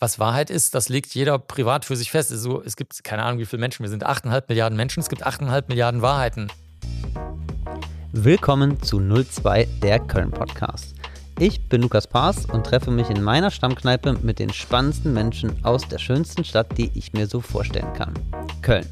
[0.00, 2.30] was Wahrheit ist, das legt jeder privat für sich fest.
[2.30, 4.06] Also, es gibt keine Ahnung, wie viele Menschen wir sind.
[4.06, 6.48] 8,5 Milliarden Menschen, es gibt 8,5 Milliarden Wahrheiten.
[8.12, 10.94] Willkommen zu 02, der Köln-Podcast.
[11.40, 15.86] Ich bin Lukas Paas und treffe mich in meiner Stammkneipe mit den spannendsten Menschen aus
[15.88, 18.14] der schönsten Stadt, die ich mir so vorstellen kann.
[18.62, 18.86] Köln.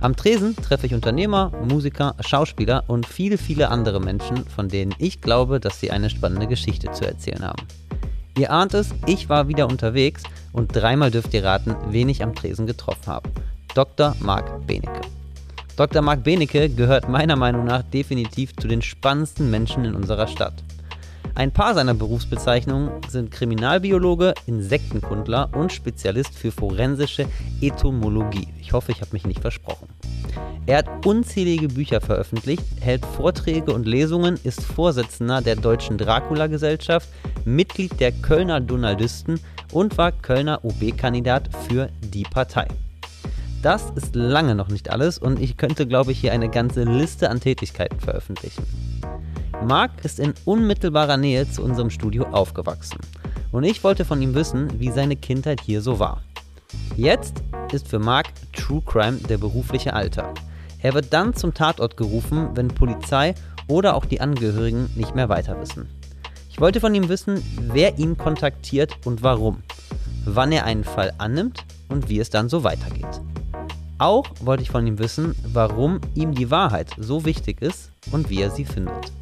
[0.00, 5.20] Am Tresen treffe ich Unternehmer, Musiker, Schauspieler und viele, viele andere Menschen, von denen ich
[5.20, 7.66] glaube, dass sie eine spannende Geschichte zu erzählen haben.
[8.38, 10.22] Ihr ahnt es, ich war wieder unterwegs
[10.52, 13.28] und dreimal dürft ihr raten, wen ich am Tresen getroffen habe.
[13.74, 14.16] Dr.
[14.20, 15.02] Marc Benecke.
[15.76, 16.00] Dr.
[16.00, 20.54] Marc Benecke gehört meiner Meinung nach definitiv zu den spannendsten Menschen in unserer Stadt.
[21.34, 27.26] Ein paar seiner Berufsbezeichnungen sind Kriminalbiologe, Insektenkundler und Spezialist für forensische
[27.62, 28.48] Entomologie.
[28.60, 29.88] Ich hoffe, ich habe mich nicht versprochen.
[30.66, 37.08] Er hat unzählige Bücher veröffentlicht, hält Vorträge und Lesungen, ist Vorsitzender der Deutschen Dracula-Gesellschaft,
[37.44, 39.40] Mitglied der Kölner Donaldisten
[39.72, 42.68] und war Kölner OB-Kandidat für die Partei.
[43.62, 47.30] Das ist lange noch nicht alles und ich könnte, glaube ich, hier eine ganze Liste
[47.30, 48.64] an Tätigkeiten veröffentlichen.
[49.66, 52.98] Marc ist in unmittelbarer Nähe zu unserem Studio aufgewachsen
[53.52, 56.22] und ich wollte von ihm wissen, wie seine Kindheit hier so war.
[56.96, 60.40] Jetzt ist für Marc True Crime der berufliche Alltag.
[60.80, 63.34] Er wird dann zum Tatort gerufen, wenn Polizei
[63.68, 65.88] oder auch die Angehörigen nicht mehr weiter wissen.
[66.50, 69.62] Ich wollte von ihm wissen, wer ihn kontaktiert und warum,
[70.24, 73.20] wann er einen Fall annimmt und wie es dann so weitergeht.
[73.98, 78.42] Auch wollte ich von ihm wissen, warum ihm die Wahrheit so wichtig ist und wie
[78.42, 79.12] er sie findet.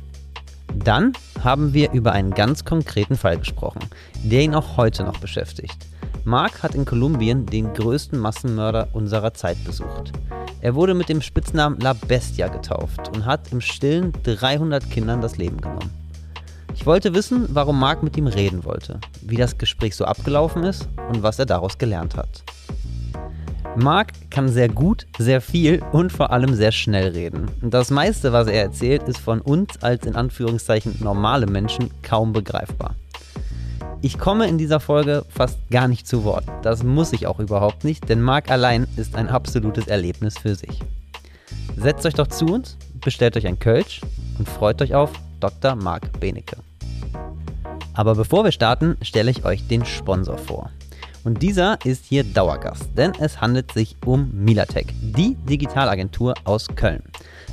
[0.74, 3.80] Dann haben wir über einen ganz konkreten Fall gesprochen,
[4.22, 5.86] der ihn auch heute noch beschäftigt.
[6.24, 10.12] Mark hat in Kolumbien den größten Massenmörder unserer Zeit besucht.
[10.60, 15.38] Er wurde mit dem Spitznamen La Bestia getauft und hat im Stillen 300 Kindern das
[15.38, 15.90] Leben genommen.
[16.74, 20.88] Ich wollte wissen, warum Mark mit ihm reden wollte, wie das Gespräch so abgelaufen ist
[21.08, 22.42] und was er daraus gelernt hat.
[23.82, 27.50] Marc kann sehr gut, sehr viel und vor allem sehr schnell reden.
[27.62, 32.94] Das meiste, was er erzählt, ist von uns als in Anführungszeichen normale Menschen kaum begreifbar.
[34.02, 36.44] Ich komme in dieser Folge fast gar nicht zu Wort.
[36.62, 40.80] Das muss ich auch überhaupt nicht, denn Marc allein ist ein absolutes Erlebnis für sich.
[41.76, 44.02] Setzt euch doch zu uns, bestellt euch ein Kölsch
[44.38, 45.10] und freut euch auf
[45.40, 45.74] Dr.
[45.74, 46.56] Marc Benecke.
[47.94, 50.70] Aber bevor wir starten, stelle ich euch den Sponsor vor.
[51.24, 57.02] Und dieser ist hier Dauergast, denn es handelt sich um Milatech, die Digitalagentur aus Köln.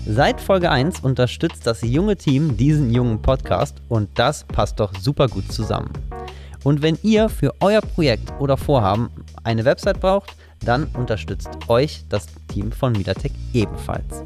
[0.06, 5.28] Seit Folge 1 unterstützt das junge Team diesen jungen Podcast und das passt doch super
[5.28, 5.92] gut zusammen.
[6.64, 9.10] Und wenn ihr für euer Projekt oder Vorhaben
[9.44, 14.24] eine Website braucht, dann unterstützt euch das Team von Milatech ebenfalls.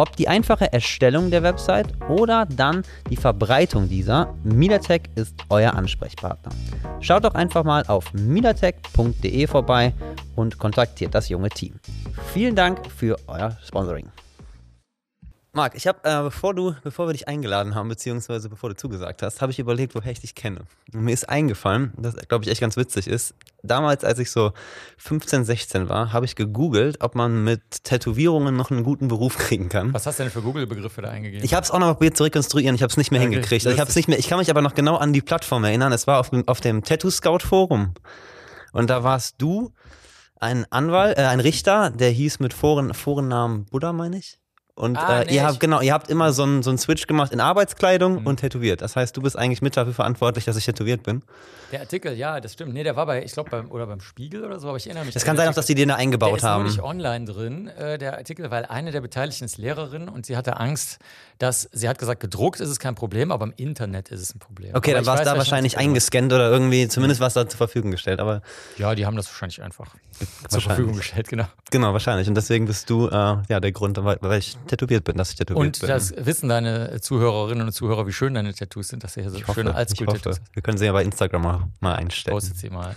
[0.00, 6.50] Ob die einfache Erstellung der Website oder dann die Verbreitung dieser, Milatech ist euer Ansprechpartner.
[7.00, 9.92] Schaut doch einfach mal auf milatech.de vorbei
[10.36, 11.74] und kontaktiert das junge Team.
[12.32, 14.08] Vielen Dank für euer Sponsoring.
[15.52, 19.20] Marc, ich habe, äh, bevor du, bevor wir dich eingeladen haben, beziehungsweise bevor du zugesagt
[19.22, 20.60] hast, habe ich überlegt, woher ich dich kenne.
[20.94, 23.34] Und mir ist eingefallen, dass, glaube ich, echt ganz witzig ist.
[23.64, 24.52] Damals, als ich so
[24.98, 29.68] 15, 16 war, habe ich gegoogelt, ob man mit Tätowierungen noch einen guten Beruf kriegen
[29.68, 29.92] kann.
[29.92, 31.44] Was hast du denn für Google-Begriffe da eingegeben?
[31.44, 33.66] Ich habe es auch noch probiert zu rekonstruieren, ich habe es nicht mehr Okay, hingekriegt.
[33.66, 35.92] Also ich, hab's nicht mehr, ich kann mich aber noch genau an die Plattform erinnern.
[35.92, 37.94] Es war auf, dem- auf dem Tattoo Scout Forum.
[38.72, 39.72] Und da warst du
[40.38, 44.38] ein Anwalt, äh, ein Richter, der hieß mit Foren, Forennamen Buddha, meine ich.
[44.80, 47.06] Und Ah, äh, nee, ihr habt genau, ihr habt immer so einen so einen Switch
[47.06, 48.26] gemacht in Arbeitskleidung Mhm.
[48.26, 48.80] und tätowiert.
[48.82, 51.22] Das heißt, du bist eigentlich mit dafür verantwortlich, dass ich tätowiert bin.
[51.72, 52.72] Der Artikel, ja, das stimmt.
[52.74, 55.04] Nee, der war bei, ich glaube, beim, oder beim Spiegel oder so, aber ich erinnere
[55.04, 55.14] mich.
[55.14, 55.60] Es an kann sein, auch, Artikel.
[55.60, 56.64] dass die den da der eingebaut ist nur haben.
[56.64, 60.58] nicht online drin, äh, der Artikel, weil eine der Beteiligten ist Lehrerin und sie hatte
[60.58, 60.98] Angst,
[61.38, 64.40] dass, sie hat gesagt, gedruckt ist es kein Problem, aber im Internet ist es ein
[64.40, 64.74] Problem.
[64.74, 67.56] Okay, aber dann war es da wahrscheinlich eingescannt oder irgendwie, zumindest war es da zur
[67.58, 68.18] Verfügung gestellt.
[68.20, 68.42] Aber.
[68.76, 69.94] Ja, die haben das wahrscheinlich einfach
[70.48, 70.60] zur.
[70.60, 71.46] Verfügung gestellt, genau.
[71.70, 72.28] genau, wahrscheinlich.
[72.28, 73.12] Und deswegen bist du äh,
[73.48, 75.88] ja der Grund, weil ich tätowiert bin, dass ich tätowiert Und bin.
[75.88, 79.38] das wissen deine Zuhörerinnen und Zuhörer, wie schön deine Tattoos sind, dass sie hier so
[79.38, 80.50] ich schöne Oldschool-Tattoos hoffe.
[80.52, 82.34] Wir können sie ja bei Instagram mal, mal einstellen.
[82.34, 82.94] Postet sie mal.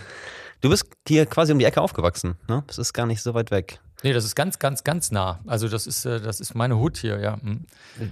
[0.60, 2.64] Du bist hier quasi um die Ecke aufgewachsen, ne?
[2.66, 3.80] Das ist gar nicht so weit weg.
[4.02, 5.40] Nee, das ist ganz, ganz, ganz nah.
[5.46, 7.40] Also das ist, äh, das ist meine Hut hier, ja.
[7.40, 7.64] Hm.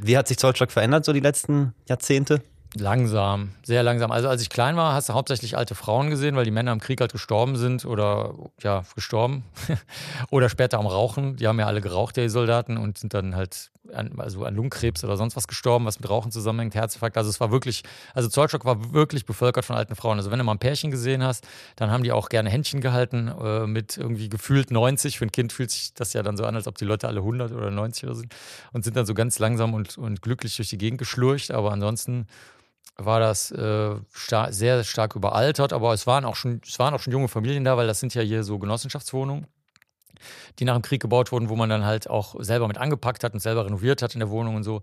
[0.03, 2.43] Wie hat sich Zollstock verändert so die letzten Jahrzehnte?
[2.75, 4.11] Langsam, sehr langsam.
[4.11, 6.81] Also als ich klein war, hast du hauptsächlich alte Frauen gesehen, weil die Männer im
[6.81, 9.45] Krieg halt gestorben sind oder ja, gestorben.
[10.31, 11.37] oder später am Rauchen.
[11.37, 15.05] Die haben ja alle geraucht, die Soldaten, und sind dann halt an, also an Lungenkrebs
[15.05, 17.19] oder sonst was gestorben, was mit Rauchen zusammenhängt, Herzinfarkt.
[17.19, 17.83] Also es war wirklich,
[18.15, 20.19] also Zollstock war wirklich bevölkert von alten Frauen.
[20.19, 21.47] Also wenn du mal ein Pärchen gesehen hast,
[21.77, 25.19] dann haben die auch gerne Händchen gehalten äh, mit irgendwie gefühlt 90.
[25.19, 27.21] Für ein Kind fühlt sich das ja dann so an, als ob die Leute alle
[27.21, 28.35] 100 oder 90 oder sind
[28.73, 31.51] und sind dann so ganz langsam und, und glücklich durch die Gegend geschlurcht.
[31.51, 32.27] Aber ansonsten
[32.97, 37.00] war das äh, star sehr stark überaltert, aber es waren, auch schon, es waren auch
[37.00, 39.47] schon junge Familien da, weil das sind ja hier so Genossenschaftswohnungen,
[40.59, 43.35] die nach dem Krieg gebaut wurden, wo man dann halt auch selber mit angepackt hat
[43.35, 44.83] und selber renoviert hat in der Wohnung und so.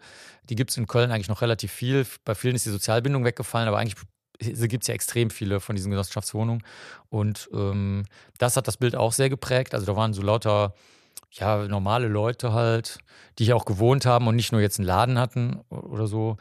[0.50, 2.06] Die gibt es in Köln eigentlich noch relativ viel.
[2.26, 3.96] Bei vielen ist die Sozialbindung weggefallen, aber eigentlich
[4.40, 6.64] gibt es ja extrem viele von diesen Genossenschaftswohnungen.
[7.10, 8.06] Und ähm,
[8.38, 9.74] das hat das Bild auch sehr geprägt.
[9.74, 10.74] Also da waren so lauter
[11.32, 13.00] ja, normale Leute halt,
[13.38, 16.38] die hier auch gewohnt haben und nicht nur jetzt einen Laden hatten oder so.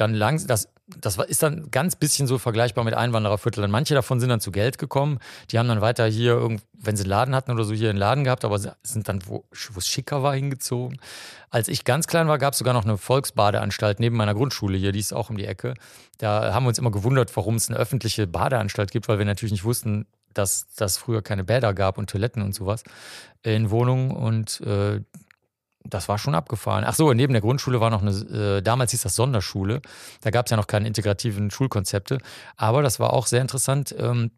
[0.00, 3.70] Dann lang, das, das ist dann ganz bisschen so vergleichbar mit Einwanderervierteln.
[3.70, 5.18] Manche davon sind dann zu Geld gekommen.
[5.50, 6.40] Die haben dann weiter hier,
[6.72, 9.44] wenn sie einen Laden hatten oder so, hier einen Laden gehabt, aber sind dann, wo
[9.52, 10.98] es schicker war, hingezogen.
[11.50, 14.92] Als ich ganz klein war, gab es sogar noch eine Volksbadeanstalt neben meiner Grundschule hier,
[14.92, 15.74] die ist auch um die Ecke.
[16.16, 19.52] Da haben wir uns immer gewundert, warum es eine öffentliche Badeanstalt gibt, weil wir natürlich
[19.52, 22.84] nicht wussten, dass das früher keine Bäder gab und Toiletten und sowas
[23.42, 24.12] in Wohnungen.
[24.12, 25.02] Und äh,
[25.84, 26.84] das war schon abgefahren.
[26.86, 29.80] Ach so, neben der Grundschule war noch eine, äh, damals hieß das Sonderschule.
[30.20, 32.18] Da gab es ja noch keine integrativen Schulkonzepte.
[32.56, 33.94] Aber das war auch sehr interessant.
[33.98, 34.30] Ähm,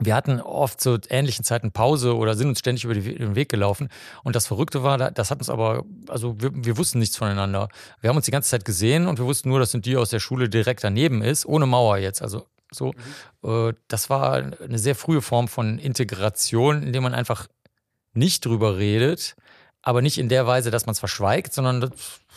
[0.00, 3.88] wir hatten oft zu ähnlichen Zeiten Pause oder sind uns ständig über den Weg gelaufen.
[4.22, 7.68] Und das Verrückte war, das hat uns aber, also wir, wir, wussten nichts voneinander.
[8.00, 10.10] Wir haben uns die ganze Zeit gesehen und wir wussten nur, das sind die aus
[10.10, 12.22] der Schule direkt daneben ist, ohne Mauer jetzt.
[12.22, 12.92] Also so.
[13.42, 13.74] Mhm.
[13.88, 17.48] Das war eine sehr frühe Form von Integration, indem man einfach
[18.12, 19.36] nicht drüber redet,
[19.82, 21.90] aber nicht in der Weise, dass man es verschweigt, sondern das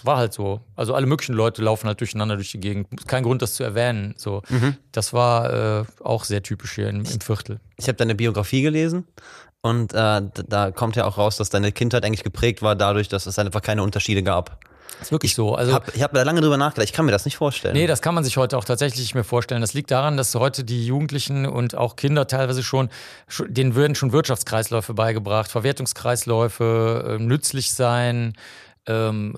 [0.04, 0.62] war halt so.
[0.76, 3.08] Also alle möglichen Leute laufen halt durcheinander durch die Gegend.
[3.08, 4.14] Kein Grund, das zu erwähnen.
[4.18, 4.78] So, mhm.
[4.92, 7.60] das war äh, auch sehr typisch hier im, im Viertel.
[7.78, 9.06] Ich habe deine Biografie gelesen
[9.62, 13.26] und äh, da kommt ja auch raus, dass deine Kindheit eigentlich geprägt war dadurch, dass
[13.26, 14.60] es einfach keine Unterschiede gab.
[15.00, 15.56] Das ist wirklich so.
[15.56, 16.88] Also, hab, ich habe da lange drüber nachgedacht.
[16.88, 17.74] Ich kann mir das nicht vorstellen.
[17.74, 19.62] Nee, das kann man sich heute auch tatsächlich nicht mehr vorstellen.
[19.62, 22.90] Das liegt daran, dass heute die Jugendlichen und auch Kinder teilweise schon,
[23.48, 28.34] denen würden schon Wirtschaftskreisläufe beigebracht, Verwertungskreisläufe, äh, nützlich sein.
[28.88, 29.38] Ähm,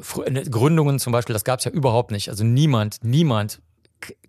[0.50, 2.30] Gründungen zum Beispiel, das gab es ja überhaupt nicht.
[2.30, 3.60] Also niemand, niemand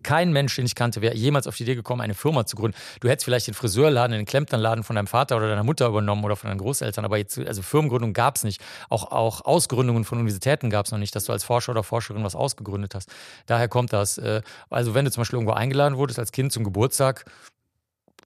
[0.03, 2.77] kein Mensch, den ich kannte, wäre jemals auf die Idee gekommen, eine Firma zu gründen.
[3.01, 6.37] Du hättest vielleicht den Friseurladen, den Klempnerladen von deinem Vater oder deiner Mutter übernommen oder
[6.37, 8.61] von deinen Großeltern, aber jetzt, also Firmengründung gab es nicht.
[8.89, 12.25] Auch, auch Ausgründungen von Universitäten gab es noch nicht, dass du als Forscher oder Forscherin
[12.25, 13.11] was ausgegründet hast.
[13.47, 14.19] Daher kommt das.
[14.19, 17.25] Äh, also wenn du zum Beispiel irgendwo eingeladen wurdest als Kind zum Geburtstag,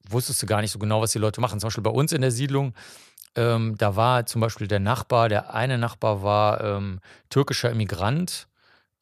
[0.08, 1.60] wusstest du gar nicht so genau, was die Leute machen.
[1.60, 2.74] Zum Beispiel bei uns in der Siedlung,
[3.34, 7.00] ähm, da war zum Beispiel der Nachbar, der eine Nachbar war ähm,
[7.30, 8.47] türkischer Immigrant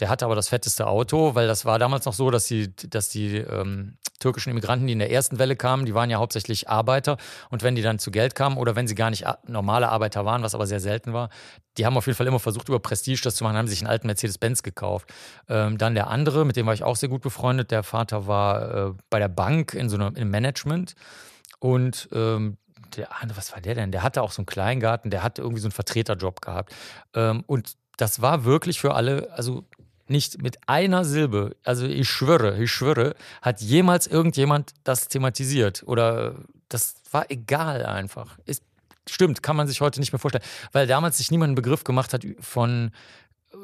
[0.00, 3.08] der hatte aber das fetteste Auto, weil das war damals noch so, dass die, dass
[3.08, 7.16] die ähm, türkischen Immigranten, die in der ersten Welle kamen, die waren ja hauptsächlich Arbeiter.
[7.50, 10.42] Und wenn die dann zu Geld kamen oder wenn sie gar nicht normale Arbeiter waren,
[10.42, 11.30] was aber sehr selten war,
[11.78, 13.90] die haben auf jeden Fall immer versucht, über Prestige das zu machen, haben sich einen
[13.90, 15.12] alten Mercedes-Benz gekauft.
[15.48, 17.70] Ähm, dann der andere, mit dem war ich auch sehr gut befreundet.
[17.70, 20.94] Der Vater war äh, bei der Bank in so einem im Management.
[21.58, 22.58] Und ähm,
[22.96, 23.92] der was war der denn?
[23.92, 26.74] Der hatte auch so einen Kleingarten, der hatte irgendwie so einen Vertreterjob gehabt.
[27.14, 29.64] Ähm, und das war wirklich für alle, also
[30.08, 36.36] nicht mit einer Silbe, also ich schwöre, ich schwöre, hat jemals irgendjemand das thematisiert oder
[36.68, 38.38] das war egal einfach.
[38.44, 38.62] Ist,
[39.08, 42.12] stimmt, kann man sich heute nicht mehr vorstellen, weil damals sich niemand einen Begriff gemacht
[42.12, 42.92] hat von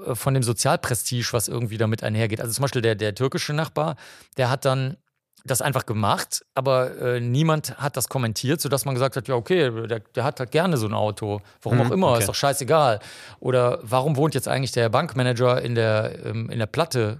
[0.06, 2.40] äh, von dem Sozialprestige, was irgendwie damit einhergeht.
[2.40, 3.96] Also zum Beispiel der, der türkische Nachbar,
[4.36, 4.96] der hat dann
[5.44, 9.70] das einfach gemacht, aber äh, niemand hat das kommentiert, sodass man gesagt hat, ja, okay,
[9.86, 11.40] der, der hat halt gerne so ein Auto.
[11.62, 12.20] Warum mhm, auch immer, okay.
[12.20, 13.00] ist doch scheißegal.
[13.40, 17.18] Oder warum wohnt jetzt eigentlich der Bankmanager in der, ähm, in der Platte?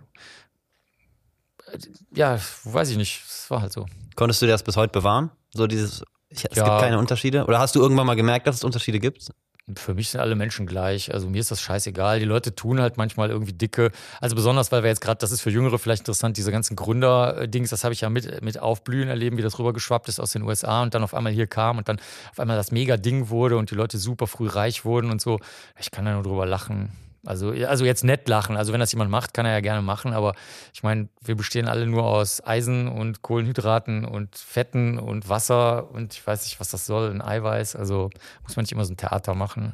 [2.14, 3.22] Ja, weiß ich nicht.
[3.26, 3.86] Das war halt so.
[4.14, 5.30] Konntest du das bis heute bewahren?
[5.54, 6.64] So dieses, ich, es ja.
[6.64, 7.44] gibt keine Unterschiede?
[7.46, 9.30] Oder hast du irgendwann mal gemerkt, dass es Unterschiede gibt?
[9.76, 11.14] Für mich sind alle Menschen gleich.
[11.14, 12.18] Also mir ist das scheißegal.
[12.18, 13.92] Die Leute tun halt manchmal irgendwie dicke.
[14.20, 17.70] Also besonders, weil wir jetzt gerade, das ist für Jüngere vielleicht interessant, diese ganzen Gründer-Dings,
[17.70, 20.82] das habe ich ja mit, mit Aufblühen erleben, wie das rübergeschwappt ist aus den USA
[20.82, 22.00] und dann auf einmal hier kam und dann
[22.30, 25.38] auf einmal das Mega-Ding wurde und die Leute super früh reich wurden und so.
[25.78, 26.90] Ich kann da nur drüber lachen.
[27.24, 28.56] Also, also jetzt nett lachen.
[28.56, 30.12] Also wenn das jemand macht, kann er ja gerne machen.
[30.12, 30.34] Aber
[30.72, 36.14] ich meine, wir bestehen alle nur aus Eisen und Kohlenhydraten und Fetten und Wasser und
[36.14, 37.76] ich weiß nicht, was das soll, ein Eiweiß.
[37.76, 38.10] Also
[38.42, 39.72] muss man nicht immer so ein Theater machen.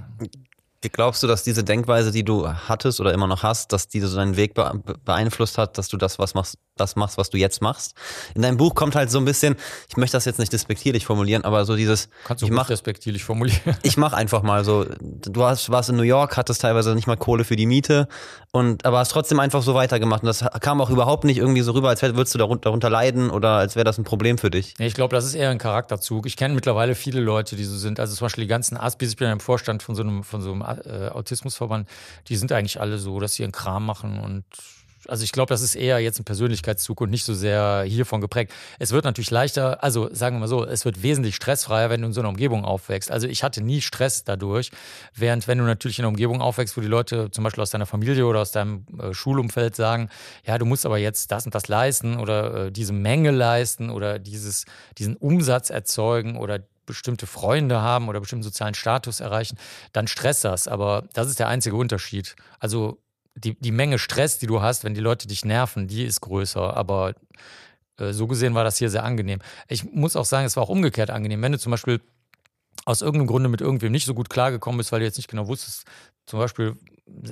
[0.80, 4.14] Glaubst du, dass diese Denkweise, die du hattest oder immer noch hast, dass die so
[4.14, 7.94] deinen Weg beeinflusst hat, dass du das was machst, das machst, was du jetzt machst?
[8.34, 9.56] In deinem Buch kommt halt so ein bisschen,
[9.88, 13.24] ich möchte das jetzt nicht despektierlich formulieren, aber so dieses Kannst du ich mach, despektierlich
[13.24, 13.76] formulieren.
[13.82, 17.16] Ich mach einfach mal so, du hast, warst in New York, hattest teilweise nicht mal
[17.16, 18.08] Kohle für die Miete
[18.50, 21.72] und aber hast trotzdem einfach so weitergemacht und das kam auch überhaupt nicht irgendwie so
[21.72, 24.74] rüber, als würdest du darunter, darunter leiden oder als wäre das ein Problem für dich.
[24.78, 26.26] Ich glaube, das ist eher ein Charakterzug.
[26.26, 29.16] Ich kenne mittlerweile viele Leute, die so sind, also zum Beispiel die ganzen Aspis, ich
[29.16, 31.88] bin ja im Vorstand von so einem, von so einem äh, Autismusverband,
[32.28, 34.44] die sind eigentlich alle so, dass sie ihren Kram machen und
[35.08, 38.52] also ich glaube, das ist eher jetzt ein Persönlichkeitszug und nicht so sehr hiervon geprägt.
[38.78, 42.08] Es wird natürlich leichter, also sagen wir mal so, es wird wesentlich stressfreier, wenn du
[42.08, 43.10] in so einer Umgebung aufwächst.
[43.10, 44.70] Also ich hatte nie Stress dadurch,
[45.14, 47.86] während wenn du natürlich in einer Umgebung aufwächst, wo die Leute zum Beispiel aus deiner
[47.86, 50.10] Familie oder aus deinem äh, Schulumfeld sagen,
[50.44, 54.18] ja, du musst aber jetzt das und das leisten oder äh, diese Menge leisten oder
[54.18, 54.66] dieses,
[54.98, 59.58] diesen Umsatz erzeugen oder bestimmte Freunde haben oder bestimmten sozialen Status erreichen,
[59.92, 60.68] dann stresst das.
[60.68, 62.34] Aber das ist der einzige Unterschied.
[62.58, 62.98] Also
[63.38, 66.76] die, die Menge Stress, die du hast, wenn die Leute dich nerven, die ist größer.
[66.76, 67.14] Aber
[67.98, 69.40] äh, so gesehen war das hier sehr angenehm.
[69.68, 71.42] Ich muss auch sagen, es war auch umgekehrt angenehm.
[71.42, 72.00] Wenn du zum Beispiel
[72.84, 75.46] aus irgendeinem Grunde mit irgendwem nicht so gut klargekommen bist, weil du jetzt nicht genau
[75.46, 75.84] wusstest,
[76.26, 76.76] zum Beispiel,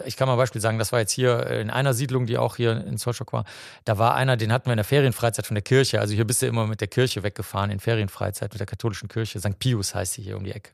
[0.05, 2.57] ich kann mal ein Beispiel sagen, das war jetzt hier in einer Siedlung, die auch
[2.57, 3.45] hier in Solschok war,
[3.85, 6.43] da war einer, den hatten wir in der Ferienfreizeit von der Kirche, also hier bist
[6.43, 9.59] du immer mit der Kirche weggefahren, in Ferienfreizeit mit der katholischen Kirche, St.
[9.59, 10.73] Pius heißt sie hier um die Ecke.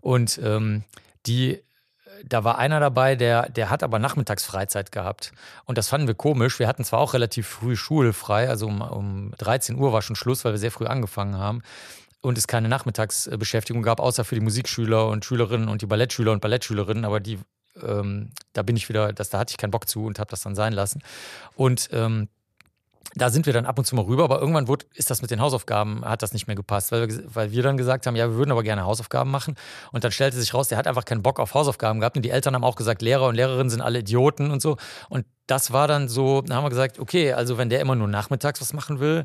[0.00, 0.82] Und ähm,
[1.26, 1.62] die
[2.24, 5.32] da war einer dabei, der, der hat aber Nachmittagsfreizeit gehabt.
[5.64, 6.58] Und das fanden wir komisch.
[6.58, 10.44] Wir hatten zwar auch relativ früh schulfrei, also um, um 13 Uhr war schon Schluss,
[10.44, 11.62] weil wir sehr früh angefangen haben.
[12.20, 16.40] Und es keine Nachmittagsbeschäftigung gab, außer für die Musikschüler und Schülerinnen und die Ballettschüler und
[16.40, 17.04] Ballettschülerinnen.
[17.04, 17.38] Aber die,
[17.82, 20.40] ähm, da bin ich wieder, das, da hatte ich keinen Bock zu und habe das
[20.40, 21.02] dann sein lassen.
[21.54, 22.28] Und ähm,
[23.14, 25.30] da sind wir dann ab und zu mal rüber, aber irgendwann wurde, ist das mit
[25.30, 28.28] den Hausaufgaben, hat das nicht mehr gepasst, weil wir, weil wir dann gesagt haben, ja,
[28.28, 29.54] wir würden aber gerne Hausaufgaben machen.
[29.92, 32.16] Und dann stellte sich raus, der hat einfach keinen Bock auf Hausaufgaben gehabt.
[32.16, 34.76] Und die Eltern haben auch gesagt, Lehrer und Lehrerinnen sind alle Idioten und so.
[35.08, 38.08] Und das war dann so, dann haben wir gesagt, okay, also wenn der immer nur
[38.08, 39.24] nachmittags was machen will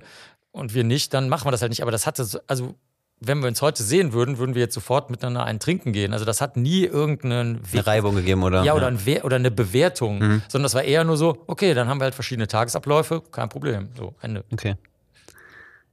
[0.51, 1.81] und wir nicht, dann machen wir das halt nicht.
[1.81, 2.75] Aber das hatte, so, also
[3.19, 6.13] wenn wir uns heute sehen würden, würden wir jetzt sofort miteinander einen trinken gehen.
[6.13, 8.63] Also das hat nie irgendeinen Eine Reibung gegeben, oder?
[8.63, 10.19] Ja, oder, ein oder eine Bewertung.
[10.19, 10.41] Mhm.
[10.49, 13.89] Sondern das war eher nur so, okay, dann haben wir halt verschiedene Tagesabläufe, kein Problem.
[13.97, 14.43] So, Ende.
[14.51, 14.75] Okay.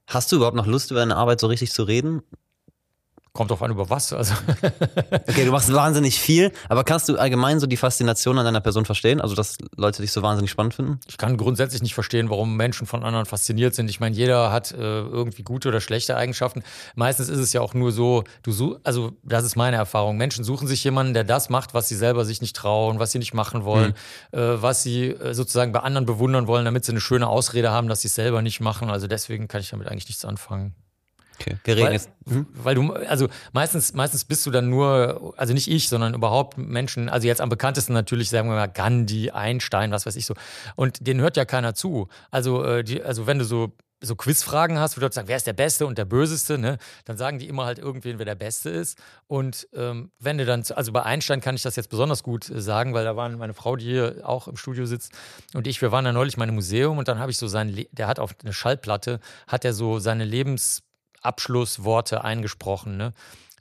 [0.06, 2.22] Hast du überhaupt noch Lust, über deine Arbeit so richtig zu reden?
[3.32, 4.12] Kommt drauf an, über was.
[4.12, 4.34] Also.
[5.28, 8.84] okay, du machst wahnsinnig viel, aber kannst du allgemein so die Faszination an deiner Person
[8.84, 9.20] verstehen?
[9.20, 10.98] Also, dass Leute dich so wahnsinnig spannend finden?
[11.06, 13.88] Ich kann grundsätzlich nicht verstehen, warum Menschen von anderen fasziniert sind.
[13.88, 16.64] Ich meine, jeder hat äh, irgendwie gute oder schlechte Eigenschaften.
[16.96, 20.16] Meistens ist es ja auch nur so, du such, also das ist meine Erfahrung.
[20.16, 23.20] Menschen suchen sich jemanden, der das macht, was sie selber sich nicht trauen, was sie
[23.20, 23.94] nicht machen wollen,
[24.32, 24.38] mhm.
[24.38, 27.88] äh, was sie äh, sozusagen bei anderen bewundern wollen, damit sie eine schöne Ausrede haben,
[27.88, 28.90] dass sie es selber nicht machen.
[28.90, 30.74] Also deswegen kann ich damit eigentlich nichts anfangen.
[31.40, 31.56] Okay.
[31.64, 32.10] Weil, jetzt.
[32.26, 32.46] Mhm.
[32.52, 37.08] Weil du, also meistens, meistens bist du dann nur, also nicht ich, sondern überhaupt Menschen,
[37.08, 40.34] also jetzt am bekanntesten natürlich, sagen wir mal, Gandhi, Einstein, was weiß ich so.
[40.76, 42.08] Und denen hört ja keiner zu.
[42.30, 45.46] Also, äh, die, also wenn du so so Quizfragen hast, wo du sagst, wer ist
[45.46, 46.78] der Beste und der Böseste, ne?
[47.04, 48.98] dann sagen die immer halt irgendwen, wer der Beste ist.
[49.26, 52.60] Und ähm, wenn du dann, also bei Einstein kann ich das jetzt besonders gut äh,
[52.60, 55.12] sagen, weil da waren meine Frau, die hier auch im Studio sitzt,
[55.54, 57.68] und ich, wir waren da neulich mal im Museum und dann habe ich so sein,
[57.68, 60.82] Le der hat auf eine Schallplatte, hat er so seine Lebens
[61.20, 62.96] Abschlussworte eingesprochen.
[62.96, 63.12] Ne?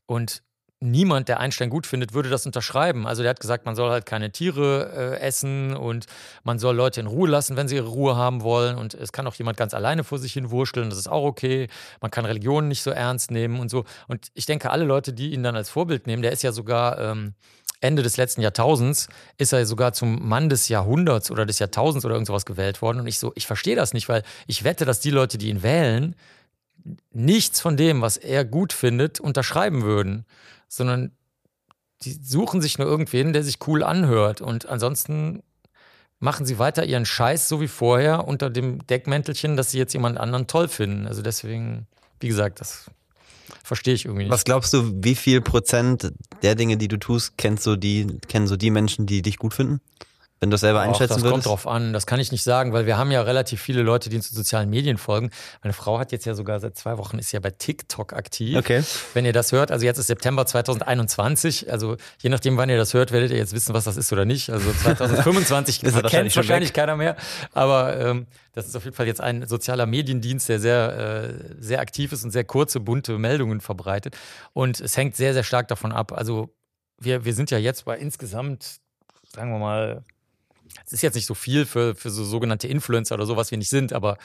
[0.06, 0.42] Und
[0.82, 3.06] niemand, der Einstein gut findet, würde das unterschreiben.
[3.06, 6.06] Also der hat gesagt, man soll halt keine Tiere äh, essen und
[6.44, 8.78] man soll Leute in Ruhe lassen, wenn sie ihre Ruhe haben wollen.
[8.78, 11.68] Und es kann auch jemand ganz alleine vor sich hin wursteln, das ist auch okay.
[12.02, 13.84] Man kann Religionen nicht so ernst nehmen und so.
[14.08, 16.98] Und ich denke, alle Leute, die ihn dann als Vorbild nehmen, der ist ja sogar
[17.00, 17.34] ähm,
[17.82, 22.16] Ende des letzten Jahrtausends, ist er sogar zum Mann des Jahrhunderts oder des Jahrtausends oder
[22.16, 23.02] irgend sowas gewählt worden.
[23.02, 25.64] Und ich so, ich verstehe das nicht, weil ich wette, dass die Leute, die ihn
[25.64, 26.16] wählen,
[27.12, 30.26] nichts von dem, was er gut findet, unterschreiben würden,
[30.68, 31.12] sondern
[32.04, 34.42] die suchen sich nur irgendwen, der sich cool anhört.
[34.42, 35.44] Und ansonsten
[36.20, 40.18] machen sie weiter ihren Scheiß so wie vorher unter dem Deckmäntelchen, dass sie jetzt jemand
[40.18, 41.08] anderen toll finden.
[41.08, 41.88] Also deswegen,
[42.20, 42.90] wie gesagt, das
[43.64, 44.32] verstehe ich irgendwie nicht.
[44.32, 48.48] Was glaubst du, wie viel Prozent der Dinge, die du tust, kennst so die, kennen
[48.48, 49.82] so die Menschen, die dich gut finden?
[50.40, 51.26] Wenn du das selber einschätzen das würdest?
[51.26, 51.92] Das kommt drauf an.
[51.92, 54.38] Das kann ich nicht sagen, weil wir haben ja relativ viele Leute, die uns in
[54.38, 55.32] sozialen Medien folgen.
[55.64, 58.58] Meine Frau hat jetzt ja sogar seit zwei Wochen ist ja bei TikTok aktiv.
[58.58, 58.84] Okay.
[59.14, 61.70] Wenn ihr das hört, also jetzt ist September 2021.
[61.70, 64.24] Also je nachdem, wann ihr das hört, werdet ihr jetzt wissen, was das ist oder
[64.24, 64.50] nicht.
[64.50, 67.18] Also 2025 ist wahrscheinlich, wahrscheinlich keiner mehr.
[67.54, 71.82] Aber ähm, das ist auf jeden Fall jetzt ein sozialer Mediendienst, der sehr, äh, sehr
[71.82, 74.18] aktiv ist und sehr kurze, bunte Meldungen verbreitet.
[74.54, 76.14] Und es hängt sehr, sehr stark davon ab.
[76.14, 76.50] Also
[76.98, 78.80] wir, wir sind ja jetzt bei insgesamt,
[79.34, 80.06] sagen wir mal,
[80.86, 83.58] es ist jetzt nicht so viel für, für so sogenannte Influencer oder so, was wir
[83.58, 84.18] nicht sind, aber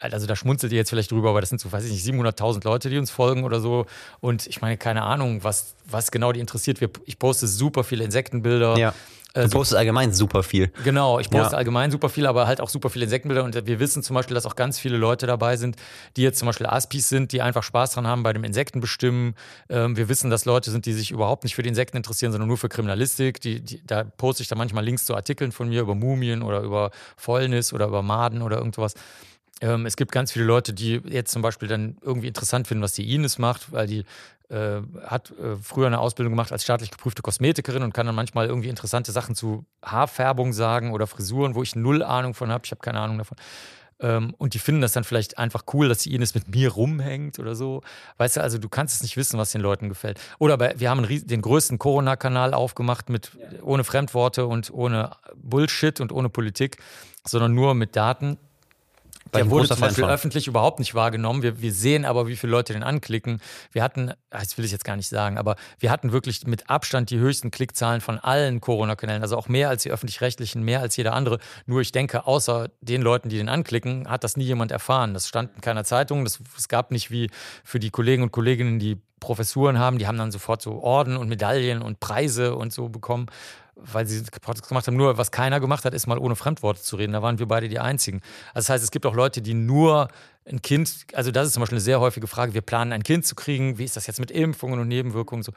[0.00, 2.64] also da schmunzelt ihr jetzt vielleicht drüber, aber das sind so, weiß ich nicht, 700.000
[2.64, 3.84] Leute, die uns folgen oder so.
[4.20, 6.78] Und ich meine, keine Ahnung, was, was genau die interessiert.
[7.04, 8.78] Ich poste super viele Insektenbilder.
[8.78, 8.94] Ja.
[9.34, 10.72] Du also, postest allgemein super viel.
[10.82, 11.58] Genau, ich poste ja.
[11.58, 13.44] allgemein super viel, aber halt auch super viele Insektenbilder.
[13.44, 15.76] Und wir wissen zum Beispiel, dass auch ganz viele Leute dabei sind,
[16.16, 19.34] die jetzt zum Beispiel Aspis sind, die einfach Spaß dran haben bei dem Insektenbestimmen.
[19.68, 22.48] Ähm, wir wissen, dass Leute sind, die sich überhaupt nicht für die Insekten interessieren, sondern
[22.48, 23.40] nur für Kriminalistik.
[23.40, 26.60] Die, die, da poste ich dann manchmal Links zu Artikeln von mir über Mumien oder
[26.62, 28.94] über Fäulnis oder über Maden oder irgendwas.
[29.60, 32.92] Ähm, es gibt ganz viele Leute, die jetzt zum Beispiel dann irgendwie interessant finden, was
[32.92, 34.04] die Ines macht, weil die
[34.48, 38.46] äh, hat äh, früher eine Ausbildung gemacht als staatlich geprüfte Kosmetikerin und kann dann manchmal
[38.46, 42.62] irgendwie interessante Sachen zu Haarfärbung sagen oder Frisuren, wo ich null Ahnung von habe.
[42.64, 43.36] Ich habe keine Ahnung davon.
[44.00, 47.38] Ähm, und die finden das dann vielleicht einfach cool, dass die Ines mit mir rumhängt
[47.38, 47.82] oder so.
[48.16, 50.18] Weißt du, also du kannst es nicht wissen, was den Leuten gefällt.
[50.38, 56.00] Oder bei, wir haben einen, den größten Corona-Kanal aufgemacht mit ohne Fremdworte und ohne Bullshit
[56.00, 56.78] und ohne Politik,
[57.26, 58.38] sondern nur mit Daten
[59.34, 61.42] der wurde zum Beispiel öffentlich überhaupt nicht wahrgenommen.
[61.42, 63.40] Wir, wir sehen aber, wie viele Leute den anklicken.
[63.72, 67.10] Wir hatten, das will ich jetzt gar nicht sagen, aber wir hatten wirklich mit Abstand
[67.10, 71.14] die höchsten Klickzahlen von allen Corona-Kanälen, also auch mehr als die öffentlich-rechtlichen, mehr als jeder
[71.14, 71.38] andere.
[71.66, 75.14] Nur ich denke, außer den Leuten, die den anklicken, hat das nie jemand erfahren.
[75.14, 76.24] Das stand in keiner Zeitung.
[76.24, 77.30] Das, es gab nicht wie
[77.64, 81.28] für die Kollegen und Kolleginnen, die Professuren haben, die haben dann sofort so Orden und
[81.28, 83.26] Medaillen und Preise und so bekommen
[83.84, 84.96] weil sie Podcasts gemacht haben.
[84.96, 87.12] Nur was keiner gemacht hat, ist mal ohne Fremdworte zu reden.
[87.12, 88.20] Da waren wir beide die Einzigen.
[88.54, 90.08] Also das heißt, es gibt auch Leute, die nur
[90.44, 93.26] ein Kind, also das ist zum Beispiel eine sehr häufige Frage, wir planen ein Kind
[93.26, 95.52] zu kriegen, wie ist das jetzt mit Impfungen und Nebenwirkungen so.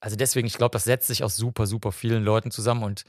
[0.00, 3.04] Also deswegen, ich glaube, das setzt sich aus super, super vielen Leuten zusammen und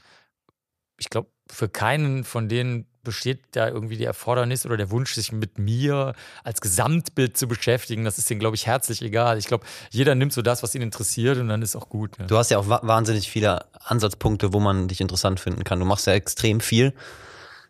[0.98, 5.32] ich glaube, für keinen von denen besteht da irgendwie die Erfordernis oder der Wunsch, sich
[5.32, 6.14] mit mir
[6.44, 8.04] als Gesamtbild zu beschäftigen.
[8.04, 9.38] Das ist denen, glaube ich, herzlich egal.
[9.38, 12.18] Ich glaube, jeder nimmt so das, was ihn interessiert und dann ist auch gut.
[12.18, 12.26] Ja.
[12.26, 15.78] Du hast ja auch wahnsinnig viele Ansatzpunkte, wo man dich interessant finden kann.
[15.78, 16.94] Du machst ja extrem viel.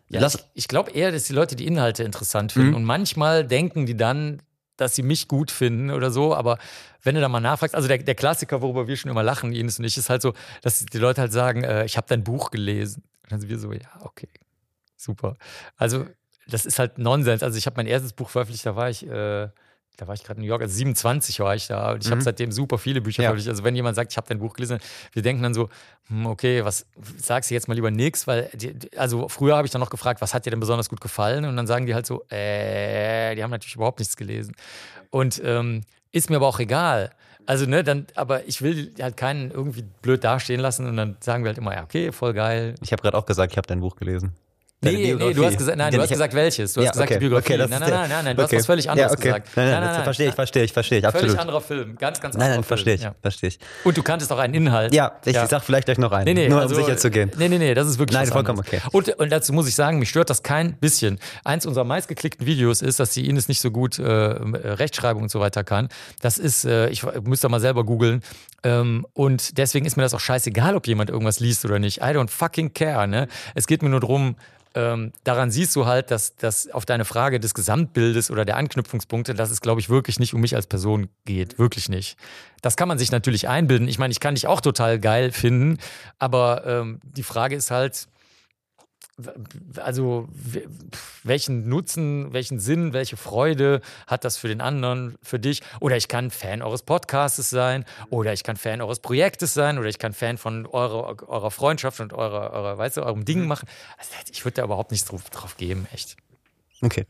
[0.09, 2.69] Ja, ich, ich glaube eher, dass die Leute die Inhalte interessant finden.
[2.69, 2.75] Mhm.
[2.75, 4.41] Und manchmal denken die dann,
[4.75, 6.57] dass sie mich gut finden oder so, aber
[7.03, 9.79] wenn du da mal nachfragst, also der, der Klassiker, worüber wir schon immer lachen, Ines
[9.79, 10.33] und ich, ist halt so,
[10.63, 13.03] dass die Leute halt sagen, äh, ich habe dein Buch gelesen.
[13.23, 14.27] Und dann sind wir so, ja, okay,
[15.03, 15.35] super.
[15.77, 16.05] Also
[16.47, 17.43] das ist halt Nonsens.
[17.43, 19.49] Also ich habe mein erstes Buch veröffentlicht, da war ich, äh,
[19.97, 21.91] da war ich gerade in New York, also 27 war ich da.
[21.91, 22.13] Und ich mhm.
[22.13, 23.29] habe seitdem super viele Bücher ja.
[23.29, 23.49] veröffentlicht.
[23.49, 24.79] Also wenn jemand sagt, ich habe dein Buch gelesen,
[25.13, 25.69] wir denken dann so,
[26.07, 26.85] hm, okay, was
[27.17, 28.27] sagst du jetzt mal lieber nichts?
[28.27, 31.01] Weil, die, also früher habe ich dann noch gefragt, was hat dir denn besonders gut
[31.01, 31.45] gefallen?
[31.45, 34.55] Und dann sagen die halt so, äh, die haben natürlich überhaupt nichts gelesen.
[35.09, 35.81] Und ähm,
[36.11, 37.11] ist mir aber auch egal.
[37.45, 41.43] Also, ne, dann, aber ich will halt keinen irgendwie blöd dastehen lassen und dann sagen
[41.43, 42.75] wir halt immer, ja, okay, voll geil.
[42.81, 44.35] Ich habe gerade auch gesagt, ich habe dein Buch gelesen.
[44.83, 46.73] Nee, nee, du hast gesagt, nein, du hast gesagt welches.
[46.73, 47.53] Du hast gesagt okay, die Biografie.
[47.53, 48.55] Okay, nein, nein, nein, nein, nein, du okay.
[48.55, 49.27] hast was völlig anderes ja, okay.
[49.27, 49.49] gesagt.
[49.55, 51.27] Nein, nein, nein, nein, verstehe ich, verstehe ich, verstehe ich, absolut.
[51.27, 53.13] Völlig anderer Film, ganz, ganz anderer Nein, nein, verstehe ich, ja.
[53.21, 53.59] verstehe ich.
[53.83, 54.91] Und du kanntest auch einen Inhalt.
[54.91, 55.45] Ja, ich ja.
[55.45, 57.29] sag vielleicht gleich noch einen, nee, nee, nur also, um sicher zu gehen.
[57.37, 58.81] Nee, nee, nee, das ist wirklich Nein, vollkommen okay.
[58.91, 61.19] Und, und dazu muss ich sagen, mich stört das kein bisschen.
[61.43, 65.39] Eins unserer meistgeklickten Videos ist, dass die Ines nicht so gut äh, Rechtschreibung und so
[65.39, 65.89] weiter kann.
[66.21, 68.23] Das ist, äh, ich müsste mal selber googeln,
[68.63, 71.97] ähm, und deswegen ist mir das auch scheißegal, ob jemand irgendwas liest oder nicht.
[71.97, 73.07] I don't fucking care.
[73.07, 73.27] Ne?
[73.55, 74.35] Es geht mir nur darum,
[74.73, 79.33] ähm, daran siehst du halt, dass das auf deine Frage des Gesamtbildes oder der Anknüpfungspunkte,
[79.33, 81.59] dass es, glaube ich, wirklich nicht um mich als Person geht.
[81.59, 82.17] Wirklich nicht.
[82.61, 83.87] Das kann man sich natürlich einbilden.
[83.89, 85.77] Ich meine, ich kann dich auch total geil finden,
[86.19, 88.07] aber ähm, die Frage ist halt,
[89.77, 90.27] also
[91.23, 95.61] welchen Nutzen, welchen Sinn, welche Freude hat das für den anderen, für dich?
[95.79, 99.87] Oder ich kann Fan eures Podcastes sein, oder ich kann Fan eures Projektes sein, oder
[99.87, 103.47] ich kann Fan von eurer, eurer Freundschaft und eurer, eurer, weißt du, eurem Ding mhm.
[103.47, 103.67] machen.
[103.97, 106.17] Also ich würde da überhaupt nichts drauf, drauf geben, echt.
[106.81, 107.05] Okay.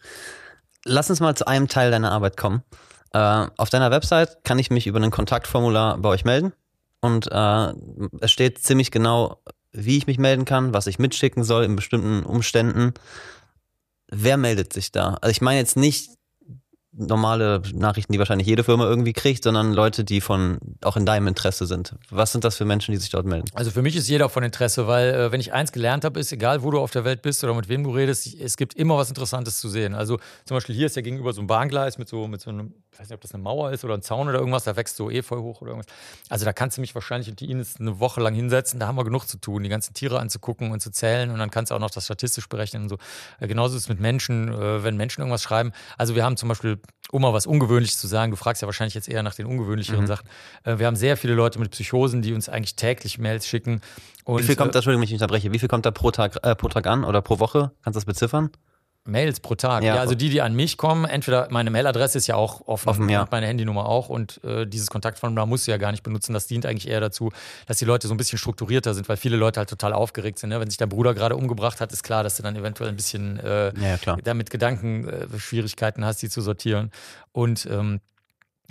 [0.83, 2.63] Lass uns mal zu einem Teil deiner Arbeit kommen.
[3.13, 6.53] Äh, auf deiner Website kann ich mich über ein Kontaktformular bei euch melden.
[7.01, 7.73] Und äh,
[8.21, 12.23] es steht ziemlich genau, wie ich mich melden kann, was ich mitschicken soll in bestimmten
[12.23, 12.93] Umständen.
[14.09, 15.17] Wer meldet sich da?
[15.21, 16.09] Also ich meine jetzt nicht
[16.93, 21.27] normale Nachrichten, die wahrscheinlich jede Firma irgendwie kriegt, sondern Leute, die von auch in deinem
[21.27, 21.95] Interesse sind.
[22.09, 23.47] Was sind das für Menschen, die sich dort melden?
[23.53, 26.31] Also für mich ist jeder von Interesse, weil äh, wenn ich eins gelernt habe, ist
[26.33, 28.97] egal, wo du auf der Welt bist oder mit wem du redest, es gibt immer
[28.97, 29.93] was Interessantes zu sehen.
[29.93, 32.73] Also zum Beispiel hier ist ja gegenüber so ein Bahngleis mit so mit so einem,
[32.91, 34.97] ich weiß nicht, ob das eine Mauer ist oder ein Zaun oder irgendwas, da wächst
[34.97, 35.93] so eh voll hoch oder irgendwas.
[36.29, 38.97] Also da kannst du mich wahrscheinlich und die Ines eine Woche lang hinsetzen, da haben
[38.97, 41.75] wir genug zu tun, die ganzen Tiere anzugucken und zu zählen und dann kannst du
[41.75, 42.97] auch noch das statistisch berechnen und so.
[43.39, 45.71] Äh, genauso ist es mit Menschen, äh, wenn Menschen irgendwas schreiben.
[45.97, 46.79] Also wir haben zum Beispiel,
[47.11, 48.31] um mal was Ungewöhnliches zu sagen.
[48.31, 50.07] Du fragst ja wahrscheinlich jetzt eher nach den ungewöhnlicheren mhm.
[50.07, 50.27] Sachen.
[50.65, 53.79] Äh, wir haben sehr viele Leute mit Psychosen, die uns eigentlich täglich Mails schicken.
[54.25, 56.37] Und, wie viel kommt äh, da, Entschuldigung, ich unterbreche, wie viel kommt da pro Tag,
[56.43, 57.71] äh, pro Tag an oder pro Woche?
[57.83, 58.51] Kannst du das beziffern?
[59.03, 59.83] Mails pro Tag.
[59.83, 59.95] Ja.
[59.95, 60.01] ja.
[60.01, 63.27] also die, die an mich kommen, entweder meine Mailadresse ist ja auch offen, offen ja.
[63.31, 66.33] meine Handynummer auch und äh, dieses Kontaktformular musst du ja gar nicht benutzen.
[66.33, 67.31] Das dient eigentlich eher dazu,
[67.67, 70.49] dass die Leute so ein bisschen strukturierter sind, weil viele Leute halt total aufgeregt sind.
[70.49, 70.59] Ne?
[70.59, 73.39] Wenn sich dein Bruder gerade umgebracht hat, ist klar, dass du dann eventuell ein bisschen
[73.39, 76.91] äh, ja, damit Gedankenschwierigkeiten äh, hast, die zu sortieren.
[77.31, 78.01] Und ähm,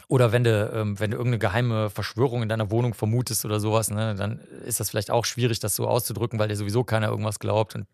[0.08, 3.90] oder wenn du, ähm, wenn du irgendeine geheime Verschwörung in deiner Wohnung vermutest oder sowas,
[3.90, 7.38] ne, dann ist das vielleicht auch schwierig, das so auszudrücken, weil dir sowieso keiner irgendwas
[7.38, 7.74] glaubt.
[7.74, 7.86] Und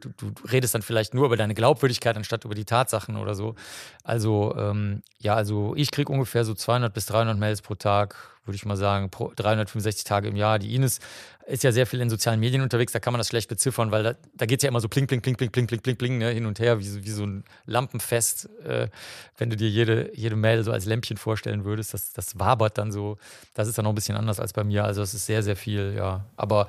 [0.00, 3.54] du, du redest dann vielleicht nur über deine Glaubwürdigkeit anstatt über die Tatsachen oder so.
[4.04, 8.56] Also, ähm, ja, also ich kriege ungefähr so 200 bis 300 Mails pro Tag, würde
[8.56, 10.58] ich mal sagen, pro 365 Tage im Jahr.
[10.58, 11.00] Die Ines
[11.50, 14.02] ist ja sehr viel in sozialen Medien unterwegs, da kann man das schlecht beziffern, weil
[14.02, 16.18] da, da geht es ja immer so pling, pling, pling, pling, pling, pling, pling, pling,
[16.18, 18.48] ne, hin und her, wie so, wie so ein Lampenfest.
[18.64, 18.88] Äh,
[19.36, 22.92] wenn du dir jede, jede Mail so als Lämpchen vorstellen würdest, das, das wabert dann
[22.92, 23.18] so.
[23.54, 24.84] Das ist dann noch ein bisschen anders als bei mir.
[24.84, 26.24] Also es ist sehr, sehr viel, ja.
[26.36, 26.68] Aber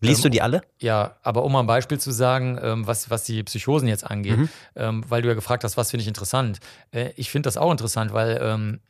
[0.00, 0.62] Liest ähm, du die alle?
[0.80, 4.38] Ja, aber um mal ein Beispiel zu sagen, ähm, was, was die Psychosen jetzt angeht,
[4.38, 4.48] mhm.
[4.76, 6.60] ähm, weil du ja gefragt hast, was finde ich interessant.
[6.92, 8.80] Äh, ich finde das auch interessant, weil ähm,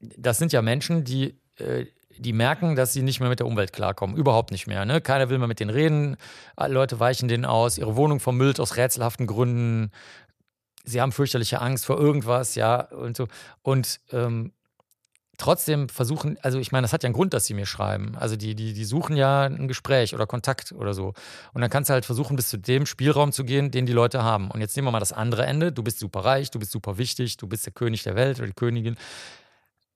[0.00, 1.86] das sind ja Menschen, die, äh,
[2.18, 4.16] die merken, dass sie nicht mehr mit der Umwelt klarkommen.
[4.16, 4.84] Überhaupt nicht mehr.
[4.84, 5.00] Ne?
[5.00, 6.16] Keiner will mehr mit denen reden.
[6.56, 7.78] Leute weichen denen aus.
[7.78, 9.90] Ihre Wohnung vermüllt aus rätselhaften Gründen.
[10.84, 13.28] Sie haben fürchterliche Angst vor irgendwas, ja, und so.
[13.62, 14.52] Und ähm,
[15.38, 18.16] trotzdem versuchen, also ich meine, das hat ja einen Grund, dass sie mir schreiben.
[18.16, 21.14] Also die, die, die suchen ja ein Gespräch oder Kontakt oder so.
[21.52, 24.22] Und dann kannst du halt versuchen, bis zu dem Spielraum zu gehen, den die Leute
[24.22, 24.50] haben.
[24.50, 25.72] Und jetzt nehmen wir mal das andere Ende.
[25.72, 28.46] Du bist super reich, du bist super wichtig, du bist der König der Welt oder
[28.46, 28.96] die Königin.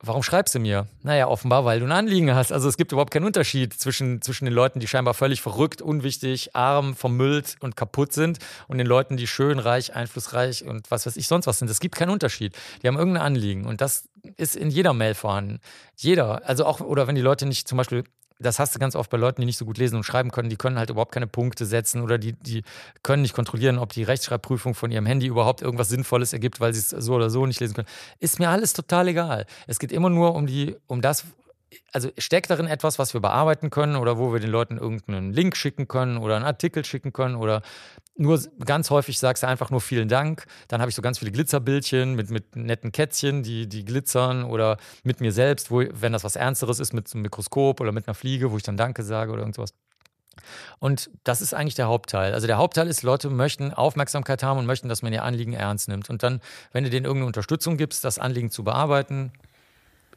[0.02, 0.86] Warum schreibst du mir?
[1.02, 2.52] Naja, offenbar, weil du ein Anliegen hast.
[2.52, 6.54] Also es gibt überhaupt keinen Unterschied zwischen, zwischen den Leuten, die scheinbar völlig verrückt, unwichtig,
[6.54, 11.16] arm, vermüllt und kaputt sind und den Leuten, die schön, reich, einflussreich und was weiß
[11.16, 11.70] ich sonst was sind.
[11.70, 12.54] Es gibt keinen Unterschied.
[12.82, 14.06] Die haben irgendein Anliegen und das
[14.36, 15.60] ist in jeder Mail vorhanden.
[15.96, 16.46] Jeder.
[16.46, 18.04] Also auch, oder wenn die Leute nicht zum Beispiel
[18.38, 20.48] das hast du ganz oft bei Leuten, die nicht so gut lesen und schreiben können,
[20.48, 22.62] die können halt überhaupt keine Punkte setzen oder die, die
[23.02, 26.80] können nicht kontrollieren, ob die Rechtschreibprüfung von ihrem Handy überhaupt irgendwas Sinnvolles ergibt, weil sie
[26.80, 27.88] es so oder so nicht lesen können.
[28.20, 29.46] Ist mir alles total egal.
[29.66, 31.24] Es geht immer nur um die, um das,
[31.92, 35.56] also steckt darin etwas, was wir bearbeiten können oder wo wir den Leuten irgendeinen Link
[35.56, 37.62] schicken können oder einen Artikel schicken können oder
[38.16, 40.46] nur ganz häufig sagst du einfach nur vielen Dank.
[40.68, 44.78] Dann habe ich so ganz viele Glitzerbildchen mit, mit netten Kätzchen, die, die glitzern oder
[45.02, 48.06] mit mir selbst, wo, wenn das was Ernsteres ist, mit so einem Mikroskop oder mit
[48.06, 49.74] einer Fliege, wo ich dann Danke sage oder irgendwas.
[50.78, 52.32] Und das ist eigentlich der Hauptteil.
[52.32, 55.88] Also der Hauptteil ist, Leute möchten Aufmerksamkeit haben und möchten, dass man ihr Anliegen ernst
[55.88, 56.10] nimmt.
[56.10, 56.40] Und dann,
[56.72, 59.32] wenn du denen irgendeine Unterstützung gibst, das Anliegen zu bearbeiten,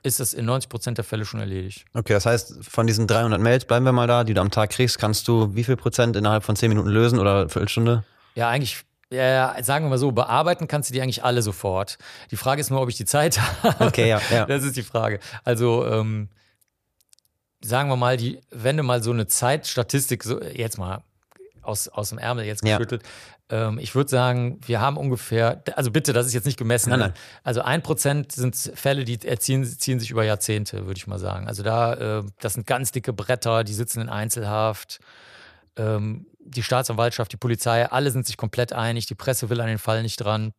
[0.04, 1.86] ist es in 90 Prozent der Fälle schon erledigt.
[1.94, 4.72] Okay, das heißt, von diesen 300 Mails, bleiben wir mal da, die du am Tag
[4.72, 8.04] kriegst, kannst du wie viel Prozent innerhalb von 10 Minuten lösen oder eine Viertelstunde?
[8.36, 11.98] Ja, eigentlich ja, sagen wir mal so, bearbeiten kannst du die eigentlich alle sofort.
[12.30, 13.88] Die Frage ist nur, ob ich die Zeit habe.
[13.88, 14.46] Okay, ja, ja.
[14.46, 15.20] Das ist die Frage.
[15.44, 16.30] Also, ähm,
[17.62, 21.04] sagen wir mal, die, wenn du mal so eine Zeitstatistik, so, jetzt mal
[21.64, 23.04] aus, aus dem Ärmel jetzt geschüttelt,
[23.80, 26.92] ich würde sagen, wir haben ungefähr, also bitte, das ist jetzt nicht gemessen.
[26.92, 27.14] Nein, nein.
[27.44, 31.48] Also ein Prozent sind Fälle, die erziehen, ziehen sich über Jahrzehnte, würde ich mal sagen.
[31.48, 35.00] Also da, äh, das sind ganz dicke Bretter, die sitzen in Einzelhaft.
[35.78, 39.08] Ähm, die Staatsanwaltschaft, die Polizei, alle sind sich komplett einig.
[39.08, 40.52] Die Presse will an den Fall nicht dran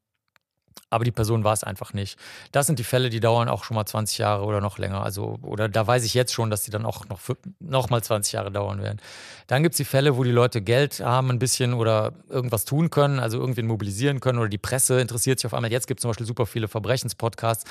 [0.90, 2.18] aber die Person war es einfach nicht.
[2.50, 5.02] Das sind die Fälle, die dauern auch schon mal 20 Jahre oder noch länger.
[5.02, 8.02] Also, oder da weiß ich jetzt schon, dass die dann auch noch, für, noch mal
[8.02, 9.00] 20 Jahre dauern werden.
[9.46, 12.90] Dann gibt es die Fälle, wo die Leute Geld haben ein bisschen oder irgendwas tun
[12.90, 15.70] können, also irgendwen mobilisieren können oder die Presse interessiert sich auf einmal.
[15.70, 17.64] Jetzt gibt es zum Beispiel super viele Verbrechenspodcasts,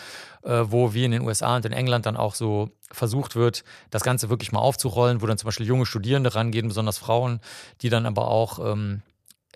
[0.43, 4.03] äh, wo wie in den USA und in England dann auch so versucht wird, das
[4.03, 7.41] Ganze wirklich mal aufzurollen, wo dann zum Beispiel junge Studierende rangehen, besonders Frauen,
[7.81, 9.01] die dann aber auch, ähm,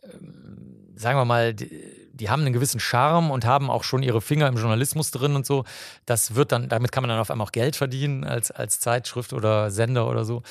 [0.04, 0.50] ähm
[0.96, 1.70] sagen wir mal, die,
[2.14, 5.46] die haben einen gewissen Charme und haben auch schon ihre Finger im Journalismus drin und
[5.46, 5.66] so.
[6.06, 9.34] Das wird dann, damit kann man dann auf einmal auch Geld verdienen als, als Zeitschrift
[9.34, 10.44] oder Sender oder so.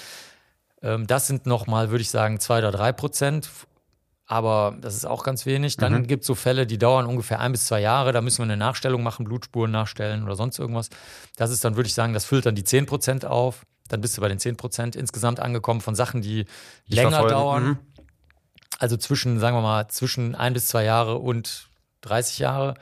[0.83, 3.49] Ähm, das sind nochmal, würde ich sagen, zwei oder drei Prozent.
[4.27, 5.77] Aber das ist auch ganz wenig.
[5.77, 6.07] Dann mhm.
[6.07, 8.13] gibt es so Fälle, die dauern ungefähr ein bis zwei Jahre.
[8.13, 10.89] Da müssen wir eine Nachstellung machen, Blutspuren nachstellen oder sonst irgendwas.
[11.37, 13.67] Das ist dann, würde ich sagen, das füllt dann die 10 Prozent auf.
[13.89, 16.47] Dann bist du bei den 10 Prozent insgesamt angekommen von Sachen, die
[16.87, 17.35] ich länger verfolgen.
[17.35, 17.65] dauern.
[17.65, 17.79] Mhm.
[18.79, 21.69] Also zwischen, sagen wir mal, zwischen ein bis zwei Jahre und
[22.03, 22.75] 30 Jahre.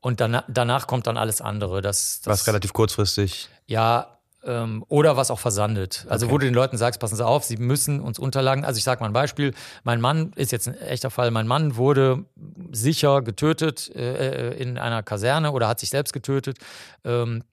[0.00, 1.82] Und danach, danach kommt dann alles andere.
[1.82, 3.48] Das, das was relativ kurzfristig.
[3.66, 6.06] Ja, ähm, oder was auch versandet.
[6.08, 6.34] Also okay.
[6.34, 8.64] wo du den Leuten sagst, passen Sie auf, Sie müssen uns Unterlagen.
[8.64, 9.52] Also ich sage mal ein Beispiel.
[9.84, 11.30] Mein Mann ist jetzt ein echter Fall.
[11.30, 12.24] Mein Mann wurde
[12.72, 16.58] sicher getötet äh, äh in einer Kaserne oder hat sich selbst getötet.
[17.04, 17.44] Ähm,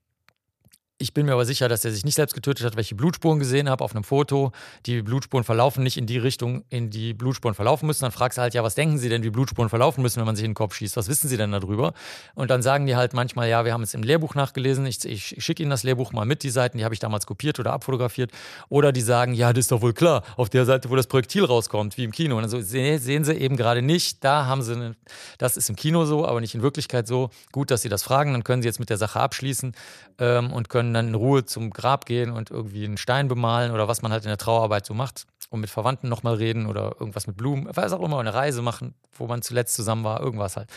[1.00, 3.70] ich bin mir aber sicher, dass er sich nicht selbst getötet hat, die Blutspuren gesehen
[3.70, 4.52] habe auf einem Foto.
[4.88, 8.04] Die Blutspuren verlaufen nicht in die Richtung, in die Blutspuren verlaufen müssen.
[8.04, 10.36] Dann fragst du halt, ja, was denken Sie denn, wie Blutspuren verlaufen müssen, wenn man
[10.36, 10.98] sich in den Kopf schießt?
[10.98, 11.94] Was wissen Sie denn darüber?
[12.34, 14.88] Und dann sagen die halt manchmal, ja, wir haben es im Lehrbuch nachgelesen.
[14.88, 17.60] Ich, ich schicke Ihnen das Lehrbuch mal mit, die Seiten, die habe ich damals kopiert
[17.60, 18.32] oder abfotografiert.
[18.70, 21.46] Oder die sagen, ja, das ist doch wohl klar, auf der Seite, wo das Projektil
[21.46, 22.38] rauskommt, wie im Kino.
[22.38, 24.96] Und dann so, sehen Sie eben gerade nicht, da haben Sie, eine,
[25.38, 27.30] das ist im Kino so, aber nicht in Wirklichkeit so.
[27.52, 29.74] Gut, dass Sie das fragen, dann können Sie jetzt mit der Sache abschließen
[30.20, 33.88] ähm, und können dann in Ruhe zum Grab gehen und irgendwie einen Stein bemalen oder
[33.88, 37.28] was man halt in der Trauerarbeit so macht und mit Verwandten nochmal reden oder irgendwas
[37.28, 40.70] mit Blumen, was auch immer, eine Reise machen, wo man zuletzt zusammen war, irgendwas halt.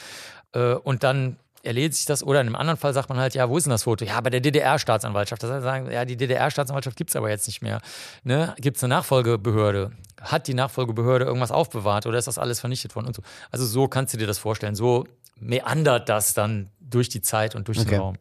[0.52, 3.48] Äh, und dann erledigt sich das oder in einem anderen Fall sagt man halt, ja,
[3.48, 4.04] wo ist denn das Foto?
[4.04, 5.42] Ja, bei der DDR-Staatsanwaltschaft.
[5.42, 7.80] Das heißt, sagen, ja, die DDR-Staatsanwaltschaft gibt es aber jetzt nicht mehr.
[8.24, 8.54] Ne?
[8.58, 9.92] Gibt es eine Nachfolgebehörde?
[10.20, 13.22] Hat die Nachfolgebehörde irgendwas aufbewahrt oder ist das alles vernichtet worden und so?
[13.50, 14.74] Also so kannst du dir das vorstellen.
[14.74, 17.90] So meandert das dann durch die Zeit und durch okay.
[17.90, 18.16] den Raum.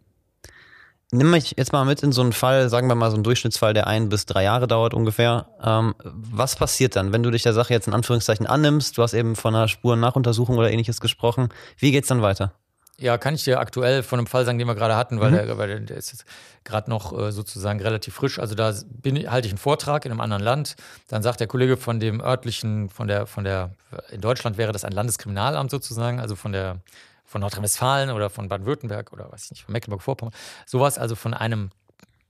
[1.12, 3.74] Nimm mich jetzt mal mit in so einen Fall, sagen wir mal so einen Durchschnittsfall,
[3.74, 5.48] der ein bis drei Jahre dauert ungefähr.
[5.64, 8.96] Ähm, was passiert dann, wenn du dich der Sache jetzt in Anführungszeichen annimmst?
[8.96, 11.50] Du hast eben von einer Spurennachuntersuchung oder ähnliches gesprochen.
[11.78, 12.54] Wie geht's dann weiter?
[13.00, 15.36] Ja, kann ich dir aktuell von einem Fall sagen, den wir gerade hatten, weil, mhm.
[15.36, 16.26] der, weil der ist
[16.64, 18.38] gerade noch äh, sozusagen relativ frisch.
[18.38, 20.76] Also da bin, halte ich einen Vortrag in einem anderen Land.
[21.08, 23.72] Dann sagt der Kollege von dem örtlichen, von der, von der,
[24.12, 26.82] in Deutschland wäre das ein Landeskriminalamt sozusagen, also von der
[27.30, 30.34] von Nordrhein-Westfalen oder von Baden-Württemberg oder weiß ich nicht, von Mecklenburg-Vorpommern,
[30.66, 31.70] sowas, also von einem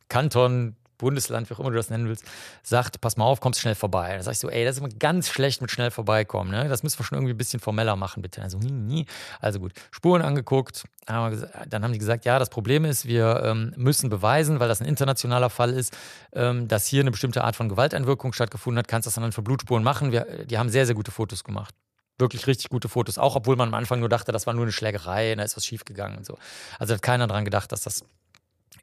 [0.10, 2.26] Kanton, Bundesland, wie auch immer du das nennen willst,
[2.62, 4.16] sagt, pass mal auf, kommst schnell vorbei.
[4.16, 6.52] Dann sag ich so, ey, das ist immer ganz schlecht mit schnell vorbeikommen.
[6.52, 6.68] Ne?
[6.68, 8.42] Das müssen wir schon irgendwie ein bisschen formeller machen, bitte.
[8.42, 9.06] Also, nie, nie.
[9.40, 10.84] also gut, Spuren angeguckt.
[11.06, 14.88] Dann haben die gesagt, ja, das Problem ist, wir ähm, müssen beweisen, weil das ein
[14.88, 15.98] internationaler Fall ist,
[16.34, 18.90] ähm, dass hier eine bestimmte Art von Gewalteinwirkung stattgefunden hat.
[18.90, 20.12] Kannst das dann für Blutspuren machen.
[20.12, 21.74] Wir, die haben sehr, sehr gute Fotos gemacht
[22.20, 24.72] wirklich richtig gute Fotos, auch obwohl man am Anfang nur dachte, das war nur eine
[24.72, 26.38] Schlägerei, da ist was schiefgegangen und so.
[26.78, 28.04] Also hat keiner dran gedacht, dass das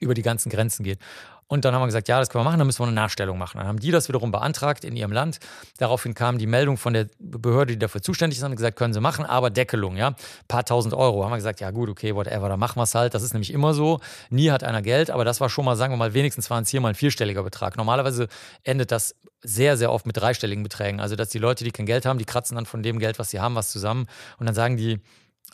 [0.00, 0.98] über die ganzen Grenzen geht.
[1.48, 3.38] Und dann haben wir gesagt, ja, das können wir machen, dann müssen wir eine Nachstellung
[3.38, 3.58] machen.
[3.58, 5.38] Dann haben die das wiederum beantragt in ihrem Land.
[5.78, 9.00] Daraufhin kam die Meldung von der Behörde, die dafür zuständig ist, und gesagt, können sie
[9.00, 10.14] machen, aber Deckelung, ja,
[10.48, 11.24] paar tausend Euro.
[11.24, 13.14] Haben wir gesagt, ja gut, okay, whatever, dann machen wir es halt.
[13.14, 14.00] Das ist nämlich immer so.
[14.28, 16.70] Nie hat einer Geld, aber das war schon mal, sagen wir mal, wenigstens waren es
[16.70, 17.76] hier mal ein vierstelliger Betrag.
[17.76, 18.26] Normalerweise
[18.64, 20.98] endet das sehr, sehr oft mit dreistelligen Beträgen.
[20.98, 23.30] Also, dass die Leute, die kein Geld haben, die kratzen dann von dem Geld, was
[23.30, 24.08] sie haben, was zusammen.
[24.38, 25.00] Und dann sagen die,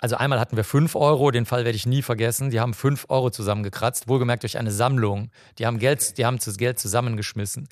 [0.03, 2.51] also einmal hatten wir 5 Euro, den Fall werde ich nie vergessen.
[2.51, 5.31] Die haben 5 Euro zusammengekratzt, wohlgemerkt durch eine Sammlung.
[5.61, 7.69] Die haben Geld, die haben das Geld zusammengeschmissen.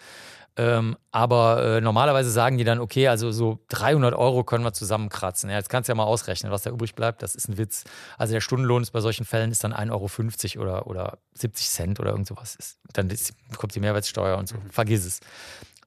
[0.56, 5.50] Ähm, aber äh, normalerweise sagen die dann, okay, also so 300 Euro können wir zusammenkratzen.
[5.50, 7.22] Ja, jetzt kannst du ja mal ausrechnen, was da übrig bleibt.
[7.22, 7.82] Das ist ein Witz.
[8.16, 11.98] Also der Stundenlohn ist bei solchen Fällen ist dann 1,50 Euro oder, oder 70 Cent
[11.98, 12.54] oder irgend sowas.
[12.54, 14.54] Ist, dann ist, kommt die Mehrwertsteuer und so.
[14.70, 15.20] Vergiss es.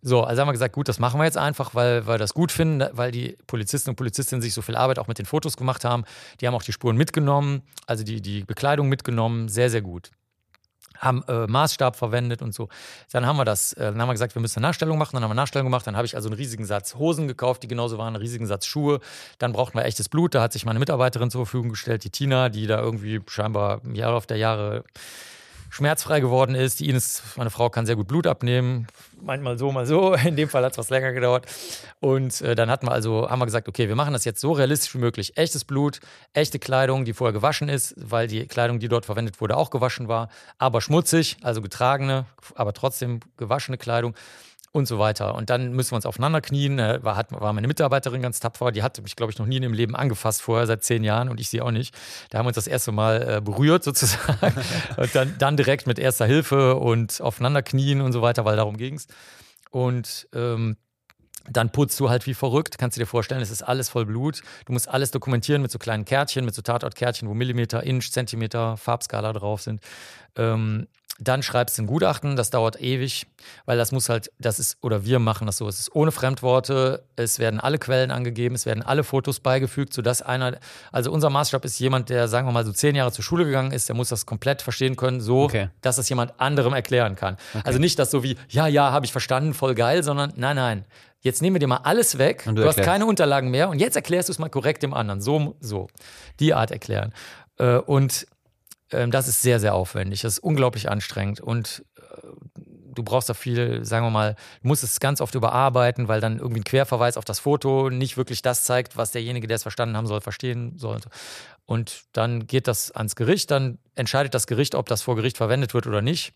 [0.06, 2.52] So, also haben wir gesagt, gut, das machen wir jetzt einfach, weil wir das gut
[2.52, 5.86] finden, weil die Polizisten und Polizistinnen sich so viel Arbeit auch mit den Fotos gemacht
[5.86, 6.04] haben.
[6.42, 10.12] Die haben auch die Spuren mitgenommen, also die, die Bekleidung mitgenommen, sehr, sehr gut
[11.04, 12.70] haben äh, Maßstab verwendet und so.
[13.12, 15.12] Dann haben wir das, äh, dann haben wir gesagt, wir müssen eine Nachstellung machen.
[15.14, 15.86] Dann haben wir eine Nachstellung gemacht.
[15.86, 18.66] Dann habe ich also einen riesigen Satz Hosen gekauft, die genauso waren, einen riesigen Satz
[18.66, 19.00] Schuhe.
[19.38, 20.34] Dann brauchten wir echtes Blut.
[20.34, 23.96] Da hat sich meine Mitarbeiterin zur Verfügung gestellt, die Tina, die da irgendwie scheinbar im
[23.96, 24.84] Jahr auf der Jahre
[25.74, 26.80] schmerzfrei geworden ist.
[26.80, 28.86] Die Ines, meine Frau, kann sehr gut Blut abnehmen.
[29.20, 30.14] Manchmal so, mal so.
[30.26, 31.48] In dem Fall hat es was länger gedauert.
[32.00, 34.52] Und äh, dann hatten wir also, haben wir gesagt, okay, wir machen das jetzt so
[34.52, 35.36] realistisch wie möglich.
[35.36, 36.00] Echtes Blut,
[36.34, 40.08] echte Kleidung, die vorher gewaschen ist, weil die Kleidung, die dort verwendet wurde, auch gewaschen
[40.08, 44.14] war, aber schmutzig, also getragene, aber trotzdem gewaschene Kleidung
[44.74, 45.36] und so weiter.
[45.36, 46.80] Und dann müssen wir uns aufeinander knien.
[46.80, 48.72] War, hat, war meine Mitarbeiterin ganz tapfer.
[48.72, 51.30] Die hat mich, glaube ich, noch nie in ihrem Leben angefasst vorher, seit zehn Jahren
[51.30, 51.96] und ich sie auch nicht.
[52.32, 54.54] Da haben wir uns das erste Mal äh, berührt sozusagen.
[54.98, 58.76] und dann, dann direkt mit erster Hilfe und aufeinander knien und so weiter, weil darum
[58.78, 59.08] ging es.
[59.70, 60.76] Und ähm,
[61.50, 64.42] dann putzt du halt wie verrückt, kannst du dir vorstellen, es ist alles voll Blut.
[64.66, 68.78] Du musst alles dokumentieren mit so kleinen Kärtchen, mit so Tatortkärtchen, wo Millimeter, Inch, Zentimeter,
[68.78, 69.82] Farbskala drauf sind.
[70.38, 70.88] Ähm,
[71.20, 73.28] dann schreibst du ein Gutachten, das dauert ewig,
[73.66, 77.04] weil das muss halt, das ist, oder wir machen das so, es ist ohne Fremdworte,
[77.16, 80.58] es werden alle Quellen angegeben, es werden alle Fotos beigefügt, sodass einer,
[80.92, 83.72] also unser Maßstab ist jemand, der, sagen wir mal, so zehn Jahre zur Schule gegangen
[83.72, 85.70] ist, der muss das komplett verstehen können, so, okay.
[85.82, 87.38] dass es jemand anderem erklären kann.
[87.54, 87.64] Okay.
[87.64, 90.86] Also nicht das so wie, ja, ja, habe ich verstanden, voll geil, sondern nein, nein.
[91.24, 93.96] Jetzt nehmen wir dir mal alles weg, du, du hast keine Unterlagen mehr und jetzt
[93.96, 95.22] erklärst du es mal korrekt dem anderen.
[95.22, 95.88] So, so.
[96.42, 97.14] Die Art erklären.
[97.58, 98.28] Äh, und
[98.92, 100.22] ähm, das ist sehr, sehr aufwendig.
[100.22, 102.02] Das ist unglaublich anstrengend und äh,
[102.94, 106.40] du brauchst da viel, sagen wir mal, du musst es ganz oft überarbeiten, weil dann
[106.40, 109.96] irgendwie ein Querverweis auf das Foto nicht wirklich das zeigt, was derjenige, der es verstanden
[109.96, 111.00] haben soll, verstehen soll.
[111.66, 115.74] Und dann geht das ans Gericht, dann entscheidet das Gericht, ob das vor Gericht verwendet
[115.74, 116.34] wird oder nicht.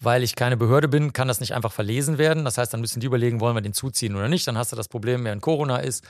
[0.00, 2.44] Weil ich keine Behörde bin, kann das nicht einfach verlesen werden.
[2.44, 4.46] Das heißt, dann müssen die überlegen, wollen wir den zuziehen oder nicht.
[4.46, 6.04] Dann hast du das Problem, wer in Corona ist.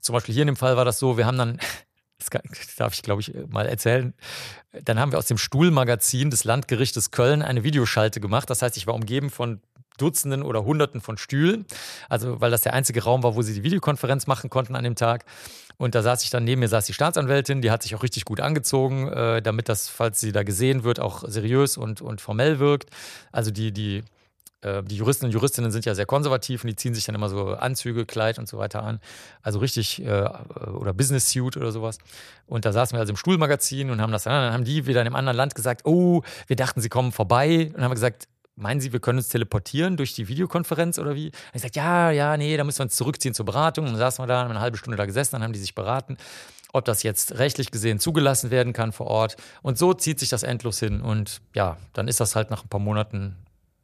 [0.00, 1.58] Zum Beispiel hier in dem Fall war das so, wir haben dann
[2.18, 4.14] das darf ich, glaube ich, mal erzählen.
[4.84, 8.48] Dann haben wir aus dem Stuhlmagazin des Landgerichtes Köln eine Videoschalte gemacht.
[8.48, 9.60] Das heißt, ich war umgeben von
[9.96, 11.66] Dutzenden oder Hunderten von Stühlen.
[12.08, 14.94] Also, weil das der einzige Raum war, wo sie die Videokonferenz machen konnten an dem
[14.94, 15.24] Tag.
[15.78, 18.24] Und da saß ich dann neben mir, saß die Staatsanwältin, die hat sich auch richtig
[18.24, 22.58] gut angezogen, äh, damit das, falls sie da gesehen wird, auch seriös und, und formell
[22.58, 22.90] wirkt.
[23.30, 24.02] Also die, die
[24.66, 27.28] äh, die Juristen und Juristinnen sind ja sehr konservativ und die ziehen sich dann immer
[27.28, 29.00] so Anzüge, Kleid und so weiter an.
[29.42, 30.28] Also richtig, äh,
[30.78, 31.98] oder Business Suit oder sowas.
[32.46, 35.00] Und da saßen wir also im Stuhlmagazin und haben das dann, dann haben die wieder
[35.00, 37.70] in einem anderen Land gesagt, oh, wir dachten, sie kommen vorbei.
[37.74, 41.26] Und haben gesagt, meinen Sie, wir können uns teleportieren durch die Videokonferenz oder wie?
[41.26, 43.84] Und ich sagte, ja, ja, nee, da müssen wir uns zurückziehen zur Beratung.
[43.84, 45.74] Und dann saßen wir da, haben eine halbe Stunde da gesessen, dann haben die sich
[45.74, 46.16] beraten,
[46.72, 49.36] ob das jetzt rechtlich gesehen zugelassen werden kann vor Ort.
[49.62, 51.00] Und so zieht sich das endlos hin.
[51.00, 53.36] Und ja, dann ist das halt nach ein paar Monaten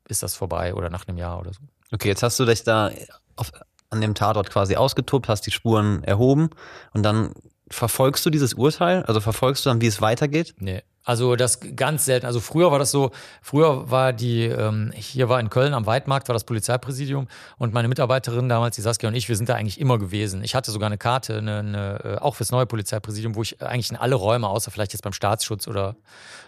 [0.08, 1.60] ist das vorbei oder nach einem Jahr oder so.
[1.92, 2.90] Okay, jetzt hast du dich da
[3.36, 3.52] auf,
[3.90, 6.50] an dem Tatort quasi ausgetobt, hast die Spuren erhoben
[6.92, 7.34] und dann
[7.68, 9.02] verfolgst du dieses Urteil?
[9.04, 10.54] Also verfolgst du dann, wie es weitergeht?
[10.58, 12.26] Nee, Also das ganz selten.
[12.26, 13.10] Also früher war das so,
[13.42, 17.26] früher war die, ähm, hier war in Köln am Weidmarkt, war das Polizeipräsidium
[17.58, 20.44] und meine Mitarbeiterin damals, die Saskia und ich, wir sind da eigentlich immer gewesen.
[20.44, 23.90] Ich hatte sogar eine Karte, eine, eine, äh, auch fürs neue Polizeipräsidium, wo ich eigentlich
[23.90, 25.96] in alle Räume, außer vielleicht jetzt beim Staatsschutz oder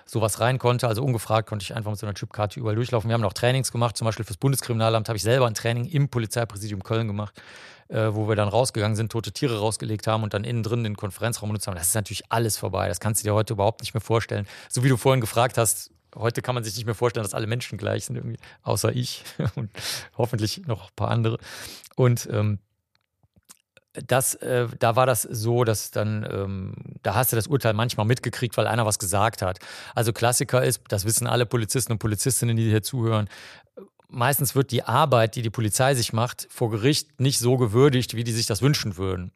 [0.07, 0.87] sowas rein konnte.
[0.87, 3.09] Also ungefragt konnte ich einfach mit so einer Chipkarte überall durchlaufen.
[3.09, 6.09] Wir haben noch Trainings gemacht, zum Beispiel fürs Bundeskriminalamt habe ich selber ein Training im
[6.09, 7.35] Polizeipräsidium Köln gemacht
[7.89, 10.97] äh, wo wir dann rausgegangen sind, tote Tiere rausgelegt haben und dann innen drin den
[10.97, 11.77] Konferenzraum benutzt haben.
[11.77, 12.89] Das ist natürlich alles vorbei.
[12.89, 14.47] Das kannst du dir heute überhaupt nicht mehr vorstellen.
[14.69, 17.47] So wie du vorhin gefragt hast, heute kann man sich nicht mehr vorstellen, dass alle
[17.47, 19.25] Menschen gleich sind, irgendwie, außer ich
[19.57, 19.71] und
[20.17, 21.39] hoffentlich noch ein paar andere.
[21.97, 22.59] Und ähm,
[23.95, 28.07] das, äh, da war das so, dass dann, ähm, da hast du das Urteil manchmal
[28.07, 29.61] mitgekriegt, weil einer was gesagt hat.
[29.95, 33.29] Also Klassiker ist, das wissen alle Polizisten und Polizistinnen, die hier zuhören,
[34.15, 38.25] meistens wird die Arbeit, die die Polizei sich macht, vor Gericht nicht so gewürdigt, wie
[38.25, 39.33] die sich das wünschen würden.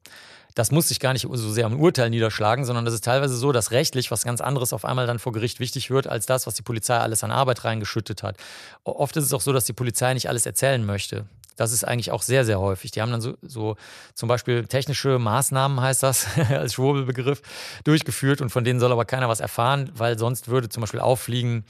[0.55, 3.53] Das muss sich gar nicht so sehr am Urteil niederschlagen, sondern das ist teilweise so,
[3.53, 6.55] dass rechtlich was ganz anderes auf einmal dann vor Gericht wichtig wird, als das, was
[6.55, 8.37] die Polizei alles an Arbeit reingeschüttet hat.
[8.83, 11.27] Oft ist es auch so, dass die Polizei nicht alles erzählen möchte.
[11.59, 12.93] Das ist eigentlich auch sehr, sehr häufig.
[12.93, 13.77] Die haben dann so, so
[14.15, 17.43] zum Beispiel technische Maßnahmen, heißt das als Schwurbelbegriff,
[17.85, 21.65] durchgeführt und von denen soll aber keiner was erfahren, weil sonst würde zum Beispiel auffliegen,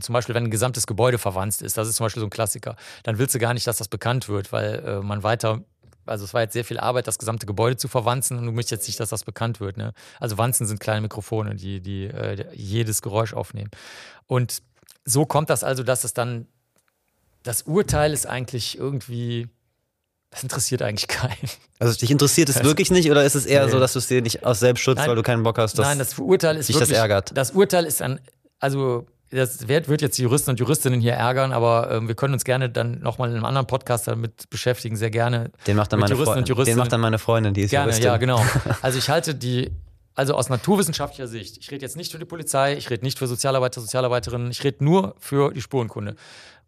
[0.00, 2.76] zum Beispiel, wenn ein gesamtes Gebäude verwandt ist, das ist zum Beispiel so ein Klassiker,
[3.02, 5.62] dann willst du gar nicht, dass das bekannt wird, weil äh, man weiter,
[6.06, 8.72] also es war jetzt sehr viel Arbeit, das gesamte Gebäude zu verwanzen und du möchtest
[8.72, 9.76] jetzt nicht, dass das bekannt wird.
[9.76, 9.92] Ne?
[10.20, 13.70] Also Wanzen sind kleine Mikrofone, die, die äh, jedes Geräusch aufnehmen.
[14.26, 14.62] Und
[15.04, 16.46] so kommt das also, dass es dann,
[17.42, 19.48] das Urteil ist eigentlich irgendwie,
[20.30, 21.50] das interessiert eigentlich keinen.
[21.78, 23.72] Also dich interessiert es wirklich nicht oder ist es eher nee.
[23.72, 25.08] so, dass du es dir nicht aus Selbstschutz, Nein.
[25.08, 27.36] weil du keinen Bock hast, dass Nein, das Urteil ist dich wirklich, das ärgert?
[27.36, 28.20] Das Urteil ist ein,
[28.58, 32.34] also das wird, wird jetzt die Juristen und Juristinnen hier ärgern, aber ähm, wir können
[32.34, 35.50] uns gerne dann nochmal in einem anderen Podcast damit beschäftigen, sehr gerne.
[35.66, 36.76] Den macht dann, meine, Juristen und Juristinnen.
[36.76, 38.06] Den macht dann meine Freundin, die ist gerne, Juristin.
[38.06, 38.44] Ja, genau.
[38.82, 39.72] Also ich halte die,
[40.14, 43.26] also aus naturwissenschaftlicher Sicht, ich rede jetzt nicht für die Polizei, ich rede nicht für
[43.26, 46.14] Sozialarbeiter, Sozialarbeiterinnen, ich rede nur für die Spurenkunde.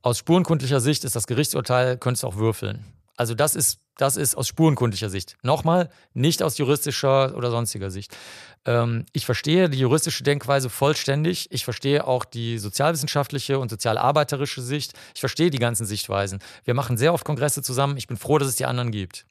[0.03, 2.85] Aus spurenkundlicher Sicht ist das Gerichtsurteil, könntest du auch würfeln.
[3.17, 5.37] Also das ist, das ist aus spurenkundlicher Sicht.
[5.43, 8.17] Nochmal, nicht aus juristischer oder sonstiger Sicht.
[8.65, 11.49] Ähm, ich verstehe die juristische Denkweise vollständig.
[11.51, 14.95] Ich verstehe auch die sozialwissenschaftliche und sozialarbeiterische Sicht.
[15.15, 16.39] Ich verstehe die ganzen Sichtweisen.
[16.65, 17.97] Wir machen sehr oft Kongresse zusammen.
[17.97, 19.27] Ich bin froh, dass es die anderen gibt.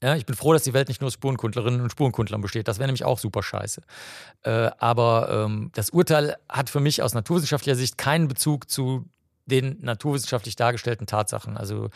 [0.00, 2.68] Ja, ich bin froh, dass die Welt nicht nur aus Spurenkundlerinnen und Spurenkundlern besteht.
[2.68, 3.82] Das wäre nämlich auch super scheiße.
[4.42, 9.08] Äh, aber ähm, das Urteil hat für mich aus naturwissenschaftlicher Sicht keinen Bezug zu
[9.46, 11.56] den naturwissenschaftlich dargestellten Tatsachen.
[11.56, 11.90] Also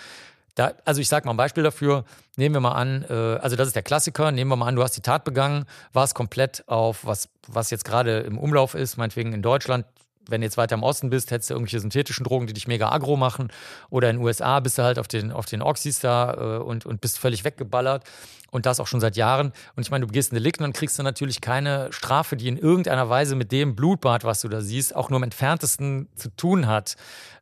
[0.57, 2.05] da, also ich sage mal ein Beispiel dafür.
[2.37, 4.33] Nehmen wir mal an, äh, also das ist der Klassiker.
[4.33, 7.85] Nehmen wir mal an, du hast die Tat begangen, warst komplett auf was, was jetzt
[7.85, 9.85] gerade im Umlauf ist, meinetwegen in Deutschland.
[10.29, 12.91] Wenn du jetzt weiter im Osten bist, hättest du irgendwelche synthetischen Drogen, die dich mega
[12.91, 13.53] aggro machen.
[13.91, 16.87] Oder in den USA bist du halt auf den, auf den Oxys da äh, und,
[16.87, 18.05] und bist völlig weggeballert.
[18.51, 19.53] Und das auch schon seit Jahren.
[19.77, 22.49] Und ich meine, du begehst ein Delikt und dann kriegst du natürlich keine Strafe, die
[22.49, 26.31] in irgendeiner Weise mit dem Blutbad, was du da siehst, auch nur im entferntesten zu
[26.31, 26.97] tun hat.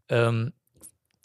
[0.08, 0.52] Ähm,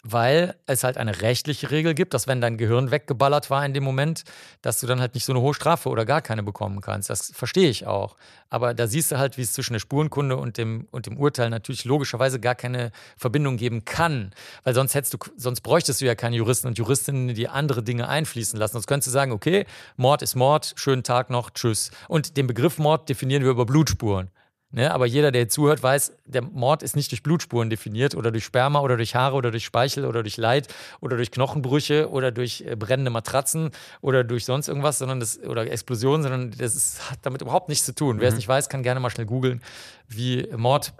[0.02, 3.84] weil es halt eine rechtliche Regel gibt, dass wenn dein Gehirn weggeballert war in dem
[3.84, 4.24] Moment,
[4.62, 7.10] dass du dann halt nicht so eine hohe Strafe oder gar keine bekommen kannst.
[7.10, 8.16] Das verstehe ich auch.
[8.48, 11.50] Aber da siehst du halt, wie es zwischen der Spurenkunde und dem, und dem Urteil
[11.50, 14.32] natürlich logischerweise gar keine Verbindung geben kann.
[14.64, 18.08] Weil sonst hättest du, sonst bräuchtest du ja keine Juristen und Juristinnen, die andere Dinge
[18.08, 18.74] einfließen lassen.
[18.74, 21.90] Sonst könntest du sagen, okay, Mord ist Mord, schönen Tag noch, tschüss.
[22.08, 24.30] Und den Begriff Mord definieren wir über Blutspuren.
[24.72, 28.44] Ne, aber jeder, der zuhört, weiß, der Mord ist nicht durch Blutspuren definiert oder durch
[28.44, 30.68] Sperma oder durch Haare oder durch Speichel oder durch Leid
[31.00, 35.68] oder durch Knochenbrüche oder durch äh, brennende Matratzen oder durch sonst irgendwas, sondern das oder
[35.68, 38.16] Explosionen, sondern das ist, hat damit überhaupt nichts zu tun.
[38.16, 38.20] Mhm.
[38.20, 39.60] Wer es nicht weiß, kann gerne mal schnell googeln,
[40.06, 40.92] wie Mord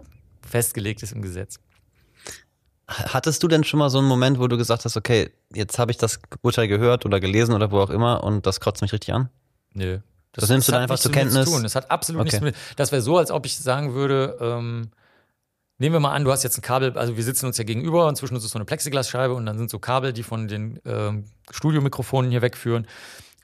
[0.45, 1.61] festgelegt ist im Gesetz.
[2.89, 5.93] Hattest du denn schon mal so einen Moment, wo du gesagt hast, okay, jetzt habe
[5.93, 9.15] ich das Urteil gehört oder gelesen oder wo auch immer und das kotzt mich richtig
[9.15, 9.29] an?
[9.75, 10.01] Nö.
[10.33, 11.51] Das, das nimmst du dann einfach zur Kenntnis?
[11.51, 11.62] Zu.
[11.62, 12.27] Das hat absolut okay.
[12.27, 12.77] nichts mit.
[12.77, 14.90] Das wäre so, als ob ich sagen würde, ähm,
[15.79, 18.07] nehmen wir mal an, du hast jetzt ein Kabel, also wir sitzen uns ja gegenüber
[18.07, 20.79] und zwischen uns ist so eine Plexiglasscheibe und dann sind so Kabel, die von den
[20.85, 22.87] ähm, Studiomikrofonen hier wegführen.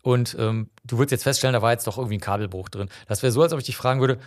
[0.03, 2.88] Und ähm, du würdest jetzt feststellen, da war jetzt doch irgendwie ein Kabelbruch drin.
[3.09, 4.18] Das wäre so, als ob ich dich fragen würde,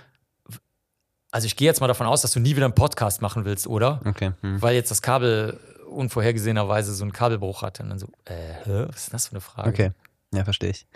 [1.31, 3.67] also ich gehe jetzt mal davon aus, dass du nie wieder einen Podcast machen willst,
[3.67, 4.01] oder?
[4.03, 4.31] Okay.
[4.41, 4.61] Hm.
[4.61, 7.83] Weil jetzt das Kabel unvorhergesehenerweise so einen Kabelbruch hatte.
[7.83, 9.69] Und dann so, äh, was ist das für eine Frage?
[9.69, 9.91] Okay.
[10.33, 10.87] Ja, verstehe ich.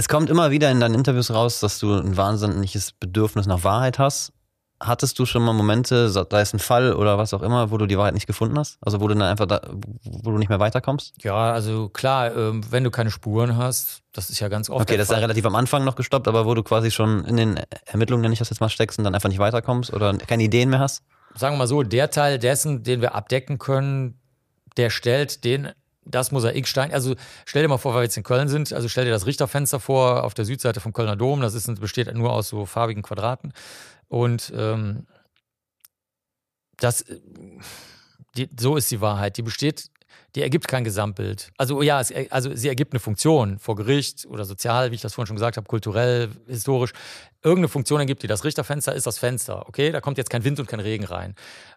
[0.00, 3.98] Es kommt immer wieder in deinen Interviews raus, dass du ein wahnsinniges Bedürfnis nach Wahrheit
[3.98, 4.32] hast.
[4.82, 7.84] Hattest du schon mal Momente, sei es ein Fall oder was auch immer, wo du
[7.84, 8.78] die Wahrheit nicht gefunden hast?
[8.80, 9.60] Also wo du dann einfach da,
[10.02, 11.22] wo du nicht mehr weiterkommst?
[11.22, 14.80] Ja, also klar, ähm, wenn du keine Spuren hast, das ist ja ganz oft.
[14.80, 17.36] Okay, das ist ja relativ am Anfang noch gestoppt, aber wo du quasi schon in
[17.36, 20.44] den Ermittlungen, nenne ich das jetzt mal, steckst und dann einfach nicht weiterkommst oder keine
[20.44, 21.02] Ideen mehr hast?
[21.34, 24.18] Sagen wir mal so, der Teil dessen, den wir abdecken können,
[24.78, 25.72] der stellt den
[26.04, 29.04] das Mosaikstein, also stell dir mal vor, weil wir jetzt in Köln sind, also stell
[29.04, 32.48] dir das Richterfenster vor auf der Südseite vom Kölner Dom, das ist, besteht nur aus
[32.48, 33.52] so farbigen Quadraten.
[34.08, 35.06] Und ähm,
[36.78, 37.04] das,
[38.36, 39.90] die, so ist die Wahrheit, die besteht
[40.34, 41.50] die ergibt kein Gesamtbild.
[41.56, 45.14] Also ja, es, also sie ergibt eine Funktion vor Gericht oder sozial, wie ich das
[45.14, 46.92] vorhin schon gesagt habe, kulturell, historisch
[47.42, 49.66] irgendeine Funktion ergibt, die das Richterfenster ist das Fenster.
[49.68, 51.34] Okay, da kommt jetzt kein Wind und kein Regen rein.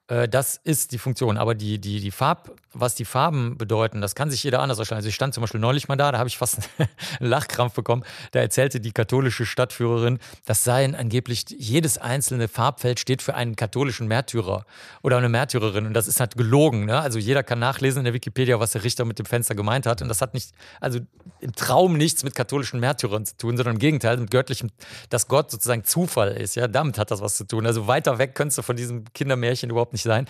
[0.07, 1.37] Äh, das ist die Funktion.
[1.37, 4.97] Aber die, die, die Farb, was die Farben bedeuten, das kann sich jeder anders erstellen.
[4.97, 6.69] Also ich stand zum Beispiel neulich mal da, da habe ich fast
[7.19, 8.03] einen Lachkrampf bekommen.
[8.31, 14.07] Da erzählte die katholische Stadtführerin, das seien angeblich jedes einzelne Farbfeld steht für einen katholischen
[14.07, 14.65] Märtyrer
[15.01, 15.85] oder eine Märtyrerin.
[15.85, 16.85] Und das ist halt gelogen.
[16.85, 16.99] Ne?
[16.99, 20.01] Also jeder kann nachlesen in der Wikipedia, was der Richter mit dem Fenster gemeint hat.
[20.01, 20.51] Und das hat nicht,
[20.81, 20.99] also
[21.39, 24.69] im Traum nichts mit katholischen Märtyrern zu tun, sondern im Gegenteil, mit göttlichem,
[25.09, 26.55] dass Gott sozusagen Zufall ist.
[26.55, 27.65] Ja, damit hat das was zu tun.
[27.65, 30.27] Also weiter weg könntest du von diesem Kindermärchen überhaupt nicht sein.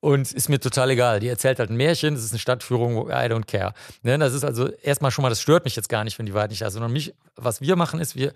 [0.00, 1.20] Und ist mir total egal.
[1.20, 3.72] Die erzählt halt ein Märchen, das ist eine Stadtführung, I don't care.
[4.02, 4.18] Ne?
[4.18, 6.50] Das ist also erstmal schon mal, das stört mich jetzt gar nicht, wenn die Wahrheit
[6.50, 8.32] nicht da ist, sondern mich, was wir machen, ist, wir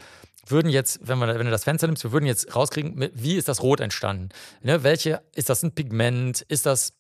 [0.47, 3.49] würden jetzt, wenn, man, wenn du das Fenster nimmst, wir würden jetzt rauskriegen, wie ist
[3.49, 4.31] das Rot entstanden?
[4.63, 4.83] Ne?
[4.83, 6.41] Welche, ist das ein Pigment?
[6.49, 6.95] Ist das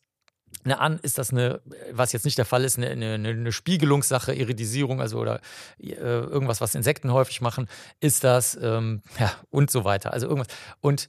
[0.64, 1.60] eine an, ist das eine,
[1.92, 5.40] was jetzt nicht der Fall ist, eine, eine, eine Spiegelungssache, Iridisierung, also oder
[5.80, 7.68] äh, irgendwas, was Insekten häufig machen,
[8.00, 10.12] ist das, ähm, ja, und so weiter.
[10.12, 10.48] Also irgendwas.
[10.80, 11.08] Und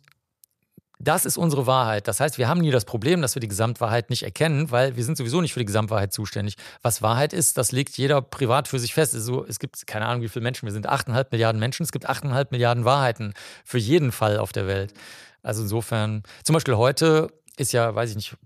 [1.02, 2.10] das ist unsere Wahrheit.
[2.10, 5.04] Das heißt, wir haben nie das Problem, dass wir die Gesamtwahrheit nicht erkennen, weil wir
[5.06, 6.56] sind sowieso nicht für die Gesamtwahrheit zuständig.
[6.82, 9.16] Was Wahrheit ist, das legt jeder privat für sich fest.
[9.16, 10.90] Also, es gibt keine Ahnung, wie viele Menschen wir sind.
[10.90, 11.84] 8,5 Milliarden Menschen.
[11.84, 13.34] Es gibt 8,5 Milliarden Wahrheiten
[13.64, 14.94] für jeden Fall auf der Welt.
[15.42, 17.30] Also insofern, zum Beispiel heute
[17.60, 18.38] ist ja, weiß ich nicht,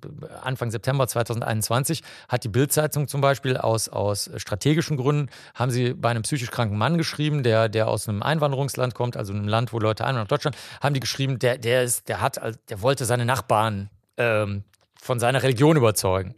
[0.41, 6.09] Anfang September 2021 hat die Bildzeitung zum Beispiel aus, aus strategischen Gründen, haben sie bei
[6.09, 9.79] einem psychisch kranken Mann geschrieben, der, der aus einem Einwanderungsland kommt, also einem Land, wo
[9.79, 12.39] Leute einwandern Deutschland, haben die geschrieben, der, der ist, der hat,
[12.69, 14.63] der wollte seine Nachbarn ähm,
[15.01, 16.35] von seiner Religion überzeugen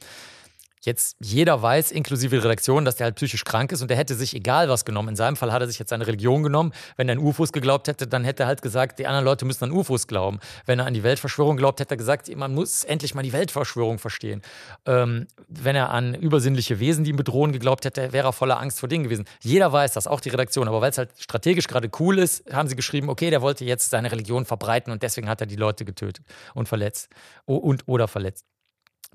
[0.85, 4.35] jetzt jeder weiß, inklusive Redaktion, dass der halt psychisch krank ist und der hätte sich
[4.35, 5.09] egal was genommen.
[5.09, 6.71] In seinem Fall hat er sich jetzt seine Religion genommen.
[6.97, 9.63] Wenn er an UFOs geglaubt hätte, dann hätte er halt gesagt, die anderen Leute müssen
[9.65, 10.39] an UFOs glauben.
[10.65, 13.99] Wenn er an die Weltverschwörung glaubt, hätte er gesagt, man muss endlich mal die Weltverschwörung
[13.99, 14.41] verstehen.
[14.85, 18.79] Ähm, wenn er an übersinnliche Wesen, die ihn bedrohen, geglaubt hätte, wäre er voller Angst
[18.79, 19.25] vor Dingen gewesen.
[19.41, 20.67] Jeder weiß das, auch die Redaktion.
[20.67, 23.89] Aber weil es halt strategisch gerade cool ist, haben sie geschrieben, okay, der wollte jetzt
[23.89, 27.09] seine Religion verbreiten und deswegen hat er die Leute getötet und verletzt.
[27.45, 28.45] Und oder verletzt.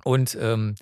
[0.05, 0.75] Und ähm,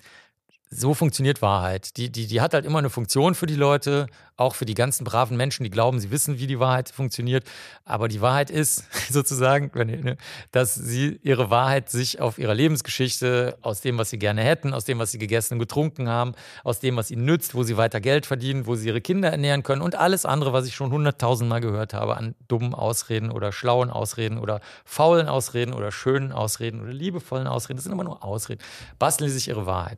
[0.71, 1.97] so funktioniert Wahrheit.
[1.97, 4.07] Die, die, die hat halt immer eine Funktion für die Leute,
[4.37, 7.43] auch für die ganzen braven Menschen, die glauben, sie wissen, wie die Wahrheit funktioniert.
[7.85, 10.17] Aber die Wahrheit ist sozusagen, ne,
[10.51, 14.85] dass sie ihre Wahrheit sich auf ihrer Lebensgeschichte, aus dem, was sie gerne hätten, aus
[14.85, 17.99] dem, was sie gegessen und getrunken haben, aus dem, was ihnen nützt, wo sie weiter
[17.99, 21.61] Geld verdienen, wo sie ihre Kinder ernähren können und alles andere, was ich schon hunderttausendmal
[21.61, 26.93] gehört habe an dummen Ausreden oder schlauen Ausreden oder faulen Ausreden oder schönen Ausreden oder
[26.93, 27.77] liebevollen Ausreden.
[27.77, 28.61] Das sind immer nur Ausreden.
[28.99, 29.97] Basteln sie sich ihre Wahrheit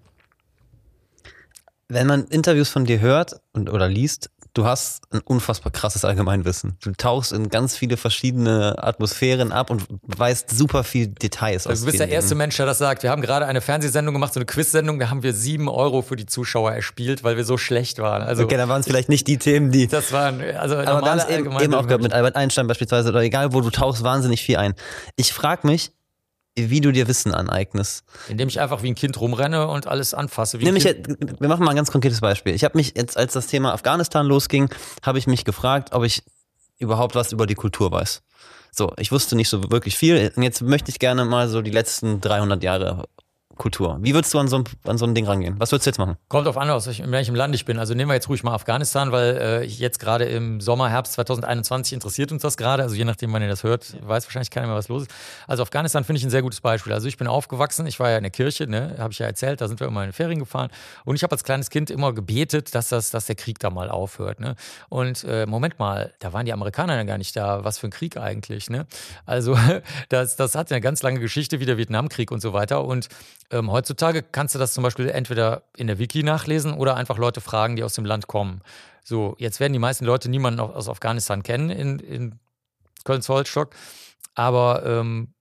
[1.94, 6.78] wenn man Interviews von dir hört und, oder liest, du hast ein unfassbar krasses Allgemeinwissen.
[6.82, 11.68] Du tauchst in ganz viele verschiedene Atmosphären ab und weißt super viel Details.
[11.68, 12.40] Also du bist der erste Dingen.
[12.40, 13.04] Mensch, der das sagt.
[13.04, 16.16] Wir haben gerade eine Fernsehsendung gemacht, so eine Quiz-Sendung, da haben wir sieben Euro für
[16.16, 18.22] die Zuschauer erspielt, weil wir so schlecht waren.
[18.22, 19.88] Also, okay, da waren es vielleicht nicht die Themen, die.
[19.88, 23.22] Das waren, also aber wir haben eben, eben auch gehört mit Albert Einstein beispielsweise oder
[23.22, 24.74] egal wo du tauchst, wahnsinnig viel ein.
[25.16, 25.92] Ich frage mich,
[26.58, 28.04] wie du dir Wissen aneignest.
[28.28, 30.60] Indem ich einfach wie ein Kind rumrenne und alles anfasse.
[30.60, 32.54] Wie Nämlich, wir machen mal ein ganz konkretes Beispiel.
[32.54, 34.70] Ich habe mich jetzt, als das Thema Afghanistan losging,
[35.04, 36.24] habe ich mich gefragt, ob ich
[36.78, 38.22] überhaupt was über die Kultur weiß.
[38.72, 40.32] So, ich wusste nicht so wirklich viel.
[40.36, 43.06] Und jetzt möchte ich gerne mal so die letzten 300 Jahre
[43.62, 44.00] Kultur.
[44.02, 45.54] Wie würdest du an so, ein, an so ein Ding rangehen?
[45.60, 46.18] Was würdest du jetzt machen?
[46.30, 47.78] Kommt auf an, aus welchem Land ich bin.
[47.78, 51.94] Also nehmen wir jetzt ruhig mal Afghanistan, weil äh, jetzt gerade im Sommer, Herbst 2021
[51.94, 52.82] interessiert uns das gerade.
[52.82, 55.12] Also je nachdem, wann ihr das hört, weiß wahrscheinlich keiner mehr, was los ist.
[55.46, 56.92] Also Afghanistan finde ich ein sehr gutes Beispiel.
[56.92, 59.62] Also ich bin aufgewachsen, ich war ja in der Kirche, ne, habe ich ja erzählt,
[59.62, 60.72] da sind wir immer in den Ferien gefahren.
[61.06, 63.92] Und ich habe als kleines Kind immer gebetet, dass, das, dass der Krieg da mal
[63.92, 64.40] aufhört.
[64.40, 64.56] Ne?
[64.90, 67.64] Und äh, Moment mal, da waren die Amerikaner ja gar nicht da.
[67.64, 68.72] Was für ein Krieg eigentlich?
[68.72, 68.88] Ne?
[69.28, 69.56] Also
[70.10, 72.84] das, das hat eine ganz lange Geschichte wie der Vietnamkrieg und so weiter.
[72.86, 73.08] Und
[73.52, 77.42] ähm, heutzutage kannst du das zum Beispiel entweder in der Wiki nachlesen oder einfach Leute
[77.42, 78.62] fragen, die aus dem Land kommen.
[79.04, 82.40] So, jetzt werden die meisten Leute niemanden aus Afghanistan kennen in, in
[83.04, 83.76] Köln-Zollstock,
[84.36, 85.34] aber ähm,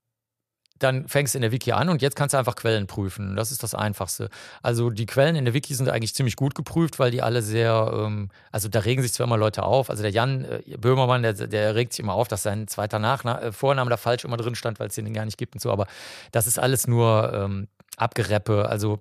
[0.81, 3.37] dann fängst du in der Wiki an und jetzt kannst du einfach Quellen prüfen.
[3.37, 4.31] Das ist das Einfachste.
[4.63, 7.93] Also die Quellen in der Wiki sind eigentlich ziemlich gut geprüft, weil die alle sehr,
[7.95, 9.91] ähm, also da regen sich zwar immer Leute auf.
[9.91, 13.41] Also der Jan äh, Böhmermann, der, der regt sich immer auf, dass sein zweiter Nachna
[13.43, 15.71] äh, Vorname da falsch immer drin stand, weil es den gar nicht gibt und so.
[15.71, 15.87] Aber
[16.33, 17.69] das ist alles nur ähm,
[18.01, 18.69] Abgereppe.
[18.69, 19.01] Also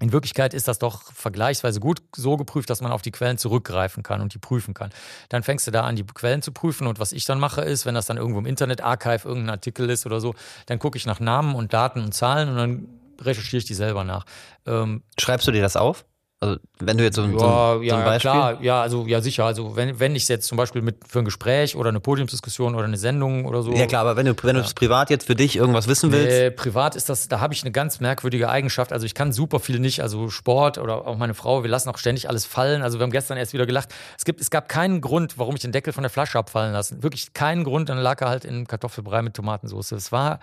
[0.00, 4.02] in Wirklichkeit ist das doch vergleichsweise gut so geprüft, dass man auf die Quellen zurückgreifen
[4.02, 4.90] kann und die prüfen kann.
[5.28, 7.86] Dann fängst du da an, die Quellen zu prüfen und was ich dann mache ist,
[7.86, 10.34] wenn das dann irgendwo im Internet-Archive irgendein Artikel ist oder so,
[10.66, 12.88] dann gucke ich nach Namen und Daten und Zahlen und dann
[13.20, 14.26] recherchiere ich die selber nach.
[14.66, 16.04] Ähm, Schreibst du dir das auf?
[16.44, 18.30] Also wenn du jetzt so, ja, so, so ja, ein Beispiel.
[18.30, 19.44] klar, ja, also ja sicher.
[19.44, 22.84] Also wenn, wenn ich jetzt zum Beispiel mit für ein Gespräch oder eine Podiumsdiskussion oder
[22.84, 23.72] eine Sendung oder so.
[23.72, 26.36] Ja klar, aber wenn du, wenn du das privat jetzt für dich irgendwas wissen willst.
[26.36, 28.92] Äh, privat ist das, da habe ich eine ganz merkwürdige Eigenschaft.
[28.92, 31.98] Also ich kann super viel nicht, also Sport oder auch meine Frau, wir lassen auch
[31.98, 32.82] ständig alles fallen.
[32.82, 33.88] Also wir haben gestern erst wieder gelacht.
[34.18, 37.02] Es, gibt, es gab keinen Grund, warum ich den Deckel von der Flasche abfallen lassen.
[37.02, 37.88] Wirklich keinen Grund.
[37.88, 39.92] Dann lag er halt in Kartoffelbrei mit Tomatensauce.
[39.92, 40.40] Es war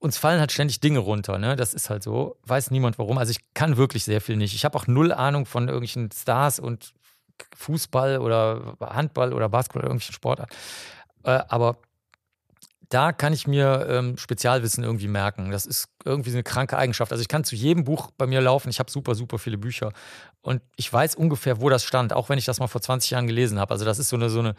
[0.00, 1.56] uns fallen halt ständig Dinge runter, ne?
[1.56, 2.36] Das ist halt so.
[2.44, 3.18] Weiß niemand warum.
[3.18, 4.54] Also ich kann wirklich sehr viel nicht.
[4.54, 6.94] Ich habe auch null Ahnung von irgendwelchen Stars und
[7.56, 10.54] Fußball oder Handball oder Basketball oder irgendwelchen Sportarten.
[11.24, 11.78] Äh, aber
[12.88, 15.50] da kann ich mir ähm, Spezialwissen irgendwie merken.
[15.50, 17.12] Das ist irgendwie eine kranke Eigenschaft.
[17.12, 18.70] Also ich kann zu jedem Buch bei mir laufen.
[18.70, 19.92] Ich habe super, super viele Bücher.
[20.40, 23.26] Und ich weiß ungefähr, wo das stand, auch wenn ich das mal vor 20 Jahren
[23.26, 23.72] gelesen habe.
[23.72, 24.54] Also das ist so eine, so eine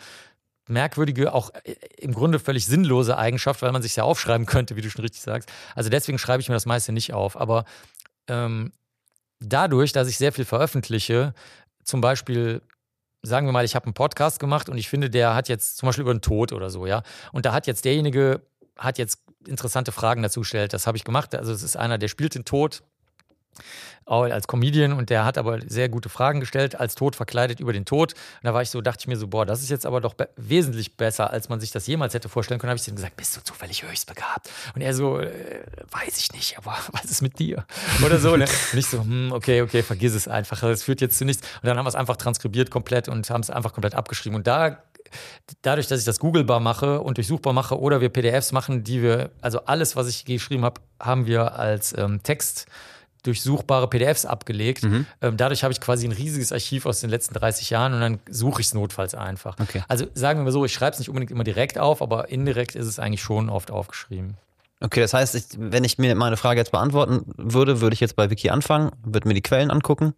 [0.69, 4.81] merkwürdige, auch äh, im Grunde völlig sinnlose Eigenschaft, weil man sich ja aufschreiben könnte, wie
[4.81, 5.49] du schon richtig sagst.
[5.75, 7.39] Also deswegen schreibe ich mir das meiste nicht auf.
[7.39, 7.65] Aber
[8.27, 8.71] ähm,
[9.39, 11.33] dadurch, dass ich sehr viel veröffentliche,
[11.83, 12.61] zum Beispiel
[13.21, 15.87] sagen wir mal, ich habe einen Podcast gemacht und ich finde, der hat jetzt zum
[15.87, 17.03] Beispiel über den Tod oder so, ja.
[17.31, 18.41] Und da hat jetzt derjenige,
[18.77, 20.73] hat jetzt interessante Fragen dazu gestellt.
[20.73, 21.35] Das habe ich gemacht.
[21.35, 22.83] Also es ist einer, der spielt den Tod
[24.09, 27.85] als Comedian und der hat aber sehr gute Fragen gestellt, als Tod verkleidet über den
[27.85, 28.13] Tod.
[28.13, 30.15] Und da war ich so, dachte ich mir so, boah, das ist jetzt aber doch
[30.15, 32.71] be wesentlich besser, als man sich das jemals hätte vorstellen können.
[32.71, 34.49] habe ich ihm gesagt, bist du zufällig höchst begabt?
[34.73, 35.29] Und er so, äh,
[35.91, 37.65] weiß ich nicht, aber was ist mit dir?
[38.03, 38.35] Oder so.
[38.35, 38.45] Ne?
[38.71, 40.59] Und ich so, hm, okay, okay, vergiss es einfach.
[40.59, 41.47] Das führt jetzt zu nichts.
[41.61, 44.35] Und dann haben wir es einfach transkribiert komplett und haben es einfach komplett abgeschrieben.
[44.35, 44.79] Und da
[45.61, 49.31] dadurch, dass ich das googlebar mache und durchsuchbar mache oder wir PDFs machen, die wir,
[49.41, 52.67] also alles, was ich geschrieben habe, haben wir als ähm, Text
[53.29, 54.83] durchsuchbare PDFs abgelegt.
[54.83, 55.05] Mhm.
[55.21, 58.19] Ähm, dadurch habe ich quasi ein riesiges Archiv aus den letzten 30 Jahren und dann
[58.29, 59.57] suche ich es notfalls einfach.
[59.59, 59.83] Okay.
[59.87, 62.75] Also sagen wir mal so, ich schreibe es nicht unbedingt immer direkt auf, aber indirekt
[62.75, 64.37] ist es eigentlich schon oft aufgeschrieben.
[64.81, 68.15] Okay, das heißt, ich, wenn ich mir meine Frage jetzt beantworten würde, würde ich jetzt
[68.15, 70.13] bei Wiki anfangen, würde mir die Quellen angucken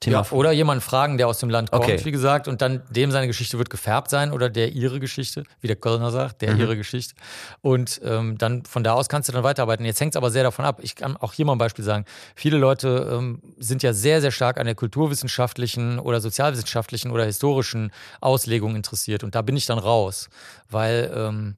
[0.00, 0.22] Thema.
[0.22, 2.00] Ja, oder jemanden fragen, der aus dem Land kommt, okay.
[2.04, 5.66] wie gesagt, und dann dem seine Geschichte wird gefärbt sein oder der ihre Geschichte, wie
[5.66, 6.60] der Kölner sagt, der mhm.
[6.60, 7.14] ihre Geschichte.
[7.62, 9.84] Und ähm, dann von da aus kannst du dann weiterarbeiten.
[9.84, 10.78] Jetzt hängt es aber sehr davon ab.
[10.82, 12.04] Ich kann auch hier mal ein Beispiel sagen.
[12.36, 17.90] Viele Leute ähm, sind ja sehr, sehr stark an der kulturwissenschaftlichen oder sozialwissenschaftlichen oder historischen
[18.20, 19.24] Auslegung interessiert.
[19.24, 20.28] Und da bin ich dann raus,
[20.70, 21.56] weil ähm,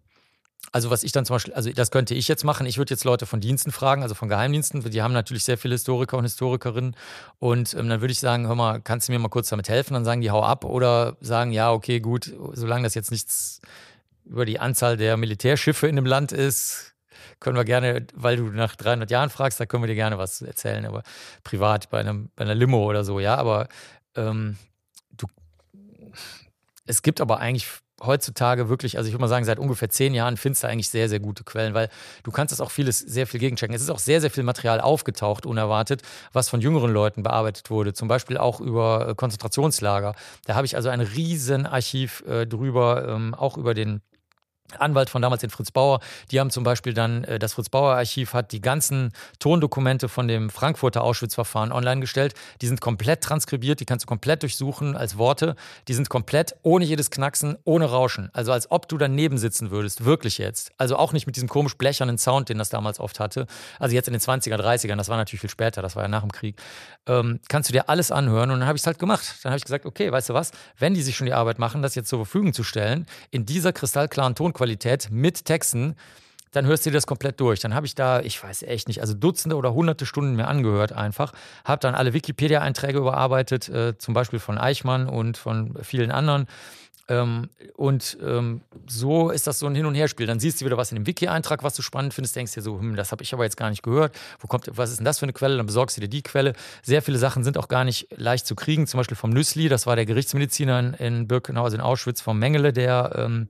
[0.72, 2.66] also was ich dann zum Beispiel, also das könnte ich jetzt machen.
[2.66, 4.88] Ich würde jetzt Leute von Diensten fragen, also von Geheimdiensten.
[4.88, 6.94] Die haben natürlich sehr viele Historiker und Historikerinnen.
[7.38, 9.94] Und ähm, dann würde ich sagen, hör mal, kannst du mir mal kurz damit helfen?
[9.94, 10.64] Dann sagen die, hau ab.
[10.64, 13.61] Oder sagen, ja, okay, gut, solange das jetzt nichts
[14.24, 16.94] über die Anzahl der Militärschiffe in dem Land ist,
[17.40, 20.40] können wir gerne, weil du nach 300 Jahren fragst, da können wir dir gerne was
[20.40, 20.86] erzählen.
[20.86, 21.02] Aber
[21.42, 23.34] privat bei, einem, bei einer Limo oder so, ja.
[23.36, 23.66] Aber
[24.14, 24.56] ähm,
[25.16, 25.26] du,
[26.86, 27.66] es gibt aber eigentlich
[28.03, 31.09] heutzutage wirklich, also ich würde mal sagen, seit ungefähr zehn Jahren findest du eigentlich sehr,
[31.09, 31.88] sehr gute Quellen, weil
[32.22, 33.74] du kannst das auch vieles sehr viel gegenchecken.
[33.74, 37.92] Es ist auch sehr, sehr viel Material aufgetaucht, unerwartet, was von jüngeren Leuten bearbeitet wurde,
[37.92, 40.14] zum Beispiel auch über äh, Konzentrationslager.
[40.46, 44.01] Da habe ich also ein riesen Archiv äh, drüber, ähm, auch über den
[44.78, 46.00] Anwalt von damals, den Fritz Bauer,
[46.30, 50.28] die haben zum Beispiel dann, äh, das Fritz Bauer Archiv hat die ganzen Tondokumente von
[50.28, 52.34] dem Frankfurter Auschwitz-Verfahren online gestellt.
[52.60, 55.56] Die sind komplett transkribiert, die kannst du komplett durchsuchen als Worte.
[55.88, 58.30] Die sind komplett ohne jedes Knacksen, ohne Rauschen.
[58.32, 60.72] Also als ob du daneben sitzen würdest, wirklich jetzt.
[60.78, 63.46] Also auch nicht mit diesem komisch blechernen Sound, den das damals oft hatte.
[63.78, 66.22] Also jetzt in den 20er, 30ern, das war natürlich viel später, das war ja nach
[66.22, 66.60] dem Krieg.
[67.06, 69.36] Ähm, kannst du dir alles anhören und dann habe ich es halt gemacht.
[69.42, 71.82] Dann habe ich gesagt, okay, weißt du was, wenn die sich schon die Arbeit machen,
[71.82, 75.96] das jetzt zur Verfügung zu stellen, in dieser kristallklaren Tonqualität, Qualität mit Texten,
[76.52, 77.61] dann hörst du dir das komplett durch.
[77.61, 80.92] Dann habe ich da, ich weiß echt nicht, also Dutzende oder hunderte Stunden mir angehört
[80.92, 81.32] einfach,
[81.64, 86.46] habe dann alle Wikipedia-Einträge überarbeitet, äh, zum Beispiel von Eichmann und von vielen anderen
[87.11, 90.26] ähm, und ähm, so ist das so ein Hin- und Herspiel.
[90.26, 92.78] Dann siehst du wieder was in dem Wiki-Eintrag, was du spannend findest, denkst dir so,
[92.78, 94.16] hm, das habe ich aber jetzt gar nicht gehört.
[94.38, 95.56] Wo kommt, was ist denn das für eine Quelle?
[95.56, 96.52] Dann besorgst du dir die Quelle.
[96.82, 98.86] Sehr viele Sachen sind auch gar nicht leicht zu kriegen.
[98.86, 102.38] Zum Beispiel vom Nüssli, das war der Gerichtsmediziner in, in Birkenau, also in Auschwitz, vom
[102.38, 103.48] Mengele, der, ähm,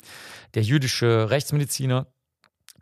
[0.54, 2.06] der jüdische Rechtsmediziner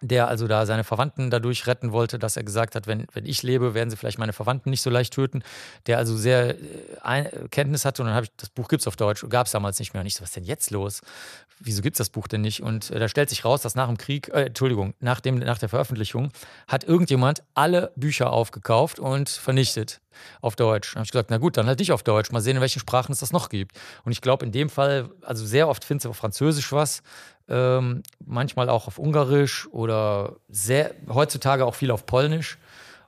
[0.00, 3.42] der also da seine Verwandten dadurch retten wollte, dass er gesagt hat, wenn, wenn ich
[3.42, 5.42] lebe, werden sie vielleicht meine Verwandten nicht so leicht töten.
[5.86, 6.56] Der also sehr
[7.04, 9.52] äh, Kenntnis hatte und dann habe ich, das Buch gibt es auf Deutsch, gab es
[9.52, 10.00] damals nicht mehr.
[10.00, 11.00] Und ich so, was ist denn jetzt los?
[11.60, 12.62] Wieso gibt es das Buch denn nicht?
[12.62, 15.58] Und äh, da stellt sich raus, dass nach dem Krieg, äh, Entschuldigung, nach, dem, nach
[15.58, 16.30] der Veröffentlichung
[16.68, 20.00] hat irgendjemand alle Bücher aufgekauft und vernichtet
[20.40, 20.92] auf Deutsch.
[20.94, 22.30] Dann habe ich gesagt, na gut, dann halt dich auf Deutsch.
[22.30, 23.76] Mal sehen, in welchen Sprachen es das noch gibt.
[24.04, 27.02] Und ich glaube, in dem Fall, also sehr oft findest du auf Französisch was,
[27.48, 32.58] ähm, manchmal auch auf Ungarisch oder sehr, heutzutage auch viel auf Polnisch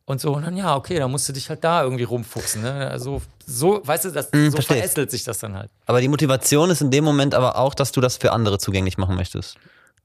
[0.05, 0.34] und so.
[0.34, 2.62] Und dann, ja, okay, dann musst du dich halt da irgendwie rumfuchsen.
[2.62, 2.88] Ne?
[2.91, 5.70] Also, so, weißt du, das, mm, so verästelt sich das dann halt.
[5.86, 8.99] Aber die Motivation ist in dem Moment aber auch, dass du das für andere zugänglich
[8.99, 9.57] machen möchtest.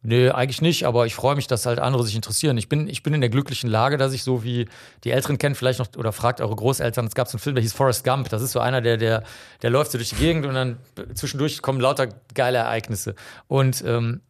[0.07, 2.57] Nee, eigentlich nicht, aber ich freue mich, dass halt andere sich interessieren.
[2.57, 4.67] Ich bin, ich bin in der glücklichen Lage, dass ich so wie
[5.03, 7.63] die Älteren kennen, vielleicht noch, oder fragt eure Großeltern, es gab so einen Film, der
[7.63, 8.29] hieß Forrest Gump.
[8.29, 9.23] Das ist so einer, der, der,
[9.63, 10.77] der läuft so durch die Gegend und dann
[11.15, 13.15] zwischendurch kommen lauter geile Ereignisse.
[13.47, 14.21] Und ähm,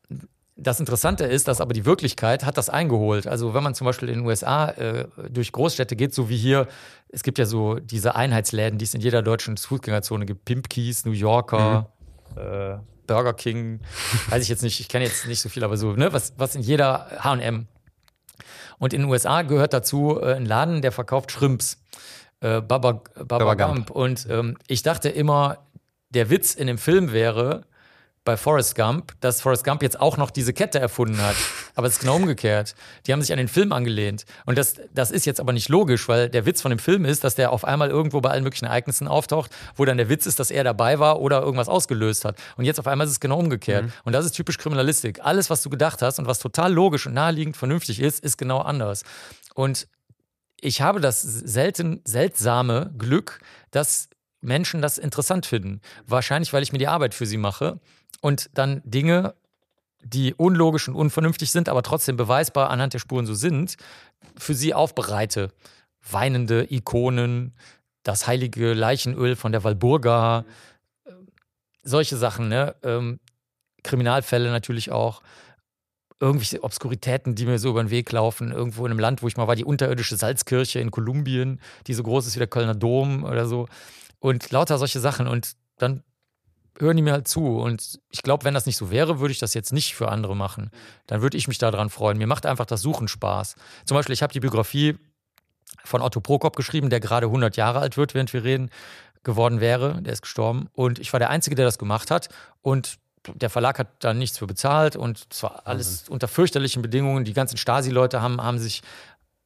[0.55, 3.27] das Interessante ist, dass aber die Wirklichkeit hat das eingeholt.
[3.27, 6.67] Also wenn man zum Beispiel in den USA äh, durch Großstädte geht, so wie hier,
[7.09, 11.11] es gibt ja so diese Einheitsläden, die es in jeder deutschen Fußgängerzone gibt, Pimpkies, New
[11.11, 11.89] Yorker,
[12.33, 12.41] mhm.
[12.41, 12.77] äh,
[13.07, 13.81] Burger King,
[14.29, 16.55] weiß ich jetzt nicht, ich kenne jetzt nicht so viel, aber so, ne, was, was
[16.55, 17.67] in jeder HM.
[18.77, 21.81] Und in den USA gehört dazu äh, ein Laden, der verkauft Shrimps.
[22.41, 23.89] Äh, Baba, Baba, Baba Gump.
[23.89, 25.59] Und ähm, ich dachte immer,
[26.09, 27.65] der Witz in dem Film wäre,
[28.25, 31.35] bei Forrest Gump, dass Forrest Gump jetzt auch noch diese Kette erfunden hat.
[31.75, 32.75] Aber es ist genau umgekehrt.
[33.05, 34.25] Die haben sich an den Film angelehnt.
[34.45, 37.23] Und das, das ist jetzt aber nicht logisch, weil der Witz von dem Film ist,
[37.23, 40.39] dass der auf einmal irgendwo bei allen möglichen Ereignissen auftaucht, wo dann der Witz ist,
[40.39, 42.37] dass er dabei war oder irgendwas ausgelöst hat.
[42.57, 43.85] Und jetzt auf einmal ist es genau umgekehrt.
[43.85, 43.91] Mhm.
[44.05, 45.19] Und das ist typisch Kriminalistik.
[45.23, 48.59] Alles, was du gedacht hast und was total logisch und naheliegend vernünftig ist, ist genau
[48.59, 49.03] anders.
[49.53, 49.87] Und
[50.61, 53.39] ich habe das selten, seltsame Glück,
[53.71, 54.09] dass
[54.45, 55.81] Menschen das interessant finden.
[56.07, 57.79] Wahrscheinlich, weil ich mir die Arbeit für sie mache
[58.21, 59.35] und dann Dinge,
[60.03, 63.75] die unlogisch und unvernünftig sind, aber trotzdem beweisbar anhand der Spuren so sind,
[64.37, 65.51] für sie aufbereite.
[66.09, 67.53] Weinende Ikonen,
[68.03, 70.45] das heilige Leichenöl von der Walburga,
[71.83, 72.75] solche Sachen, ne?
[72.83, 73.19] Ähm,
[73.83, 75.21] Kriminalfälle natürlich auch.
[76.19, 78.51] Irgendwelche Obskuritäten, die mir so über den Weg laufen.
[78.51, 82.03] Irgendwo in einem Land, wo ich mal war, die unterirdische Salzkirche in Kolumbien, die so
[82.03, 83.67] groß ist wie der Kölner Dom oder so.
[84.25, 85.27] Und lauter solche Sachen.
[85.27, 86.01] Und dann
[86.79, 87.59] hören die mir halt zu.
[87.59, 90.35] Und ich glaube, wenn das nicht so wäre, würde ich das jetzt nicht für andere
[90.35, 90.71] machen.
[91.05, 92.17] Dann würde ich mich daran freuen.
[92.17, 93.53] Mir macht einfach das Suchen Spaß.
[93.85, 94.97] Zum Beispiel, ich habe die Biografie
[95.83, 98.71] von Otto Prokop geschrieben, der gerade 100 Jahre alt wird, während wir reden,
[99.23, 100.01] geworden wäre.
[100.01, 100.69] Der ist gestorben.
[100.73, 102.29] Und ich war der Einzige, der das gemacht hat.
[102.63, 102.97] Und
[103.31, 107.25] der Verlag hat da nichts für bezahlt und es war alles unter fürchterlichen Bedingungen.
[107.25, 108.81] Die ganzen Stasi-Leute haben, haben sich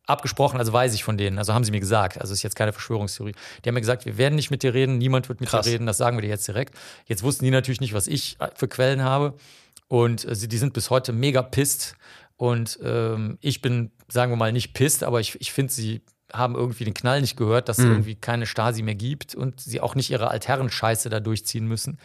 [0.10, 2.74] abgesprochen, also weiß ich von denen, also haben sie mir gesagt, also ist jetzt keine
[2.74, 3.34] Verschwörungstheorie.
[3.64, 5.66] Die haben mir gesagt, wir werden nicht mit dir reden, niemand wird mit Krass.
[5.66, 6.76] dir reden, das sagen wir dir jetzt direkt.
[7.06, 9.36] Jetzt wussten die natürlich nicht, was ich für Quellen habe
[9.88, 11.96] und äh, die sind bis heute mega pisst
[12.38, 16.02] und ähm, ich bin, sagen wir mal, nicht pisst, aber ich, ich finde, sie
[16.32, 17.92] haben irgendwie den Knall nicht gehört, dass es mhm.
[17.92, 22.00] irgendwie keine Stasi mehr gibt und sie auch nicht ihre Altherren-Scheiße da durchziehen müssen.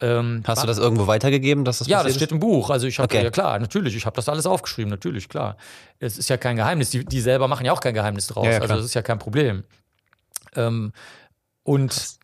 [0.00, 2.70] Ähm, Hast du das irgendwo weitergegeben, dass das Ja, das steht im Buch.
[2.70, 3.22] Also ich habe okay.
[3.22, 5.56] ja klar, natürlich, ich habe das alles aufgeschrieben, natürlich, klar.
[6.00, 6.90] Es ist ja kein Geheimnis.
[6.90, 8.46] Die, die selber machen ja auch kein Geheimnis draus.
[8.46, 9.62] Ja, ja, also das ist ja kein Problem.
[10.56, 10.92] Ähm,
[11.62, 12.18] und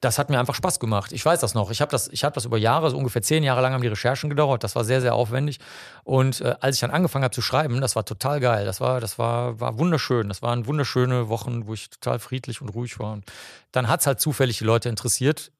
[0.00, 1.12] das hat mir einfach Spaß gemacht.
[1.12, 1.70] Ich weiß das noch.
[1.70, 4.30] Ich habe das, hab das über Jahre, so ungefähr zehn Jahre lang haben die Recherchen
[4.30, 4.64] gedauert.
[4.64, 5.60] Das war sehr, sehr aufwendig.
[6.02, 8.64] Und äh, als ich dann angefangen habe zu schreiben, das war total geil.
[8.64, 10.28] Das war, das war, war wunderschön.
[10.28, 13.12] Das waren wunderschöne Wochen, wo ich total friedlich und ruhig war.
[13.12, 13.24] Und
[13.70, 15.52] dann hat es halt zufällig die Leute interessiert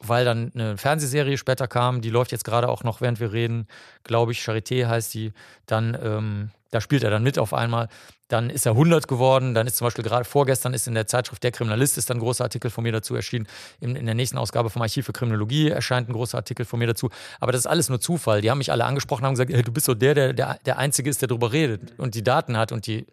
[0.00, 3.66] weil dann eine Fernsehserie später kam, die läuft jetzt gerade auch noch, während wir reden,
[4.02, 5.32] glaube ich, Charité heißt die,
[5.66, 7.88] dann, ähm, da spielt er dann mit auf einmal.
[8.28, 9.54] Dann ist er 100 geworden.
[9.54, 12.20] Dann ist zum Beispiel gerade vorgestern ist in der Zeitschrift Der Kriminalist ist dann ein
[12.20, 13.48] großer Artikel von mir dazu erschienen.
[13.80, 16.86] In, in, der nächsten Ausgabe vom Archiv für Kriminologie erscheint ein großer Artikel von mir
[16.86, 17.10] dazu.
[17.40, 18.40] Aber das ist alles nur Zufall.
[18.40, 21.10] Die haben mich alle angesprochen, haben gesagt, hey, du bist so der, der, der, Einzige
[21.10, 23.04] ist, der darüber redet und die Daten hat und die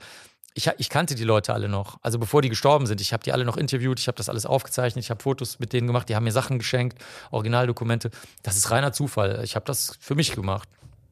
[0.57, 1.99] ich, ich, kannte die Leute alle noch.
[2.01, 2.99] Also bevor die gestorben sind.
[2.99, 5.71] Ich habe die alle noch interviewt, ich habe das alles aufgezeichnet, ich habe Fotos mit
[5.71, 6.97] denen gemacht, die haben mir Sachen geschenkt,
[7.29, 8.09] Originaldokumente.
[8.41, 9.41] Das ist reiner Zufall.
[9.43, 10.67] Ich habe das für mich gemacht.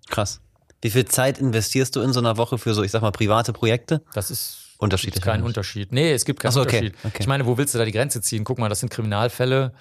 [0.10, 0.42] Krass.
[0.82, 3.54] Wie viel Zeit investierst du in so einer Woche für so, ich sag mal, private
[3.54, 4.02] Projekte?
[4.14, 5.24] Das ist unterschiedlich.
[5.24, 5.92] Kein Unterschied.
[5.92, 6.78] Nee, es gibt keinen so, okay.
[6.78, 7.06] Unterschied.
[7.06, 7.18] Okay.
[7.20, 8.44] Ich meine, wo willst du da die Grenze ziehen?
[8.44, 9.74] Guck mal, das sind Kriminalfälle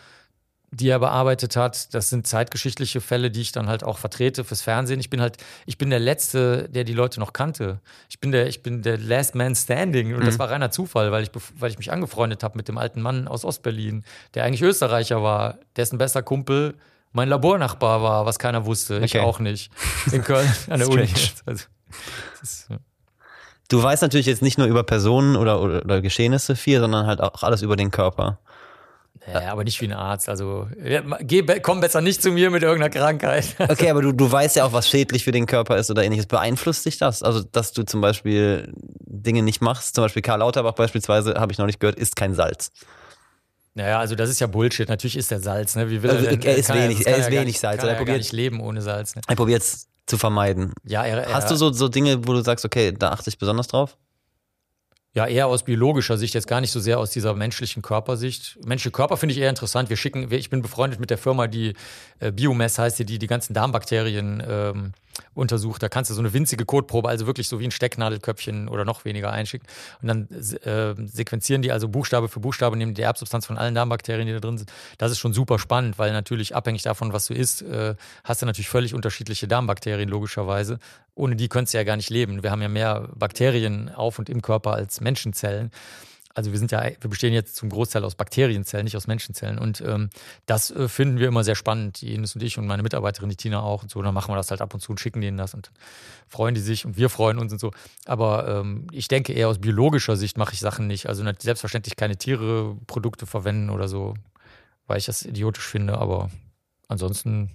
[0.74, 1.94] die er bearbeitet hat.
[1.94, 5.00] Das sind zeitgeschichtliche Fälle, die ich dann halt auch vertrete fürs Fernsehen.
[5.00, 7.80] Ich bin halt, ich bin der Letzte, der die Leute noch kannte.
[8.08, 10.14] Ich bin der, ich bin der Last Man Standing.
[10.14, 10.26] Und mhm.
[10.26, 13.28] das war reiner Zufall, weil ich, weil ich mich angefreundet habe mit dem alten Mann
[13.28, 14.04] aus Ostberlin,
[14.34, 16.74] der eigentlich Österreicher war, dessen bester Kumpel
[17.12, 18.96] mein Labornachbar war, was keiner wusste.
[18.96, 19.04] Okay.
[19.04, 19.70] Ich auch nicht.
[20.10, 21.08] In Köln an der Uni.
[21.46, 21.64] Also,
[22.42, 22.68] ist,
[23.68, 27.20] Du weißt natürlich jetzt nicht nur über Personen oder, oder, oder Geschehnisse viel, sondern halt
[27.20, 28.38] auch alles über den Körper.
[29.32, 30.28] Ja, aber nicht wie ein Arzt.
[30.28, 30.68] Also
[31.20, 33.56] geh, komm besser nicht zu mir mit irgendeiner Krankheit.
[33.74, 36.26] Okay, aber du, du weißt ja auch, was schädlich für den Körper ist oder ähnliches.
[36.26, 37.22] Beeinflusst dich das?
[37.22, 39.94] Also, dass du zum Beispiel Dinge nicht machst.
[39.94, 42.70] Zum Beispiel Karl Lauterbach beispielsweise, habe ich noch nicht gehört, isst kein Salz.
[43.74, 44.88] Naja, also das ist ja Bullshit.
[44.88, 45.74] Natürlich ist der Salz.
[45.74, 45.90] Ne?
[45.90, 47.78] Wie will also, er, denn, er ist wenig, er, er ist wenig nicht, Salz.
[47.78, 49.16] Kann er, er probiert nicht leben ohne Salz.
[49.16, 49.22] Ne?
[49.26, 50.72] Er probiert es zu vermeiden.
[50.84, 53.68] Ja, er, Hast du so, so Dinge, wo du sagst, okay, da achte ich besonders
[53.68, 53.96] drauf?
[55.16, 58.58] Ja, eher aus biologischer Sicht, jetzt gar nicht so sehr aus dieser menschlichen Körpersicht.
[58.64, 59.88] Menschliche Körper finde ich eher interessant.
[59.88, 61.74] Wir schicken, ich bin befreundet mit der Firma, die
[62.18, 64.92] äh, Biomass heißt, die die ganzen Darmbakterien ähm,
[65.34, 65.82] untersucht.
[65.82, 69.04] Da kannst du so eine winzige Codeprobe, also wirklich so wie ein Stecknadelköpfchen oder noch
[69.04, 69.66] weniger einschicken.
[70.02, 74.26] Und dann äh, sequenzieren die also Buchstabe für Buchstabe, nehmen die Erbsubstanz von allen Darmbakterien,
[74.26, 74.72] die da drin sind.
[74.98, 78.46] Das ist schon super spannend, weil natürlich abhängig davon, was du isst, äh, hast du
[78.46, 80.78] natürlich völlig unterschiedliche Darmbakterien, logischerweise.
[81.14, 82.42] Ohne die könntest du ja gar nicht leben.
[82.42, 85.70] Wir haben ja mehr Bakterien auf und im Körper als Menschenzellen
[86.34, 89.56] also wir sind ja, wir bestehen jetzt zum Großteil aus Bakterienzellen, nicht aus Menschenzellen.
[89.56, 90.10] Und ähm,
[90.46, 93.62] das äh, finden wir immer sehr spannend, Ines und ich und meine Mitarbeiterin, die Tina
[93.62, 94.02] auch und so.
[94.02, 95.70] Dann machen wir das halt ab und zu und schicken denen das und
[96.26, 97.70] freuen die sich und wir freuen uns und so.
[98.04, 101.08] Aber ähm, ich denke eher aus biologischer Sicht mache ich Sachen nicht.
[101.08, 104.14] Also selbstverständlich keine Tiere, Produkte verwenden oder so,
[104.88, 105.98] weil ich das idiotisch finde.
[105.98, 106.30] Aber
[106.88, 107.50] ansonsten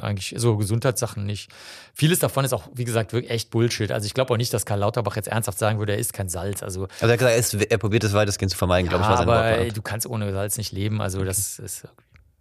[0.00, 1.50] eigentlich so Gesundheitssachen nicht.
[1.94, 3.90] Vieles davon ist auch, wie gesagt, wirklich echt Bullshit.
[3.92, 6.28] Also ich glaube auch nicht, dass Karl Lauterbach jetzt ernsthaft sagen würde, er isst kein
[6.28, 6.62] Salz.
[6.62, 9.12] Also, also er hat gesagt, er, ist, er probiert es weitestgehend zu vermeiden, ja, glaube
[9.14, 9.20] ich.
[9.20, 11.00] aber ey, du kannst ohne Salz nicht leben.
[11.00, 11.86] Also das ist...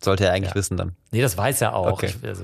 [0.03, 0.55] Sollte er eigentlich ja.
[0.55, 0.95] wissen dann.
[1.11, 1.93] Nee, das weiß er auch.
[1.93, 2.14] Okay.
[2.22, 2.43] Ich, also,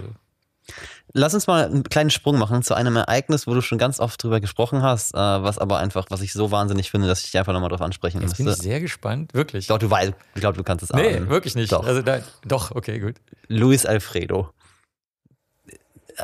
[1.14, 4.22] Lass uns mal einen kleinen Sprung machen zu einem Ereignis, wo du schon ganz oft
[4.22, 7.40] drüber gesprochen hast, äh, was aber einfach, was ich so wahnsinnig finde, dass ich dich
[7.40, 8.44] einfach nochmal drauf ansprechen Jetzt müsste.
[8.44, 9.68] bin ich sehr gespannt, wirklich.
[9.68, 11.30] Doch, du weißt, ich glaube, du kannst es Nee, ahnen.
[11.30, 11.72] wirklich nicht.
[11.72, 11.86] Doch.
[11.86, 13.16] Also da, doch, okay, gut.
[13.48, 14.52] Luis Alfredo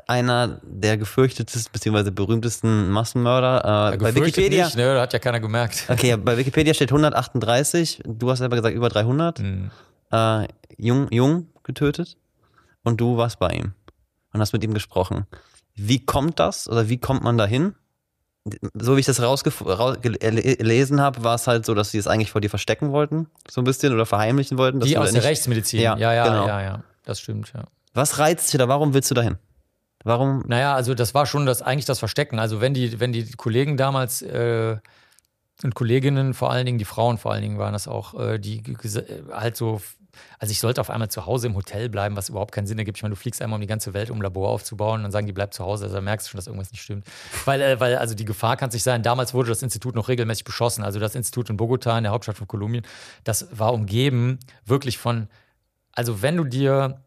[0.08, 2.12] einer der gefürchtetesten bzw.
[2.12, 3.94] berühmtesten Massenmörder.
[3.94, 4.66] Äh, bei Wikipedia.
[4.66, 5.00] Nicht, ne?
[5.00, 5.86] Hat ja keiner gemerkt.
[5.88, 8.04] Okay, bei Wikipedia steht 138.
[8.06, 9.40] Du hast selber gesagt über 300.
[9.40, 9.72] Mhm.
[10.12, 12.18] Äh, jung, jung getötet.
[12.84, 13.74] Und du warst bei ihm
[14.32, 15.26] und hast mit ihm gesprochen.
[15.76, 17.76] Wie kommt das oder wie kommt man dahin?
[18.74, 22.42] So wie ich das gelesen habe, war es halt so, dass sie es eigentlich vor
[22.42, 24.82] dir verstecken wollten, so ein bisschen oder verheimlichen wollten.
[24.82, 25.82] Die aus der Rechtsmedizin.
[25.82, 26.48] Ja, ja, ja, genau.
[26.48, 26.84] ja, ja.
[27.06, 27.64] Das stimmt, ja.
[27.96, 28.68] Was reizt dich da?
[28.68, 29.38] Warum willst du dahin?
[30.06, 30.44] Warum?
[30.46, 32.38] Naja, also das war schon das eigentlich das Verstecken.
[32.38, 34.78] Also wenn die, wenn die Kollegen damals äh,
[35.64, 38.62] und Kolleginnen, vor allen Dingen die Frauen vor allen Dingen waren das auch, äh, die
[39.32, 39.82] halt so,
[40.38, 43.00] also ich sollte auf einmal zu Hause im Hotel bleiben, was überhaupt keinen Sinn ergibt.
[43.00, 45.12] Ich meine, du fliegst einmal um die ganze Welt, um ein Labor aufzubauen und dann
[45.12, 45.86] sagen die, bleib zu Hause.
[45.86, 47.08] Also da merkst du schon, dass irgendwas nicht stimmt.
[47.46, 50.44] Weil, äh, weil also die Gefahr kann sich sein, damals wurde das Institut noch regelmäßig
[50.44, 50.84] beschossen.
[50.84, 52.86] Also das Institut in Bogota, in der Hauptstadt von Kolumbien,
[53.24, 55.30] das war umgeben wirklich von,
[55.94, 57.02] also wenn du dir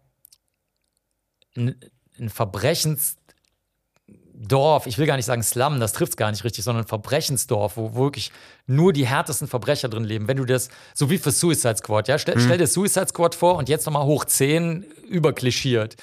[2.21, 3.17] ein Verbrechensdorf,
[4.87, 7.77] ich will gar nicht sagen Slum, das trifft es gar nicht richtig, sondern ein Verbrechensdorf,
[7.77, 8.33] wo wirklich
[8.67, 10.29] nur die härtesten Verbrecher drin leben.
[10.29, 12.41] Wenn du das, so wie für Suicide Squad, ja, stell, mhm.
[12.41, 15.97] stell dir Suicide Squad vor und jetzt nochmal hoch 10 überklischiert.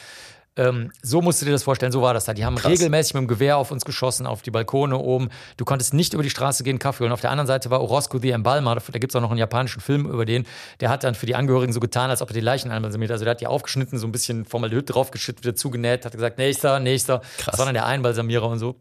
[0.57, 2.33] Ähm, so musst du dir das vorstellen, so war das da.
[2.33, 2.71] Die haben Krass.
[2.71, 5.29] regelmäßig mit dem Gewehr auf uns geschossen, auf die Balkone oben.
[5.57, 7.11] Du konntest nicht über die Straße gehen, Kaffee holen.
[7.11, 9.81] Auf der anderen Seite war Orozco the Embalmer, da gibt es auch noch einen japanischen
[9.81, 10.45] Film über den.
[10.79, 13.11] Der hat dann für die Angehörigen so getan, als ob er die Leichen einbalsamiert.
[13.11, 16.79] Also der hat die aufgeschnitten, so ein bisschen Formaldehyd draufgeschüttet, wieder zugenäht, hat gesagt, nächster,
[16.79, 17.21] nächster.
[17.37, 17.57] Krass.
[17.57, 18.79] Sondern der Einbalsamierer und so.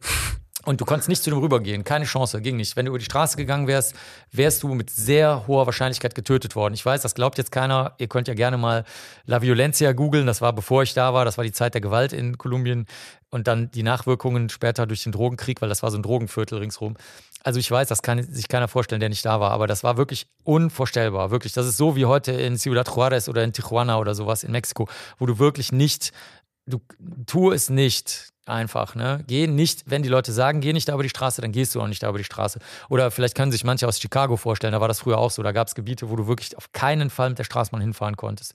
[0.64, 2.74] Und du konntest nicht zu dem rübergehen, keine Chance, ging nicht.
[2.76, 3.94] Wenn du über die Straße gegangen wärst,
[4.32, 6.74] wärst du mit sehr hoher Wahrscheinlichkeit getötet worden.
[6.74, 7.94] Ich weiß, das glaubt jetzt keiner.
[7.98, 8.84] Ihr könnt ja gerne mal
[9.26, 10.26] La Violencia googeln.
[10.26, 11.24] Das war bevor ich da war.
[11.24, 12.86] Das war die Zeit der Gewalt in Kolumbien
[13.30, 16.96] und dann die Nachwirkungen später durch den Drogenkrieg, weil das war so ein Drogenviertel ringsrum.
[17.42, 19.96] Also ich weiß, das kann sich keiner vorstellen, der nicht da war, aber das war
[19.96, 21.52] wirklich unvorstellbar, wirklich.
[21.52, 24.88] Das ist so wie heute in Ciudad Juarez oder in Tijuana oder sowas in Mexiko,
[25.18, 26.12] wo du wirklich nicht,
[26.64, 26.80] du
[27.26, 29.24] tu es nicht Einfach, ne?
[29.26, 31.80] Geh nicht, wenn die Leute sagen, geh nicht da über die Straße, dann gehst du
[31.80, 32.58] auch nicht da über die Straße.
[32.90, 35.42] Oder vielleicht können sich manche aus Chicago vorstellen, da war das früher auch so.
[35.42, 38.52] Da gab es Gebiete, wo du wirklich auf keinen Fall mit der Straßenbahn hinfahren konntest.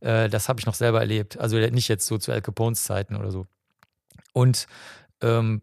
[0.00, 1.38] Äh, das habe ich noch selber erlebt.
[1.40, 3.46] Also nicht jetzt so zu Al Capones Zeiten oder so.
[4.32, 4.68] Und
[5.22, 5.62] ähm,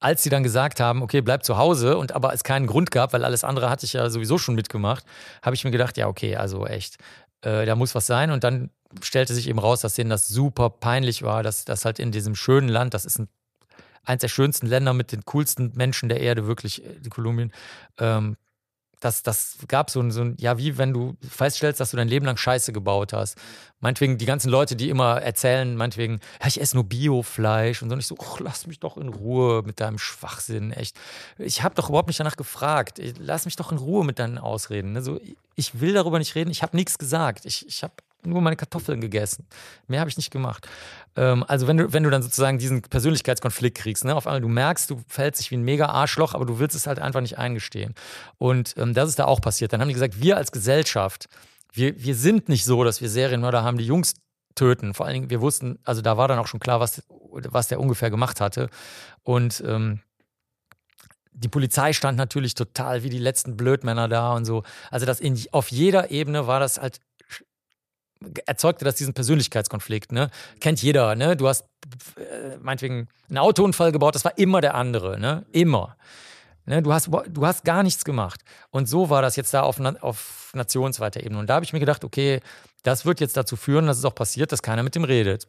[0.00, 3.12] als sie dann gesagt haben, okay, bleib zu Hause und aber es keinen Grund gab,
[3.12, 5.04] weil alles andere hatte ich ja sowieso schon mitgemacht,
[5.42, 6.98] habe ich mir gedacht, ja, okay, also echt,
[7.44, 8.30] äh, da muss was sein.
[8.30, 8.70] Und dann
[9.02, 12.34] stellte sich eben raus, dass denen das super peinlich war, dass das halt in diesem
[12.34, 13.28] schönen Land, das ist ein,
[14.04, 17.52] eins der schönsten Länder mit den coolsten Menschen der Erde, wirklich, äh, Kolumbien,
[17.98, 18.36] ähm,
[19.04, 22.08] das, das gab so ein, so ein, ja, wie wenn du feststellst, dass du dein
[22.08, 23.36] Leben lang Scheiße gebaut hast.
[23.80, 27.94] Meinetwegen die ganzen Leute, die immer erzählen, meinetwegen, ja, ich esse nur Biofleisch und so.
[27.94, 30.96] Und ich so, lass mich doch in Ruhe mit deinem Schwachsinn, echt.
[31.36, 32.98] Ich habe doch überhaupt nicht danach gefragt.
[33.18, 34.96] Lass mich doch in Ruhe mit deinen Ausreden.
[34.96, 35.20] Also,
[35.54, 36.50] ich will darüber nicht reden.
[36.50, 37.44] Ich habe nichts gesagt.
[37.44, 37.94] Ich, ich habe
[38.26, 39.46] nur meine Kartoffeln gegessen.
[39.86, 40.68] Mehr habe ich nicht gemacht.
[41.16, 44.48] Ähm, also wenn du, wenn du dann sozusagen diesen Persönlichkeitskonflikt kriegst, ne, auf einmal du
[44.48, 47.38] merkst, du fällst dich wie ein mega Arschloch, aber du willst es halt einfach nicht
[47.38, 47.94] eingestehen.
[48.38, 49.72] Und ähm, das ist da auch passiert.
[49.72, 51.28] Dann haben die gesagt, wir als Gesellschaft,
[51.72, 54.14] wir, wir sind nicht so, dass wir Serienmörder haben, die Jungs
[54.54, 54.94] töten.
[54.94, 57.80] Vor allen Dingen, wir wussten, also da war dann auch schon klar, was, was der
[57.80, 58.68] ungefähr gemacht hatte.
[59.22, 60.00] Und ähm,
[61.32, 64.62] die Polizei stand natürlich total wie die letzten Blödmänner da und so.
[64.90, 67.00] Also das in, auf jeder Ebene war das halt
[68.46, 70.12] erzeugte das diesen Persönlichkeitskonflikt.
[70.12, 70.30] Ne?
[70.60, 71.14] Kennt jeder.
[71.14, 71.36] Ne?
[71.36, 71.64] Du hast
[72.16, 75.18] äh, meinetwegen einen Autounfall gebaut, das war immer der andere.
[75.18, 75.44] Ne?
[75.52, 75.96] Immer.
[76.66, 76.82] Ne?
[76.82, 78.40] Du, hast, du hast gar nichts gemacht.
[78.70, 81.38] Und so war das jetzt da auf, auf nationsweiter Ebene.
[81.38, 82.40] Und da habe ich mir gedacht, okay,
[82.82, 85.48] das wird jetzt dazu führen, dass es auch passiert, dass keiner mit dem redet.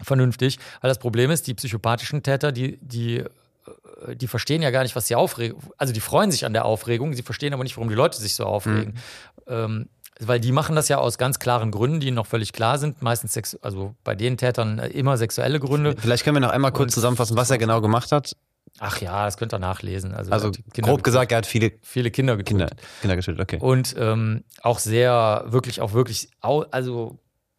[0.00, 0.58] vernünftig.
[0.80, 4.96] Weil das Problem ist, die psychopathischen Täter, die, die, äh, die verstehen ja gar nicht,
[4.96, 5.56] was sie aufregen.
[5.76, 8.34] Also die freuen sich an der Aufregung, sie verstehen aber nicht, warum die Leute sich
[8.34, 8.94] so aufregen.
[8.94, 9.52] Mhm.
[9.52, 9.88] Ähm,
[10.28, 13.02] weil die machen das ja aus ganz klaren Gründen, die noch völlig klar sind.
[13.02, 15.94] Meistens, sex also bei den Tätern äh, immer sexuelle Gründe.
[15.98, 18.36] Vielleicht können wir noch einmal kurz Und zusammenfassen, was er genau gemacht hat.
[18.78, 20.14] Ach ja, das könnt ihr nachlesen.
[20.14, 21.04] Also, also grob getötet.
[21.04, 22.70] gesagt, er hat viele, viele Kinder getötet.
[22.70, 23.58] Kinder, Kinder getötet, okay.
[23.60, 27.18] Und ähm, auch sehr, wirklich, auch wirklich, also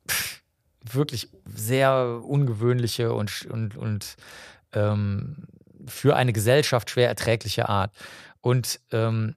[0.09, 0.41] pff,
[0.91, 4.16] wirklich sehr ungewöhnliche und, und, und
[4.74, 5.47] ähm,
[5.86, 7.93] für eine Gesellschaft schwer erträgliche Art.
[8.41, 9.36] Und ähm,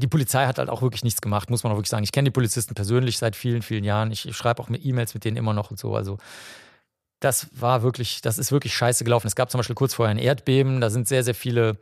[0.00, 2.04] die Polizei hat halt auch wirklich nichts gemacht, muss man auch wirklich sagen.
[2.04, 4.10] Ich kenne die Polizisten persönlich seit vielen, vielen Jahren.
[4.10, 5.94] Ich, ich schreibe auch mit E-Mails mit denen immer noch und so.
[5.94, 6.18] Also
[7.20, 9.26] das war wirklich, das ist wirklich scheiße gelaufen.
[9.26, 11.78] Es gab zum Beispiel kurz vorher ein Erdbeben, da sind sehr, sehr viele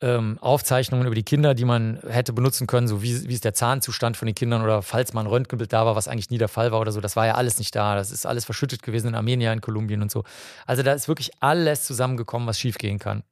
[0.00, 3.54] ähm, Aufzeichnungen über die Kinder, die man hätte benutzen können, so wie, wie ist der
[3.54, 6.48] Zahnzustand von den Kindern oder falls mal ein Röntgenbild da war, was eigentlich nie der
[6.48, 7.00] Fall war oder so.
[7.00, 7.94] Das war ja alles nicht da.
[7.94, 10.24] Das ist alles verschüttet gewesen in Armenien, in Kolumbien und so.
[10.66, 13.22] Also da ist wirklich alles zusammengekommen, was schiefgehen kann.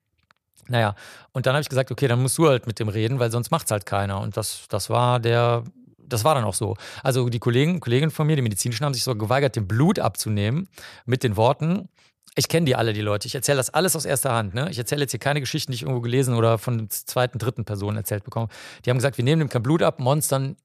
[0.69, 0.95] Naja,
[1.33, 3.51] und dann habe ich gesagt, okay, dann musst du halt mit dem reden, weil sonst
[3.51, 4.21] macht es halt keiner.
[4.21, 5.65] Und das, das war der,
[5.99, 6.77] das war dann auch so.
[7.03, 10.69] Also die Kollegen, Kolleginnen von mir, die medizinischen, haben sich so geweigert, dem Blut abzunehmen
[11.07, 11.89] mit den Worten,
[12.37, 13.29] ich kenne die alle, die Leute.
[13.29, 14.55] Ich erzähle das alles aus erster Hand.
[14.55, 14.69] Ne?
[14.71, 17.97] Ich erzähle jetzt hier keine Geschichten, die ich irgendwo gelesen oder von zweiten, dritten Personen
[17.97, 18.49] erzählt bekomme.
[18.85, 20.57] Die haben gesagt, wir nehmen dem kein Blut ab, Monstern,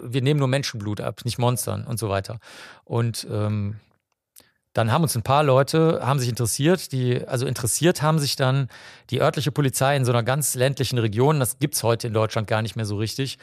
[0.00, 2.38] wir nehmen nur Menschenblut ab, nicht Monstern und so weiter.
[2.84, 3.76] Und ähm,
[4.72, 8.68] dann haben uns ein paar Leute, haben sich interessiert, die, also interessiert haben sich dann
[9.10, 12.46] die örtliche Polizei in so einer ganz ländlichen Region, das gibt es heute in Deutschland
[12.46, 13.38] gar nicht mehr so richtig.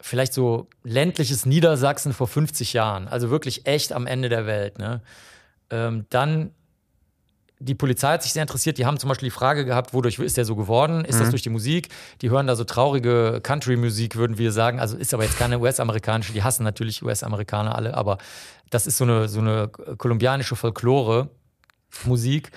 [0.00, 4.78] Vielleicht so ländliches Niedersachsen vor 50 Jahren, also wirklich echt am Ende der Welt.
[4.78, 5.00] Ne?
[5.70, 6.52] Ähm, dann
[7.62, 8.78] die Polizei hat sich sehr interessiert.
[8.78, 11.04] Die haben zum Beispiel die Frage gehabt, wodurch ist der so geworden?
[11.04, 11.20] Ist mhm.
[11.20, 11.88] das durch die Musik?
[12.20, 14.80] Die hören da so traurige Country-Musik, würden wir sagen.
[14.80, 16.32] Also ist aber jetzt keine US-amerikanische.
[16.32, 18.18] Die hassen natürlich US-Amerikaner alle, aber
[18.70, 22.50] das ist so eine, so eine kolumbianische Folklore-Musik.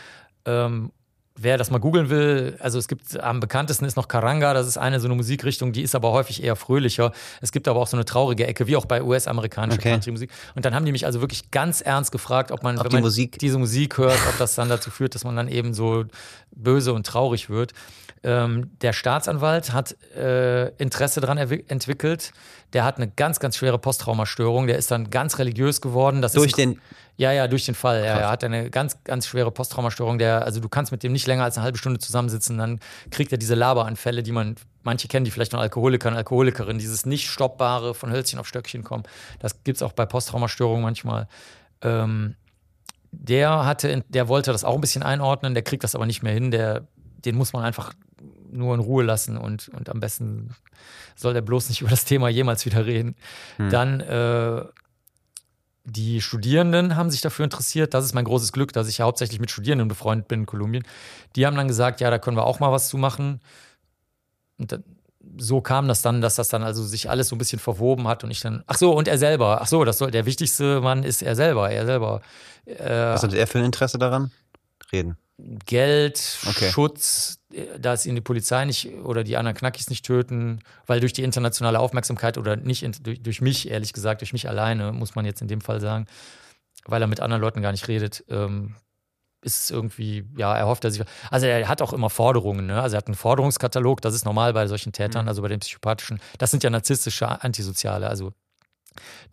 [0.46, 0.92] Ähm,
[1.38, 4.78] wer das mal googeln will, also es gibt am bekanntesten ist noch Karanga, das ist
[4.78, 7.12] eine so eine Musikrichtung, die ist aber häufig eher fröhlicher.
[7.42, 9.92] Es gibt aber auch so eine traurige Ecke, wie auch bei US-amerikanischer okay.
[9.92, 10.32] Country-Musik.
[10.56, 12.96] Und dann haben die mich also wirklich ganz ernst gefragt, ob man, ob wenn die
[12.98, 16.06] man Musik diese Musik hört, ob das dann dazu führt, dass man dann eben so
[16.52, 17.74] böse und traurig wird.
[18.24, 22.32] Ähm, der Staatsanwalt hat äh, Interesse daran entwickelt.
[22.76, 24.68] Der hat eine ganz, ganz schwere Posttraumastörung.
[24.68, 26.22] Der ist dann ganz religiös geworden.
[26.22, 26.80] Das durch den
[27.18, 28.04] ja, ja, durch den Fall.
[28.04, 30.18] Ja, er hat eine ganz, ganz schwere Posttraumastörung.
[30.18, 33.32] Der, also du kannst mit dem nicht länger als eine halbe Stunde zusammensitzen, dann kriegt
[33.32, 37.30] er diese Laberanfälle, die man, manche kennen, die vielleicht noch Alkoholiker und Alkoholikerin, dieses nicht
[37.30, 39.04] stoppbare von Hölzchen auf Stöckchen kommen.
[39.40, 41.28] Das gibt es auch bei Posttraumastörungen manchmal.
[41.82, 42.36] Ähm,
[43.12, 46.34] der hatte, der wollte das auch ein bisschen einordnen, der kriegt das aber nicht mehr
[46.34, 46.52] hin.
[46.52, 46.86] Der,
[47.24, 47.94] den muss man einfach
[48.52, 50.56] nur in Ruhe lassen und, und am besten
[51.16, 53.16] soll der bloß nicht über das Thema jemals wieder reden.
[53.58, 53.70] Hm.
[53.70, 54.66] Dann äh,
[55.86, 57.94] die Studierenden haben sich dafür interessiert.
[57.94, 60.84] Das ist mein großes Glück, dass ich ja hauptsächlich mit Studierenden befreundet bin in Kolumbien.
[61.36, 63.40] Die haben dann gesagt, ja, da können wir auch mal was zu machen.
[64.58, 64.84] Und dann,
[65.38, 68.24] so kam das dann, dass das dann also sich alles so ein bisschen verwoben hat
[68.24, 71.04] und ich dann, ach so, und er selber, ach so, das soll, der wichtigste Mann
[71.04, 72.22] ist er selber, er selber.
[72.66, 74.32] Äh, was hat er für ein Interesse daran?
[74.92, 75.18] Reden.
[75.38, 76.70] Geld, okay.
[76.72, 77.40] Schutz,
[77.78, 81.80] dass ihn die Polizei nicht oder die anderen Knackis nicht töten, weil durch die internationale
[81.80, 85.42] Aufmerksamkeit oder nicht in, durch, durch, mich, ehrlich gesagt, durch mich alleine, muss man jetzt
[85.42, 86.06] in dem Fall sagen,
[86.86, 88.76] weil er mit anderen Leuten gar nicht redet, ähm,
[89.42, 91.04] ist es irgendwie, ja, er hofft, dass ich.
[91.30, 92.82] Also er hat auch immer Forderungen, ne?
[92.82, 95.30] Also er hat einen Forderungskatalog, das ist normal bei solchen Tätern, mhm.
[95.30, 96.20] also bei den psychopathischen.
[96.40, 98.34] Das sind ja narzisstische Antisoziale, also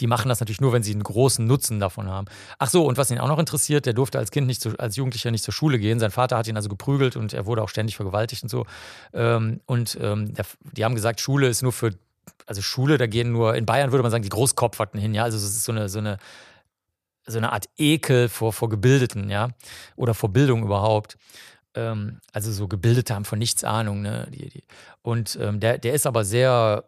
[0.00, 2.26] die machen das natürlich nur, wenn sie einen großen Nutzen davon haben.
[2.58, 4.96] Ach so, und was ihn auch noch interessiert, der durfte als Kind nicht, zu, als
[4.96, 5.98] Jugendlicher nicht zur Schule gehen.
[5.98, 8.66] Sein Vater hat ihn also geprügelt und er wurde auch ständig vergewaltigt und so.
[9.12, 10.34] Ähm, und ähm,
[10.72, 11.90] die haben gesagt, Schule ist nur für,
[12.46, 15.24] also Schule, da gehen nur, in Bayern würde man sagen, die Großkopferten hin, ja.
[15.24, 16.18] Also es ist so eine, so eine,
[17.26, 19.50] so eine Art Ekel vor, vor Gebildeten, ja.
[19.96, 21.16] Oder vor Bildung überhaupt
[21.74, 24.02] ähm, also so Gebildete haben von nichts Ahnung.
[24.02, 24.28] Ne?
[25.02, 26.84] Und ähm, der, der ist aber sehr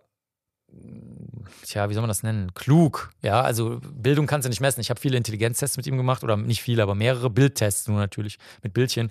[1.64, 2.54] tja, wie soll man das nennen?
[2.54, 3.10] Klug.
[3.22, 4.80] Ja, also Bildung kannst du nicht messen.
[4.80, 8.38] Ich habe viele Intelligenztests mit ihm gemacht oder nicht viele, aber mehrere Bildtests nur natürlich
[8.62, 9.10] mit Bildchen.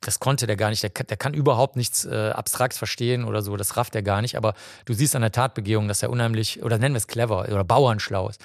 [0.00, 0.82] das konnte der gar nicht.
[0.82, 3.56] Der, der kann überhaupt nichts äh, abstrakt verstehen oder so.
[3.56, 4.36] Das rafft er gar nicht.
[4.36, 7.64] Aber du siehst an der Tatbegehung, dass er unheimlich, oder nennen wir es clever oder
[7.64, 8.40] bauernschlau ist.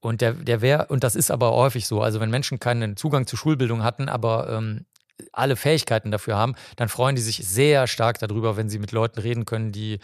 [0.00, 2.00] Und der, der wäre, und das ist aber häufig so.
[2.00, 4.86] Also wenn Menschen keinen Zugang zur Schulbildung hatten, aber ähm,
[5.32, 9.20] alle Fähigkeiten dafür haben, dann freuen die sich sehr stark darüber, wenn sie mit Leuten
[9.20, 9.98] reden können, die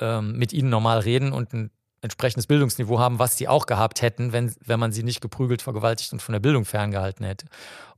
[0.00, 1.70] ähm, mit ihnen normal reden und ein
[2.00, 6.12] entsprechendes Bildungsniveau haben, was sie auch gehabt hätten, wenn, wenn man sie nicht geprügelt, vergewaltigt
[6.12, 7.46] und von der Bildung ferngehalten hätte.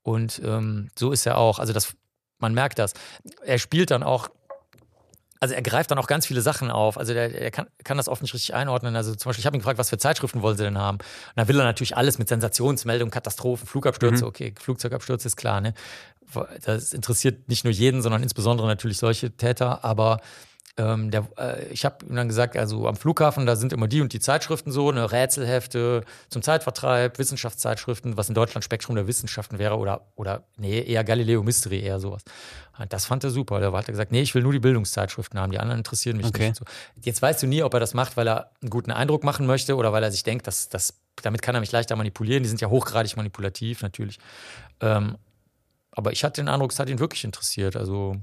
[0.02, 1.58] Und ähm, so ist er auch.
[1.58, 1.94] Also das,
[2.38, 2.94] man merkt das.
[3.44, 4.30] Er spielt dann auch
[5.42, 6.98] also er greift dann auch ganz viele Sachen auf.
[6.98, 8.94] Also der, der kann, kann das oft nicht richtig einordnen.
[8.94, 10.98] Also zum Beispiel, ich habe ihn gefragt, was für Zeitschriften wollen sie denn haben?
[10.98, 14.24] Und dann will er natürlich alles mit Sensationsmeldungen, Katastrophen, Flugabstürze.
[14.24, 14.28] Mhm.
[14.28, 15.72] Okay, Flugzeugabstürze ist klar, ne?
[16.64, 19.82] Das interessiert nicht nur jeden, sondern insbesondere natürlich solche Täter.
[19.82, 20.20] Aber
[20.76, 24.00] ähm, der, äh, ich habe ihm dann gesagt, also am Flughafen, da sind immer die
[24.00, 29.58] und die Zeitschriften so, eine Rätselhefte zum Zeitvertreib, Wissenschaftszeitschriften, was in Deutschland Spektrum der Wissenschaften
[29.58, 32.22] wäre oder, oder nee, eher Galileo Mystery, eher sowas.
[32.88, 33.60] Das fand er super.
[33.60, 36.26] Da hat er gesagt, nee, ich will nur die Bildungszeitschriften haben, die anderen interessieren mich
[36.26, 36.48] okay.
[36.48, 36.56] nicht.
[36.56, 36.64] So.
[37.02, 39.76] Jetzt weißt du nie, ob er das macht, weil er einen guten Eindruck machen möchte
[39.76, 42.42] oder weil er sich denkt, dass, dass, damit kann er mich leichter manipulieren.
[42.42, 44.18] Die sind ja hochgradig manipulativ, natürlich.
[44.80, 45.18] Ähm,
[45.92, 47.76] aber ich hatte den Eindruck, es hat ihn wirklich interessiert.
[47.76, 48.16] Also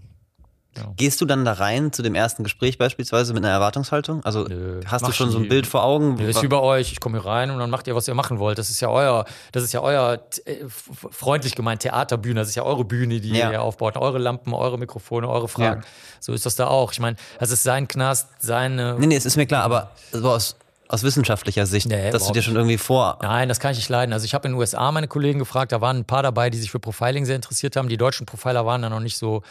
[0.78, 0.93] ja.
[0.95, 4.23] Gehst du dann da rein zu dem ersten Gespräch beispielsweise mit einer Erwartungshaltung?
[4.23, 6.15] Also Nö, hast du schon so ein Bild vor Augen?
[6.15, 6.91] Nö, ist bei euch.
[6.91, 8.57] Ich komme hier rein und dann macht ihr, was ihr machen wollt.
[8.57, 12.39] Das ist ja euer, das ist ja euer äh, freundlich gemeint Theaterbühne.
[12.39, 13.51] Das ist ja eure Bühne, die ja.
[13.51, 13.97] ihr aufbaut.
[13.97, 15.82] Eure Lampen, eure Mikrofone, eure Fragen.
[15.82, 15.88] Ja.
[16.19, 16.91] So ist das da auch.
[16.91, 18.95] Ich meine, das ist sein Knast, seine.
[18.99, 20.55] Nee, nee, es ist mir klar, aber so aus
[20.89, 23.19] aus wissenschaftlicher Sicht, nee, dass du dir schon irgendwie vor.
[23.21, 24.13] Nein, das kann ich nicht leiden.
[24.13, 26.57] Also ich habe in den USA meine Kollegen gefragt, da waren ein paar dabei, die
[26.57, 27.89] sich für Profiling sehr interessiert haben.
[27.89, 29.43] Die deutschen Profiler waren da noch nicht so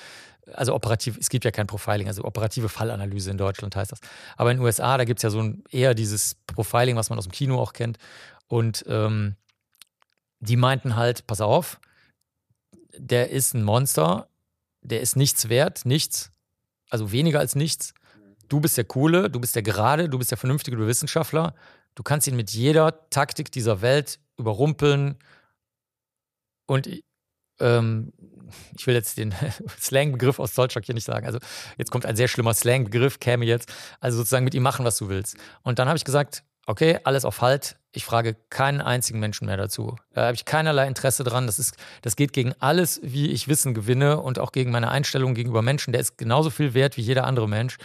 [0.52, 4.00] also operativ, es gibt ja kein Profiling, also operative Fallanalyse in Deutschland heißt das.
[4.36, 7.18] Aber in den USA, da gibt es ja so ein, eher dieses Profiling, was man
[7.18, 7.98] aus dem Kino auch kennt.
[8.48, 9.36] Und ähm,
[10.40, 11.80] die meinten halt, pass auf,
[12.96, 14.28] der ist ein Monster,
[14.82, 16.30] der ist nichts wert, nichts,
[16.90, 17.94] also weniger als nichts.
[18.48, 21.54] Du bist der Coole, du bist der Gerade, du bist der vernünftige Wissenschaftler.
[21.96, 25.16] Du kannst ihn mit jeder Taktik dieser Welt überrumpeln.
[26.66, 26.88] Und
[27.60, 28.12] ähm,
[28.76, 29.34] ich will jetzt den
[29.80, 31.26] Slang-Begriff aus Zollstock hier nicht sagen.
[31.26, 31.38] Also
[31.78, 33.72] jetzt kommt ein sehr schlimmer Slang-Begriff, käme jetzt.
[34.00, 35.36] Also sozusagen mit ihm machen, was du willst.
[35.62, 37.76] Und dann habe ich gesagt, okay, alles auf Halt.
[37.92, 39.96] Ich frage keinen einzigen Menschen mehr dazu.
[40.12, 41.46] Da habe ich keinerlei Interesse dran.
[41.46, 45.34] Das, ist, das geht gegen alles, wie ich Wissen gewinne und auch gegen meine Einstellung
[45.34, 45.92] gegenüber Menschen.
[45.92, 47.78] Der ist genauso viel wert wie jeder andere Mensch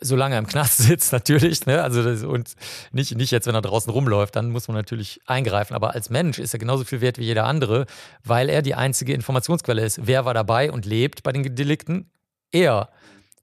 [0.00, 1.82] solange er im Knast sitzt, natürlich, ne?
[1.82, 2.54] Also das, und
[2.92, 5.74] nicht, nicht jetzt, wenn er draußen rumläuft, dann muss man natürlich eingreifen.
[5.74, 7.86] Aber als Mensch ist er genauso viel wert wie jeder andere,
[8.24, 10.06] weil er die einzige Informationsquelle ist.
[10.06, 12.10] Wer war dabei und lebt bei den Delikten?
[12.52, 12.88] Er.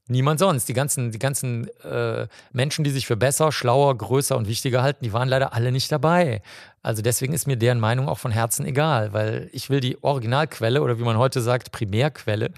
[0.07, 0.69] Niemand sonst.
[0.69, 5.03] Die ganzen, die ganzen äh, Menschen, die sich für besser, schlauer, größer und wichtiger halten,
[5.03, 6.43] die waren leider alle nicht dabei.
[6.83, 10.83] Also deswegen ist mir deren Meinung auch von Herzen egal, weil ich will die Originalquelle
[10.83, 12.51] oder wie man heute sagt, Primärquelle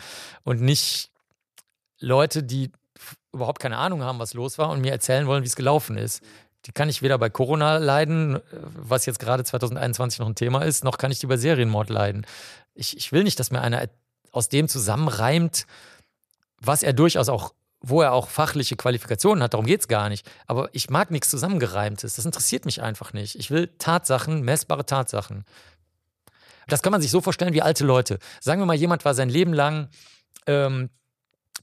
[0.44, 1.10] und nicht
[2.00, 2.72] Leute, die
[3.38, 6.24] überhaupt keine Ahnung haben, was los war und mir erzählen wollen, wie es gelaufen ist.
[6.66, 10.84] Die kann ich weder bei Corona leiden, was jetzt gerade 2021 noch ein Thema ist,
[10.84, 12.26] noch kann ich die bei Serienmord leiden.
[12.74, 13.88] Ich, ich will nicht, dass mir einer
[14.32, 15.66] aus dem zusammenreimt,
[16.60, 20.30] was er durchaus auch, wo er auch fachliche Qualifikationen hat, darum geht es gar nicht.
[20.46, 22.16] Aber ich mag nichts Zusammengereimtes.
[22.16, 23.36] Das interessiert mich einfach nicht.
[23.36, 25.46] Ich will Tatsachen, messbare Tatsachen.
[26.68, 28.20] Das kann man sich so vorstellen wie alte Leute.
[28.42, 29.90] Sagen wir mal, jemand war sein Leben lang
[30.48, 30.90] ähm,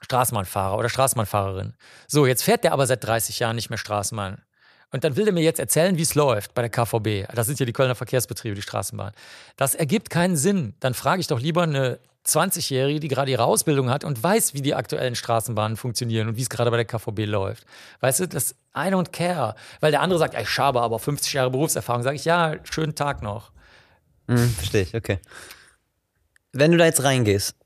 [0.01, 1.74] Straßenbahnfahrer oder Straßenbahnfahrerin.
[2.07, 4.42] So, jetzt fährt der aber seit 30 Jahren nicht mehr Straßenbahn.
[4.90, 7.32] Und dann will der mir jetzt erzählen, wie es läuft bei der KVB.
[7.34, 9.12] Das sind ja die Kölner Verkehrsbetriebe, die Straßenbahn.
[9.57, 10.74] Das ergibt keinen Sinn.
[10.78, 14.62] Dann frage ich doch lieber eine 20-Jährige, die gerade ihre Ausbildung hat und weiß, wie
[14.62, 17.66] die aktuellen Straßenbahnen funktionieren und wie es gerade bei der KVB läuft.
[18.01, 19.55] Weißt du, das I don't care.
[19.80, 22.03] Weil der andere sagt, ich habe aber 50 Jahre Berufserfahrung.
[22.03, 23.51] Sage ich, ja, schönen Tag noch.
[24.26, 25.18] Mhm, verstehe ich, okay.
[26.53, 27.57] Wenn du da jetzt reingehst,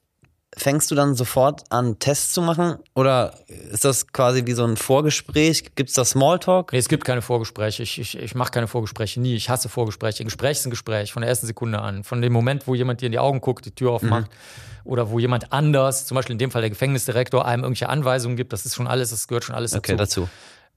[0.59, 2.77] fängst du dann sofort an, Tests zu machen?
[2.95, 3.35] Oder
[3.71, 5.75] ist das quasi wie so ein Vorgespräch?
[5.75, 6.73] Gibt es da Smalltalk?
[6.73, 7.83] Nee, es gibt keine Vorgespräche.
[7.83, 9.35] Ich, ich, ich mache keine Vorgespräche, nie.
[9.35, 10.25] Ich hasse Vorgespräche.
[10.25, 12.05] Ein Gespräch ist ein Gespräch von der ersten Sekunde an.
[12.05, 14.31] Von dem Moment, wo jemand dir in die Augen guckt, die Tür aufmacht.
[14.31, 14.91] Mhm.
[14.91, 18.53] Oder wo jemand anders, zum Beispiel in dem Fall der Gefängnisdirektor, einem irgendwelche Anweisungen gibt.
[18.53, 19.79] Das ist schon alles, das gehört schon alles dazu.
[19.81, 20.29] Okay, dazu.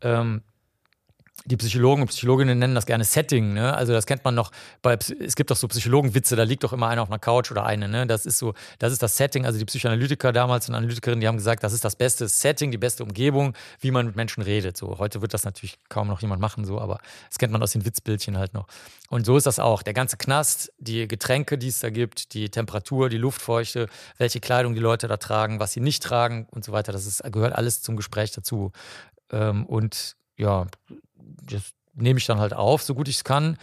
[0.02, 0.42] Ähm,
[1.46, 3.74] die Psychologen und Psychologinnen nennen das gerne Setting, ne?
[3.74, 6.88] Also das kennt man noch bei es gibt doch so Psychologenwitze, da liegt doch immer
[6.88, 8.06] einer auf einer Couch oder eine, ne?
[8.06, 11.38] Das ist so, das ist das Setting, also die Psychoanalytiker damals und Analytikerinnen, die haben
[11.38, 15.00] gesagt, das ist das beste Setting, die beste Umgebung, wie man mit Menschen redet, so.
[15.00, 17.86] Heute wird das natürlich kaum noch jemand machen so, aber das kennt man aus den
[17.86, 18.68] Witzbildchen halt noch.
[19.10, 22.50] Und so ist das auch, der ganze Knast, die Getränke, die es da gibt, die
[22.50, 23.88] Temperatur, die Luftfeuchte,
[24.18, 27.24] welche Kleidung die Leute da tragen, was sie nicht tragen und so weiter, das ist,
[27.32, 28.72] gehört alles zum Gespräch dazu.
[29.32, 30.66] Ähm, und ja,
[31.44, 33.58] das nehme ich dann halt auf, so gut ich es kann.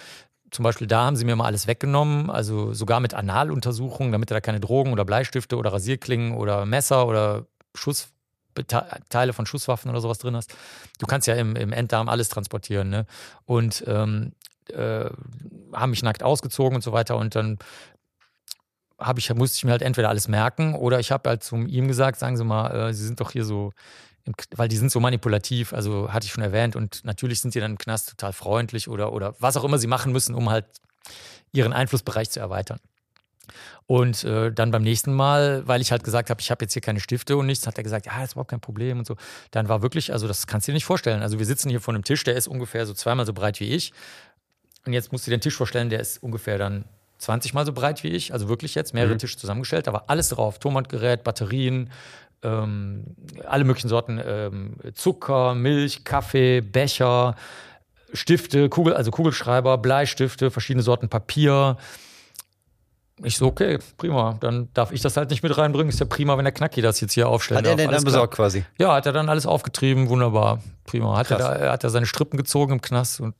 [0.50, 4.34] Zum Beispiel da haben sie mir mal alles weggenommen, also sogar mit Analuntersuchungen, damit du
[4.34, 8.08] da keine Drogen oder Bleistifte oder Rasierklingen oder Messer oder Schuss,
[9.08, 10.54] Teile von Schusswaffen oder sowas drin hast.
[10.98, 12.88] Du kannst ja im, im Enddarm alles transportieren.
[12.88, 13.06] Ne?
[13.44, 14.32] Und ähm,
[14.70, 15.10] äh,
[15.72, 17.16] haben mich nackt ausgezogen und so weiter.
[17.16, 17.58] Und dann
[19.16, 22.18] ich, musste ich mir halt entweder alles merken oder ich habe halt zu ihm gesagt,
[22.18, 23.72] sagen Sie mal, äh, Sie sind doch hier so
[24.56, 26.76] weil die sind so manipulativ, also hatte ich schon erwähnt.
[26.76, 29.86] Und natürlich sind sie dann im Knast total freundlich oder, oder was auch immer sie
[29.86, 30.66] machen müssen, um halt
[31.52, 32.78] ihren Einflussbereich zu erweitern.
[33.86, 36.82] Und äh, dann beim nächsten Mal, weil ich halt gesagt habe, ich habe jetzt hier
[36.82, 39.16] keine Stifte und nichts, hat er gesagt, ja, das ist überhaupt kein Problem und so.
[39.50, 41.22] Dann war wirklich, also das kannst du dir nicht vorstellen.
[41.22, 43.70] Also wir sitzen hier vor einem Tisch, der ist ungefähr so zweimal so breit wie
[43.70, 43.92] ich.
[44.84, 46.84] Und jetzt musst du dir den Tisch vorstellen, der ist ungefähr dann
[47.18, 49.18] 20 mal so breit wie ich, also wirklich jetzt mehrere mhm.
[49.18, 49.86] Tische zusammengestellt.
[49.86, 51.90] Da war alles drauf: Tonbandgerät, Batterien,
[52.42, 53.04] ähm,
[53.46, 57.34] alle möglichen Sorten ähm, Zucker, Milch, Kaffee, Becher,
[58.12, 61.76] Stifte, Kugel, also Kugelschreiber, Bleistifte, verschiedene Sorten Papier.
[63.24, 64.36] Ich so, okay, prima.
[64.40, 65.88] Dann darf ich das halt nicht mit reinbringen.
[65.88, 67.58] Ist ja prima, wenn der Knacki das jetzt hier aufstellt.
[67.58, 68.64] Hat er den dann besorgt quasi?
[68.78, 70.62] Ja, hat er dann alles aufgetrieben, wunderbar.
[70.84, 71.16] Prima.
[71.16, 73.20] Hat er, da, hat er seine Strippen gezogen im Knast.
[73.20, 73.34] Und,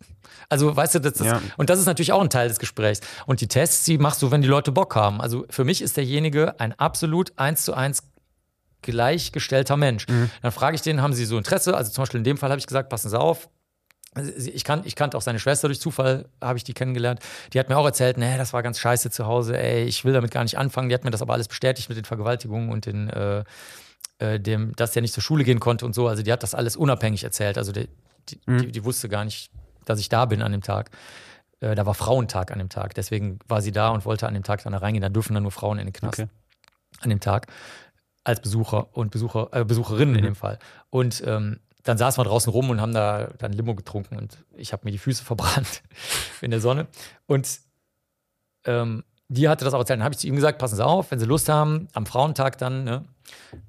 [0.48, 1.40] also, weißt du, das, das ja.
[1.56, 3.00] und das ist natürlich auch ein Teil des Gesprächs.
[3.26, 5.20] Und die Tests, die machst du, wenn die Leute Bock haben.
[5.20, 8.02] Also für mich ist derjenige ein absolut eins zu eins
[8.82, 10.06] gleichgestellter Mensch.
[10.08, 10.30] Mhm.
[10.42, 11.76] Dann frage ich den, haben sie so Interesse?
[11.76, 13.48] Also zum Beispiel in dem Fall habe ich gesagt, passen Sie auf,
[14.16, 17.20] ich, kan, ich kannte auch seine Schwester durch Zufall, habe ich die kennengelernt.
[17.52, 20.12] Die hat mir auch erzählt, nee, das war ganz scheiße zu Hause, ey, ich will
[20.12, 20.88] damit gar nicht anfangen.
[20.88, 23.44] Die hat mir das aber alles bestätigt mit den Vergewaltigungen und den, äh,
[24.18, 26.08] äh, dem, dass der nicht zur Schule gehen konnte und so.
[26.08, 27.58] Also die hat das alles unabhängig erzählt.
[27.58, 27.88] Also die,
[28.28, 28.58] die, mhm.
[28.58, 29.50] die, die wusste gar nicht,
[29.84, 30.90] dass ich da bin an dem Tag.
[31.60, 32.94] Äh, da war Frauentag an dem Tag.
[32.94, 35.02] Deswegen war sie da und wollte an dem Tag dann da reingehen.
[35.02, 36.20] Da dürfen dann nur Frauen in den Knast.
[36.20, 36.28] Okay.
[37.00, 37.46] An dem Tag.
[38.28, 40.18] Als Besucher und Besucher, äh, Besucherinnen mhm.
[40.18, 40.58] in dem Fall.
[40.90, 44.74] Und ähm, dann saßen wir draußen rum und haben da dann Limo getrunken und ich
[44.74, 45.82] habe mir die Füße verbrannt
[46.42, 46.88] in der Sonne.
[47.26, 47.60] Und
[48.64, 49.98] ähm, die hatte das auch erzählt.
[50.00, 52.58] Dann habe ich zu ihm gesagt, passen Sie auf, wenn Sie Lust haben, am Frauentag
[52.58, 53.04] dann, ne,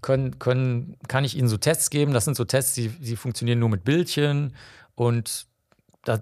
[0.01, 2.12] können, können, kann ich Ihnen so Tests geben.
[2.12, 4.53] Das sind so Tests, die, die funktionieren nur mit Bildchen
[4.95, 5.47] und
[6.03, 6.20] da,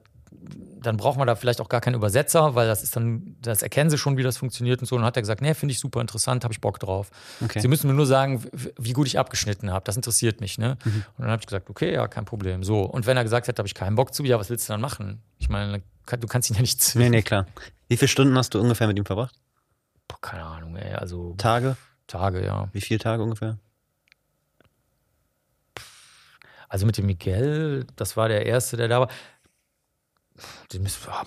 [0.81, 3.89] dann braucht man da vielleicht auch gar keinen Übersetzer, weil das ist dann, das erkennen
[3.89, 4.95] sie schon, wie das funktioniert und so.
[4.95, 7.09] Und dann hat er gesagt, nee, finde ich super interessant, habe ich Bock drauf.
[7.43, 7.59] Okay.
[7.59, 8.43] Sie müssen mir nur sagen,
[8.77, 9.83] wie gut ich abgeschnitten habe.
[9.83, 10.57] Das interessiert mich.
[10.57, 10.77] Ne?
[10.83, 11.03] Mhm.
[11.17, 12.63] Und dann habe ich gesagt, okay, ja, kein Problem.
[12.63, 12.83] So.
[12.83, 14.81] Und wenn er gesagt hat, habe ich keinen Bock zu, ja, was willst du dann
[14.81, 15.21] machen?
[15.39, 17.11] Ich meine, du kannst ihn ja nicht zwingen.
[17.11, 17.47] Nee, nee, klar.
[17.87, 19.35] Wie viele Stunden hast du ungefähr mit ihm verbracht?
[20.07, 20.93] Boah, keine Ahnung, ey.
[20.93, 21.35] Also.
[21.37, 21.75] Tage?
[22.07, 22.69] Tage, ja.
[22.71, 23.57] Wie viele Tage ungefähr?
[26.69, 29.07] Also mit dem Miguel, das war der Erste, der da war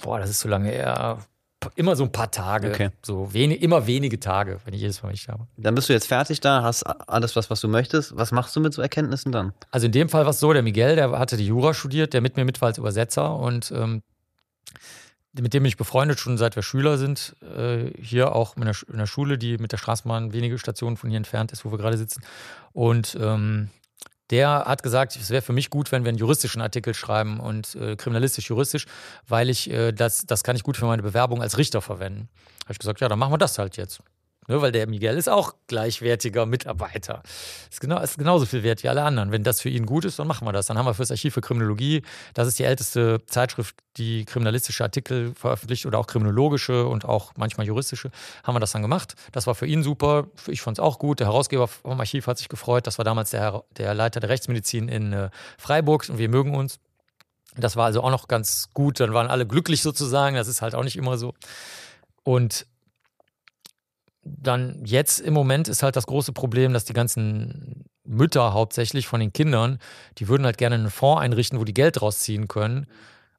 [0.02, 1.18] boah, das ist so lange her.
[1.74, 2.70] Immer so ein paar Tage.
[2.70, 2.90] Okay.
[3.02, 5.46] So wenig, immer wenige Tage, wenn ich jedes Mal nicht habe.
[5.58, 8.16] Dann bist du jetzt fertig da, hast alles, was, was du möchtest.
[8.16, 9.52] Was machst du mit so Erkenntnissen dann?
[9.70, 12.22] Also in dem Fall war es so, der Miguel, der hatte die Jura studiert, der
[12.22, 14.02] mit mir mit war als Übersetzer und ähm,
[15.32, 17.36] mit dem bin ich befreundet, schon seit wir Schüler sind.
[17.42, 21.10] Äh, hier auch in der, in der, Schule, die mit der Straßenbahn wenige Stationen von
[21.10, 22.22] hier entfernt ist, wo wir gerade sitzen.
[22.72, 23.68] Und ähm,
[24.30, 27.74] der hat gesagt, es wäre für mich gut, wenn wir einen juristischen Artikel schreiben und
[27.74, 28.86] äh, kriminalistisch-juristisch,
[29.28, 32.28] weil ich äh, das, das kann ich gut für meine Bewerbung als Richter verwenden.
[32.64, 34.00] Habe ich gesagt, ja, dann machen wir das halt jetzt.
[34.50, 37.22] Ne, weil der Miguel ist auch gleichwertiger Mitarbeiter.
[37.70, 39.30] Ist, genau, ist genauso viel wert wie alle anderen.
[39.30, 40.66] Wenn das für ihn gut ist, dann machen wir das.
[40.66, 42.02] Dann haben wir fürs Archiv für Kriminologie,
[42.34, 47.64] das ist die älteste Zeitschrift, die kriminalistische Artikel veröffentlicht oder auch kriminologische und auch manchmal
[47.64, 48.10] juristische,
[48.42, 49.14] haben wir das dann gemacht.
[49.30, 50.26] Das war für ihn super.
[50.48, 51.20] Ich fand es auch gut.
[51.20, 52.88] Der Herausgeber vom Archiv hat sich gefreut.
[52.88, 56.80] Das war damals der, der Leiter der Rechtsmedizin in äh, Freiburg und wir mögen uns.
[57.56, 58.98] Das war also auch noch ganz gut.
[58.98, 60.34] Dann waren alle glücklich sozusagen.
[60.34, 61.34] Das ist halt auch nicht immer so.
[62.24, 62.66] Und
[64.38, 69.20] dann jetzt im Moment ist halt das große Problem, dass die ganzen Mütter hauptsächlich von
[69.20, 69.78] den Kindern,
[70.18, 72.86] die würden halt gerne einen Fonds einrichten, wo die Geld rausziehen können.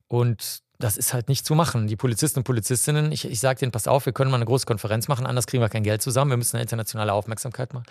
[0.08, 1.88] Und das ist halt nicht zu machen.
[1.88, 4.66] Die Polizisten und Polizistinnen, ich, ich sage denen, pass auf, wir können mal eine große
[4.66, 7.86] Konferenz machen, anders kriegen wir kein Geld zusammen, wir müssen eine internationale Aufmerksamkeit machen.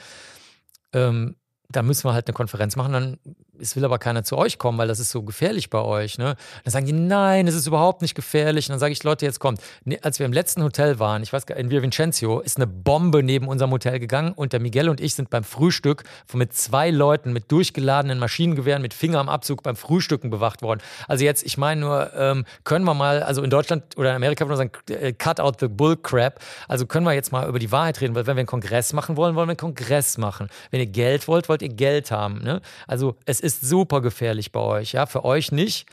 [0.92, 1.36] Ähm,
[1.70, 3.18] da müssen wir halt eine Konferenz machen, dann
[3.60, 6.18] es will aber keiner zu euch kommen, weil das ist so gefährlich bei euch.
[6.18, 6.36] Ne?
[6.64, 8.68] Dann sagen die, nein, es ist überhaupt nicht gefährlich.
[8.68, 9.60] Und dann sage ich, Leute, jetzt kommt.
[9.84, 12.56] Ne, als wir im letzten Hotel waren, ich weiß gar nicht, in Via Vincenzo, ist
[12.56, 16.54] eine Bombe neben unserem Hotel gegangen und der Miguel und ich sind beim Frühstück mit
[16.54, 20.80] zwei Leuten mit durchgeladenen Maschinengewehren mit Finger am Abzug beim Frühstücken bewacht worden.
[21.06, 24.46] Also jetzt, ich meine nur, ähm, können wir mal, also in Deutschland oder in Amerika
[24.46, 26.40] würde man sagen, äh, cut out the bull crap.
[26.68, 29.16] Also können wir jetzt mal über die Wahrheit reden, weil wenn wir einen Kongress machen
[29.16, 30.48] wollen, wollen wir einen Kongress machen.
[30.70, 32.42] Wenn ihr Geld wollt, wollt ihr Geld haben.
[32.42, 32.60] Ne?
[32.86, 34.92] Also es ist super gefährlich bei euch.
[34.92, 35.86] Ja, für euch nicht.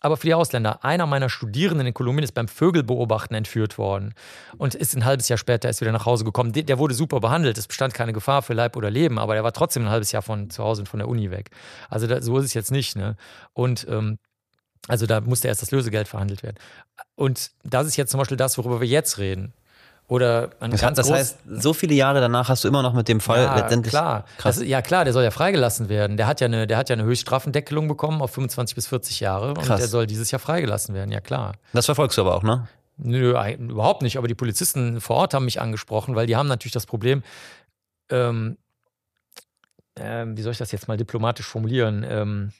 [0.00, 4.12] Aber für die Ausländer, einer meiner Studierenden in Kolumbien ist beim Vögelbeobachten entführt worden
[4.58, 6.52] und ist ein halbes Jahr später erst wieder nach Hause gekommen.
[6.52, 9.52] Der wurde super behandelt, es bestand keine Gefahr für Leib oder Leben, aber er war
[9.52, 11.50] trotzdem ein halbes Jahr von zu Hause und von der Uni weg.
[11.88, 12.96] Also da, so ist es jetzt nicht.
[12.96, 13.16] Ne?
[13.54, 14.18] Und ähm,
[14.88, 16.56] also da musste erst das Lösegeld verhandelt werden.
[17.14, 19.54] Und das ist jetzt zum Beispiel das, worüber wir jetzt reden.
[20.06, 23.08] Oder ein das, ganz das heißt, so viele Jahre danach hast du immer noch mit
[23.08, 23.90] dem Fall ja, letztendlich.
[23.90, 24.26] Klar.
[24.36, 24.56] Krass.
[24.56, 26.18] Das, ja, klar, der soll ja freigelassen werden.
[26.18, 29.54] Der hat ja eine, der hat ja eine Höchststrafendeckelung bekommen auf 25 bis 40 Jahre
[29.54, 29.70] Krass.
[29.70, 31.54] und der soll dieses Jahr freigelassen werden, ja klar.
[31.72, 32.68] Das verfolgst du aber auch, ne?
[32.98, 34.18] Nö, überhaupt nicht.
[34.18, 37.22] Aber die Polizisten vor Ort haben mich angesprochen, weil die haben natürlich das Problem,
[38.10, 38.58] ähm,
[39.94, 42.04] äh, wie soll ich das jetzt mal diplomatisch formulieren?
[42.06, 42.52] Ähm,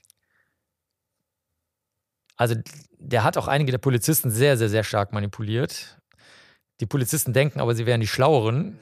[2.37, 2.55] also
[2.99, 5.99] der hat auch einige der Polizisten sehr, sehr, sehr stark manipuliert
[6.81, 8.79] die Polizisten denken aber, sie wären die Schlaueren.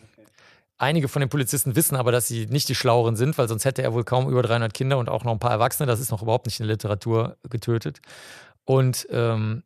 [0.78, 3.82] Einige von den Polizisten wissen aber, dass sie nicht die Schlaueren sind, weil sonst hätte
[3.82, 5.86] er wohl kaum über 300 Kinder und auch noch ein paar Erwachsene.
[5.86, 8.00] Das ist noch überhaupt nicht in der Literatur getötet.
[8.64, 9.62] Und ähm,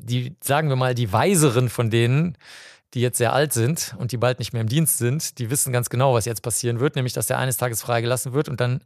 [0.00, 2.36] die, sagen wir mal, die Weiseren von denen,
[2.94, 5.72] die jetzt sehr alt sind und die bald nicht mehr im Dienst sind, die wissen
[5.72, 8.82] ganz genau, was jetzt passieren wird, nämlich dass er eines Tages freigelassen wird und dann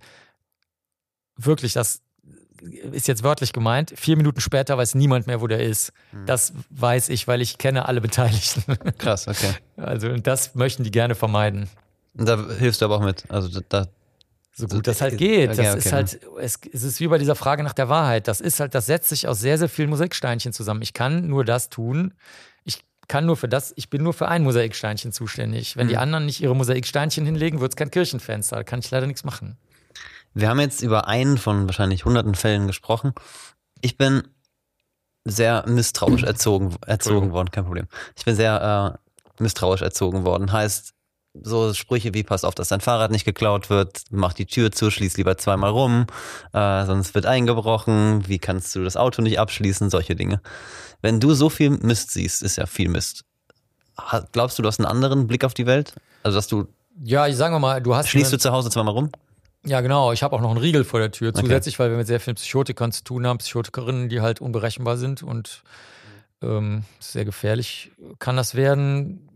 [1.37, 2.03] wirklich, das
[2.93, 5.93] ist jetzt wörtlich gemeint, vier Minuten später weiß niemand mehr, wo der ist.
[6.13, 6.27] Mhm.
[6.27, 8.65] Das weiß ich, weil ich kenne alle Beteiligten.
[8.99, 9.51] Krass, okay.
[9.77, 11.69] Also das möchten die gerne vermeiden.
[12.17, 13.25] Und da hilfst du aber auch mit.
[13.29, 13.89] Also da,
[14.59, 15.51] so gut das halt geht.
[15.51, 18.27] Das okay, ist halt, es, es ist wie bei dieser Frage nach der Wahrheit.
[18.27, 20.81] Das ist halt, das setzt sich aus sehr, sehr vielen Mosaiksteinchen zusammen.
[20.81, 22.15] Ich kann nur das tun.
[22.65, 25.77] Ich kann nur für das, ich bin nur für ein Mosaiksteinchen zuständig.
[25.77, 25.91] Wenn mhm.
[25.91, 28.57] die anderen nicht ihre Mosaiksteinchen hinlegen, wird es kein Kirchenfenster.
[28.57, 29.59] Da kann ich leider nichts machen.
[30.37, 33.15] Wir haben jetzt über einen von wahrscheinlich hunderten Fällen gesprochen.
[33.81, 34.23] Ich bin
[35.25, 37.89] sehr misstrauisch erzogen, erzogen worden, kein Problem.
[38.19, 38.99] Ich bin sehr
[39.39, 40.53] äh, misstrauisch erzogen worden.
[40.53, 40.93] Heißt,
[41.43, 44.91] so Sprüche wie pass auf, dass dein Fahrrad nicht geklaut wird, mach die Tür zu,
[44.91, 46.07] schließ lieber zweimal rum,
[46.53, 50.43] äh, sonst wird eingebrochen, wie kannst du das Auto nicht abschließen, solche Dinge.
[51.01, 53.25] Wenn du so viel Mist siehst, ist ja viel Mist.
[54.33, 55.95] Glaubst du, du hast einen anderen Blick auf die Welt?
[56.23, 56.69] Also, dass du.
[57.03, 58.09] Ja, ich sage mal, du hast.
[58.09, 59.11] Schließt du zu Hause zweimal rum?
[59.67, 60.13] Ja, genau.
[60.13, 61.85] Ich habe auch noch einen Riegel vor der Tür zusätzlich, okay.
[61.85, 65.63] weil wir mit sehr vielen Psychotikern zu tun haben, Psychotikerinnen, die halt unberechenbar sind und
[66.43, 69.29] ähm, sehr gefährlich kann das werden.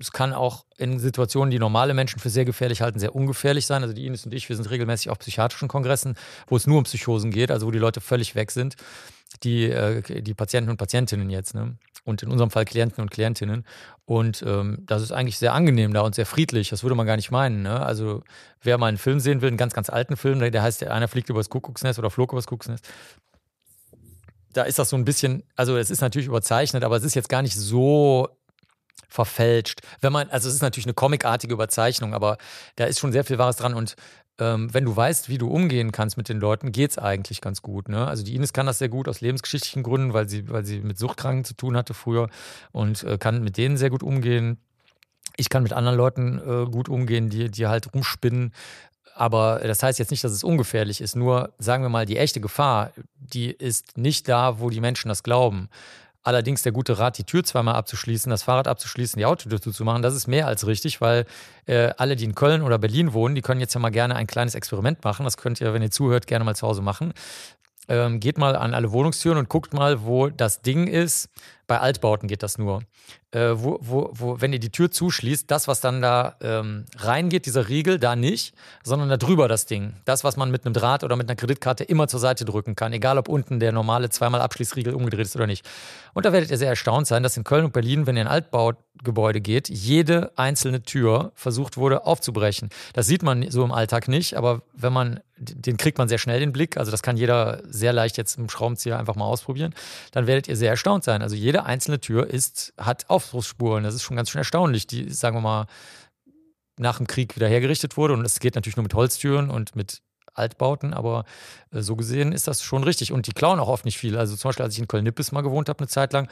[0.00, 3.82] Es kann auch in Situationen, die normale Menschen für sehr gefährlich halten, sehr ungefährlich sein.
[3.82, 6.16] Also die Ines und ich, wir sind regelmäßig auf psychiatrischen Kongressen,
[6.48, 8.76] wo es nur um Psychosen geht, also wo die Leute völlig weg sind
[9.42, 11.54] die, äh, die Patienten und Patientinnen jetzt.
[11.54, 11.76] Ne?
[12.04, 13.64] Und in unserem Fall Klienten und Klientinnen.
[14.04, 16.68] Und ähm, das ist eigentlich sehr angenehm da und sehr friedlich.
[16.68, 17.62] Das würde man gar nicht meinen.
[17.62, 17.80] Ne?
[17.84, 18.22] Also,
[18.60, 21.30] wer mal einen Film sehen will, einen ganz, ganz alten Film, der heißt, einer fliegt
[21.30, 22.86] übers Kuckucksnest oder flog übers Kuckucksnest.
[24.52, 27.28] Da ist das so ein bisschen, also es ist natürlich überzeichnet, aber es ist jetzt
[27.28, 28.28] gar nicht so
[29.08, 29.80] verfälscht.
[30.00, 32.36] Wenn man, also es ist natürlich eine comicartige Überzeichnung, aber
[32.76, 33.96] da ist schon sehr viel Wahres dran und
[34.40, 37.62] ähm, wenn du weißt, wie du umgehen kannst mit den Leuten, geht es eigentlich ganz
[37.62, 37.88] gut.
[37.88, 38.06] Ne?
[38.06, 40.98] Also die Ines kann das sehr gut aus lebensgeschichtlichen Gründen, weil sie, weil sie mit
[40.98, 42.28] Suchtkranken zu tun hatte früher
[42.72, 44.58] und äh, kann mit denen sehr gut umgehen.
[45.36, 48.52] Ich kann mit anderen Leuten äh, gut umgehen, die, die halt rumspinnen.
[49.16, 51.14] Aber das heißt jetzt nicht, dass es ungefährlich ist.
[51.14, 55.22] Nur sagen wir mal, die echte Gefahr, die ist nicht da, wo die Menschen das
[55.22, 55.68] glauben.
[56.24, 60.14] Allerdings der gute Rat, die Tür zweimal abzuschließen, das Fahrrad abzuschließen, die Autotür zuzumachen, das
[60.14, 61.26] ist mehr als richtig, weil
[61.66, 64.26] äh, alle, die in Köln oder Berlin wohnen, die können jetzt ja mal gerne ein
[64.26, 65.24] kleines Experiment machen.
[65.24, 67.12] Das könnt ihr, wenn ihr zuhört, gerne mal zu Hause machen.
[67.88, 71.28] Ähm, geht mal an alle Wohnungstüren und guckt mal, wo das Ding ist.
[71.66, 72.82] Bei Altbauten geht das nur
[73.34, 77.46] äh, wo, wo, wo, wenn ihr die Tür zuschließt, das, was dann da ähm, reingeht,
[77.46, 78.54] dieser Riegel, da nicht,
[78.84, 79.94] sondern da drüber das Ding.
[80.04, 82.92] Das, was man mit einem Draht oder mit einer Kreditkarte immer zur Seite drücken kann,
[82.92, 85.66] egal ob unten der normale zweimal Abschließriegel umgedreht ist oder nicht.
[86.14, 88.28] Und da werdet ihr sehr erstaunt sein, dass in Köln und Berlin, wenn ihr in
[88.28, 92.70] Altbaugebäude geht, jede einzelne Tür versucht wurde aufzubrechen.
[92.92, 96.38] Das sieht man so im Alltag nicht, aber wenn man, den kriegt man sehr schnell
[96.38, 99.74] den Blick, also das kann jeder sehr leicht jetzt im Schraubenzieher einfach mal ausprobieren,
[100.12, 101.20] dann werdet ihr sehr erstaunt sein.
[101.20, 103.84] Also jede einzelne Tür ist, hat auf Aufbruchsspuren.
[103.84, 105.66] Das ist schon ganz schön erstaunlich, die, sagen wir mal,
[106.76, 108.14] nach dem Krieg wieder hergerichtet wurde.
[108.14, 110.02] Und es geht natürlich nur mit Holztüren und mit
[110.34, 111.24] Altbauten, aber
[111.70, 113.12] äh, so gesehen ist das schon richtig.
[113.12, 114.18] Und die klauen auch oft nicht viel.
[114.18, 116.28] Also zum Beispiel, als ich in Köln-Nippes mal gewohnt habe, eine Zeit lang,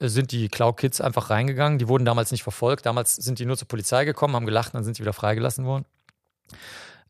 [0.00, 1.78] äh, sind die Klau-Kids einfach reingegangen.
[1.78, 2.86] Die wurden damals nicht verfolgt.
[2.86, 5.84] Damals sind die nur zur Polizei gekommen, haben gelacht dann sind sie wieder freigelassen worden.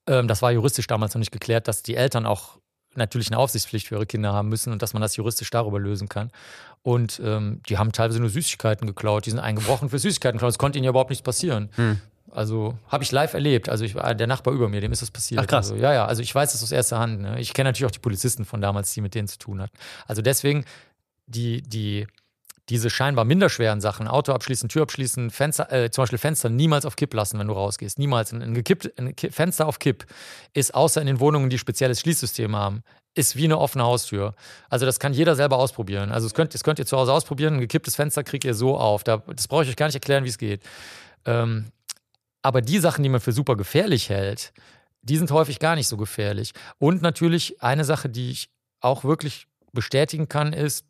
[0.06, 2.58] Ähm, das war juristisch damals noch nicht geklärt, dass die Eltern auch
[2.94, 6.08] natürlich eine Aufsichtspflicht für ihre Kinder haben müssen und dass man das juristisch darüber lösen
[6.08, 6.30] kann.
[6.82, 9.26] Und ähm, die haben teilweise nur Süßigkeiten geklaut.
[9.26, 10.50] Die sind eingebrochen für Süßigkeiten geklaut.
[10.50, 11.70] Es konnte ihnen ja überhaupt nichts passieren.
[11.76, 12.00] Hm.
[12.30, 13.68] Also habe ich live erlebt.
[13.68, 15.40] Also ich, der Nachbar über mir, dem ist das passiert.
[15.40, 15.70] Ach krass.
[15.70, 16.06] Also, ja, ja.
[16.06, 17.20] Also ich weiß das aus erster Hand.
[17.20, 17.38] Ne?
[17.40, 19.76] Ich kenne natürlich auch die Polizisten von damals, die mit denen zu tun hatten.
[20.06, 20.64] Also deswegen
[21.26, 22.06] die, die,
[22.68, 26.96] diese scheinbar minderschweren Sachen, Auto abschließen, Tür abschließen, Fenster, äh, zum Beispiel Fenster niemals auf
[26.96, 27.98] Kipp lassen, wenn du rausgehst.
[27.98, 28.32] Niemals.
[28.32, 30.06] Ein, ein, gekippt, ein Fenster auf Kipp
[30.54, 32.82] ist außer in den Wohnungen, die spezielles Schließsystem haben,
[33.14, 34.34] ist wie eine offene Haustür.
[34.70, 36.12] Also das kann jeder selber ausprobieren.
[36.12, 37.54] Also das könnt, das könnt ihr zu Hause ausprobieren.
[37.54, 39.04] Ein gekipptes Fenster kriegt ihr so auf.
[39.04, 40.62] Da, das brauche ich euch gar nicht erklären, wie es geht.
[41.26, 41.66] Ähm,
[42.42, 44.52] aber die Sachen, die man für super gefährlich hält,
[45.02, 46.52] die sind häufig gar nicht so gefährlich.
[46.78, 50.86] Und natürlich eine Sache, die ich auch wirklich bestätigen kann, ist,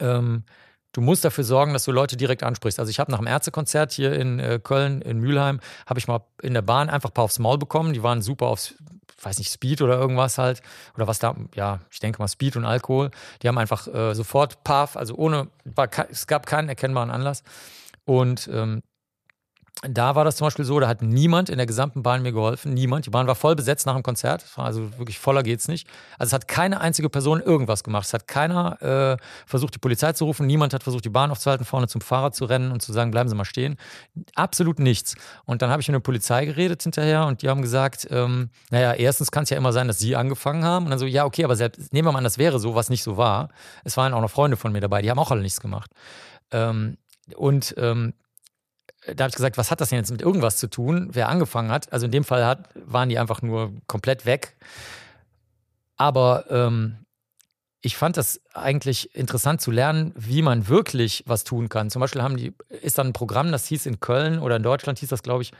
[0.00, 0.44] ähm,
[0.92, 2.78] du musst dafür sorgen, dass du Leute direkt ansprichst.
[2.78, 6.26] Also ich habe nach dem Ärztekonzert hier in äh, Köln, in Mülheim, habe ich mal
[6.42, 7.92] in der Bahn einfach ein paar aufs Maul bekommen.
[7.92, 8.74] Die waren super aufs,
[9.22, 10.62] weiß nicht, Speed oder irgendwas halt.
[10.94, 13.10] Oder was da, ja, ich denke mal Speed und Alkohol.
[13.42, 17.42] Die haben einfach äh, sofort Paff, also ohne, war, es gab keinen erkennbaren Anlass.
[18.04, 18.82] Und ähm,
[19.82, 22.74] da war das zum Beispiel so, da hat niemand in der gesamten Bahn mir geholfen.
[22.74, 23.06] Niemand.
[23.06, 24.44] Die Bahn war voll besetzt nach dem Konzert.
[24.56, 25.86] Also wirklich voller geht's nicht.
[26.18, 28.06] Also es hat keine einzige Person irgendwas gemacht.
[28.06, 30.46] Es hat keiner äh, versucht, die Polizei zu rufen.
[30.48, 33.28] Niemand hat versucht, die Bahn aufzuhalten, vorne zum Fahrer zu rennen und zu sagen, bleiben
[33.28, 33.76] Sie mal stehen.
[34.34, 35.14] Absolut nichts.
[35.44, 38.94] Und dann habe ich mit der Polizei geredet hinterher und die haben gesagt, ähm, naja,
[38.94, 40.86] erstens kann es ja immer sein, dass Sie angefangen haben.
[40.86, 42.90] Und dann so, ja, okay, aber selbst, nehmen wir mal an, das wäre so, was
[42.90, 43.48] nicht so war.
[43.84, 45.92] Es waren auch noch Freunde von mir dabei, die haben auch alle nichts gemacht.
[46.50, 46.96] Ähm,
[47.36, 48.14] und ähm,
[49.14, 51.70] da habe ich gesagt, was hat das denn jetzt mit irgendwas zu tun, wer angefangen
[51.70, 51.92] hat?
[51.92, 54.56] Also in dem Fall hat, waren die einfach nur komplett weg.
[55.96, 57.04] Aber ähm,
[57.80, 61.90] ich fand das eigentlich interessant zu lernen, wie man wirklich was tun kann.
[61.90, 64.98] Zum Beispiel haben die, ist dann ein Programm, das hieß in Köln oder in Deutschland
[64.98, 65.52] hieß das, glaube ich,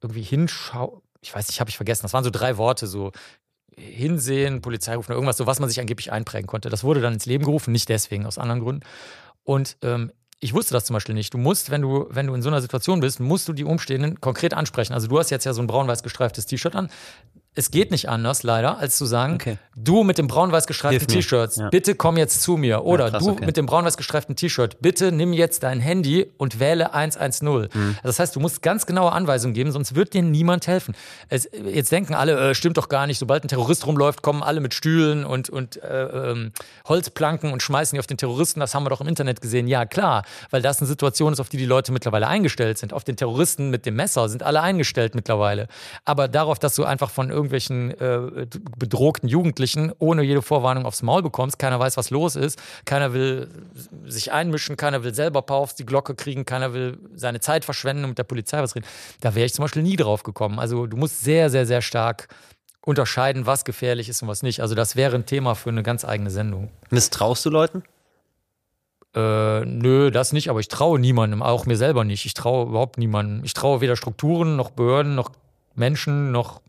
[0.00, 1.02] irgendwie hinschau.
[1.20, 2.02] Ich weiß nicht, habe ich vergessen.
[2.02, 3.12] Das waren so drei Worte, so
[3.76, 6.68] hinsehen, Polizei rufen, irgendwas, so was man sich angeblich einprägen konnte.
[6.68, 8.82] Das wurde dann ins Leben gerufen, nicht deswegen, aus anderen Gründen.
[9.44, 10.12] Und ähm,
[10.42, 11.32] ich wusste das zum Beispiel nicht.
[11.32, 14.20] Du musst, wenn du, wenn du in so einer Situation bist, musst du die Umstehenden
[14.20, 14.92] konkret ansprechen.
[14.92, 16.90] Also du hast jetzt ja so ein braun-weiß gestreiftes T-Shirt an
[17.54, 19.58] es geht nicht anders, leider, als zu sagen, okay.
[19.76, 21.68] du mit dem braun-weiß gestreiften T-Shirt, ja.
[21.68, 22.84] bitte komm jetzt zu mir.
[22.84, 23.44] Oder ja, krass, du okay.
[23.44, 27.46] mit dem braun-weiß gestreiften T-Shirt, bitte nimm jetzt dein Handy und wähle 110.
[27.46, 27.68] Mhm.
[27.74, 30.94] Also das heißt, du musst ganz genaue Anweisungen geben, sonst wird dir niemand helfen.
[31.28, 34.60] Es, jetzt denken alle, äh, stimmt doch gar nicht, sobald ein Terrorist rumläuft, kommen alle
[34.60, 36.52] mit Stühlen und, und äh, ähm,
[36.86, 38.60] Holzplanken und schmeißen die auf den Terroristen.
[38.60, 39.68] Das haben wir doch im Internet gesehen.
[39.68, 42.94] Ja, klar, weil das eine Situation ist, auf die die Leute mittlerweile eingestellt sind.
[42.94, 45.68] Auf den Terroristen mit dem Messer sind alle eingestellt mittlerweile.
[46.06, 48.46] Aber darauf, dass du einfach von irgendwelchen äh,
[48.78, 51.58] bedrohten Jugendlichen ohne jede Vorwarnung aufs Maul bekommst.
[51.58, 52.60] Keiner weiß, was los ist.
[52.84, 53.48] Keiner will
[54.06, 54.76] sich einmischen.
[54.76, 56.44] Keiner will selber Pau auf die Glocke kriegen.
[56.44, 58.86] Keiner will seine Zeit verschwenden und mit der Polizei was reden.
[59.20, 60.58] Da wäre ich zum Beispiel nie drauf gekommen.
[60.58, 62.28] Also du musst sehr, sehr, sehr stark
[62.84, 64.60] unterscheiden, was gefährlich ist und was nicht.
[64.60, 66.70] Also das wäre ein Thema für eine ganz eigene Sendung.
[66.90, 67.82] Misstraust du Leuten?
[69.14, 72.24] Äh, nö, das nicht, aber ich traue niemandem, auch mir selber nicht.
[72.24, 73.44] Ich traue überhaupt niemandem.
[73.44, 75.30] Ich traue weder Strukturen noch Behörden noch
[75.74, 76.60] Menschen noch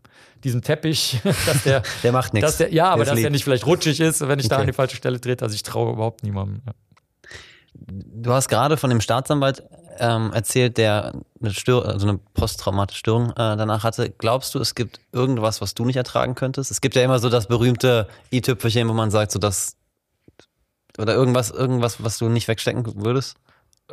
[0.44, 2.62] diesem Teppich, dass der, der macht nichts.
[2.70, 4.54] Ja, aber dass der nicht vielleicht rutschig ist, wenn ich okay.
[4.54, 5.44] da an die falsche Stelle trete.
[5.44, 6.62] Also ich traue überhaupt niemandem.
[6.66, 6.72] Ja.
[7.86, 9.64] Du hast gerade von dem Staatsanwalt
[9.98, 14.10] ähm, erzählt, der eine, Stör also eine posttraumatische Störung äh, danach hatte.
[14.10, 16.70] Glaubst du, es gibt irgendwas, was du nicht ertragen könntest?
[16.70, 19.76] Es gibt ja immer so das berühmte i-Tüpfelchen, wo man sagt, so das
[20.98, 23.36] oder irgendwas, irgendwas, was du nicht wegstecken würdest?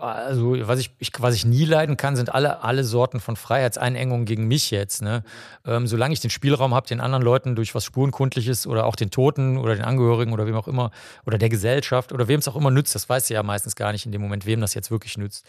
[0.01, 4.25] Also was ich, ich, was ich nie leiden kann, sind alle, alle Sorten von Freiheitseinengungen
[4.25, 5.01] gegen mich jetzt.
[5.01, 5.23] Ne?
[5.65, 9.11] Ähm, solange ich den Spielraum habe, den anderen Leuten durch was Spurenkundliches oder auch den
[9.11, 10.91] Toten oder den Angehörigen oder wem auch immer
[11.25, 13.91] oder der Gesellschaft oder wem es auch immer nützt, das weiß ich ja meistens gar
[13.91, 15.45] nicht in dem Moment, wem das jetzt wirklich nützt,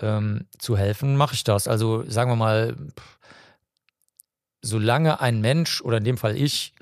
[0.00, 1.68] ähm, zu helfen, mache ich das.
[1.68, 2.76] Also sagen wir mal,
[4.62, 6.74] solange ein Mensch oder in dem Fall ich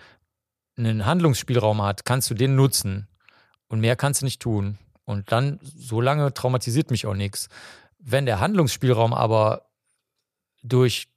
[0.77, 3.07] einen Handlungsspielraum hat, kannst du den nutzen.
[3.69, 4.79] Und mehr kannst du nicht tun.
[5.05, 7.49] Und dann, so lange traumatisiert mich auch nichts.
[7.99, 9.67] Wenn der Handlungsspielraum aber
[10.63, 11.09] durch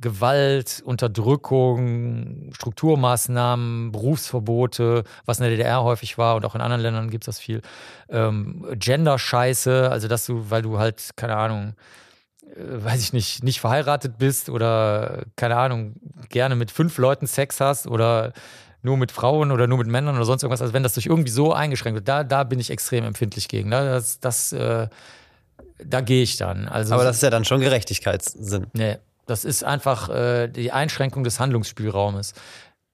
[0.00, 7.10] Gewalt, Unterdrückung, Strukturmaßnahmen, Berufsverbote, was in der DDR häufig war und auch in anderen Ländern
[7.10, 7.62] gibt es das viel,
[8.08, 11.74] ähm, Gender-Scheiße, also dass du, weil du halt, keine Ahnung,
[12.42, 15.96] äh, weiß ich nicht, nicht verheiratet bist oder, keine Ahnung,
[16.28, 18.32] gerne mit fünf Leuten Sex hast oder
[18.82, 20.62] nur mit Frauen oder nur mit Männern oder sonst irgendwas.
[20.62, 23.70] Also wenn das durch irgendwie so eingeschränkt wird, da, da bin ich extrem empfindlich gegen.
[23.70, 24.88] Das, das, äh,
[25.84, 26.68] da gehe ich dann.
[26.68, 28.66] Also, Aber das ist ja dann schon Gerechtigkeitssinn.
[28.72, 32.34] Nee, das ist einfach äh, die Einschränkung des Handlungsspielraumes.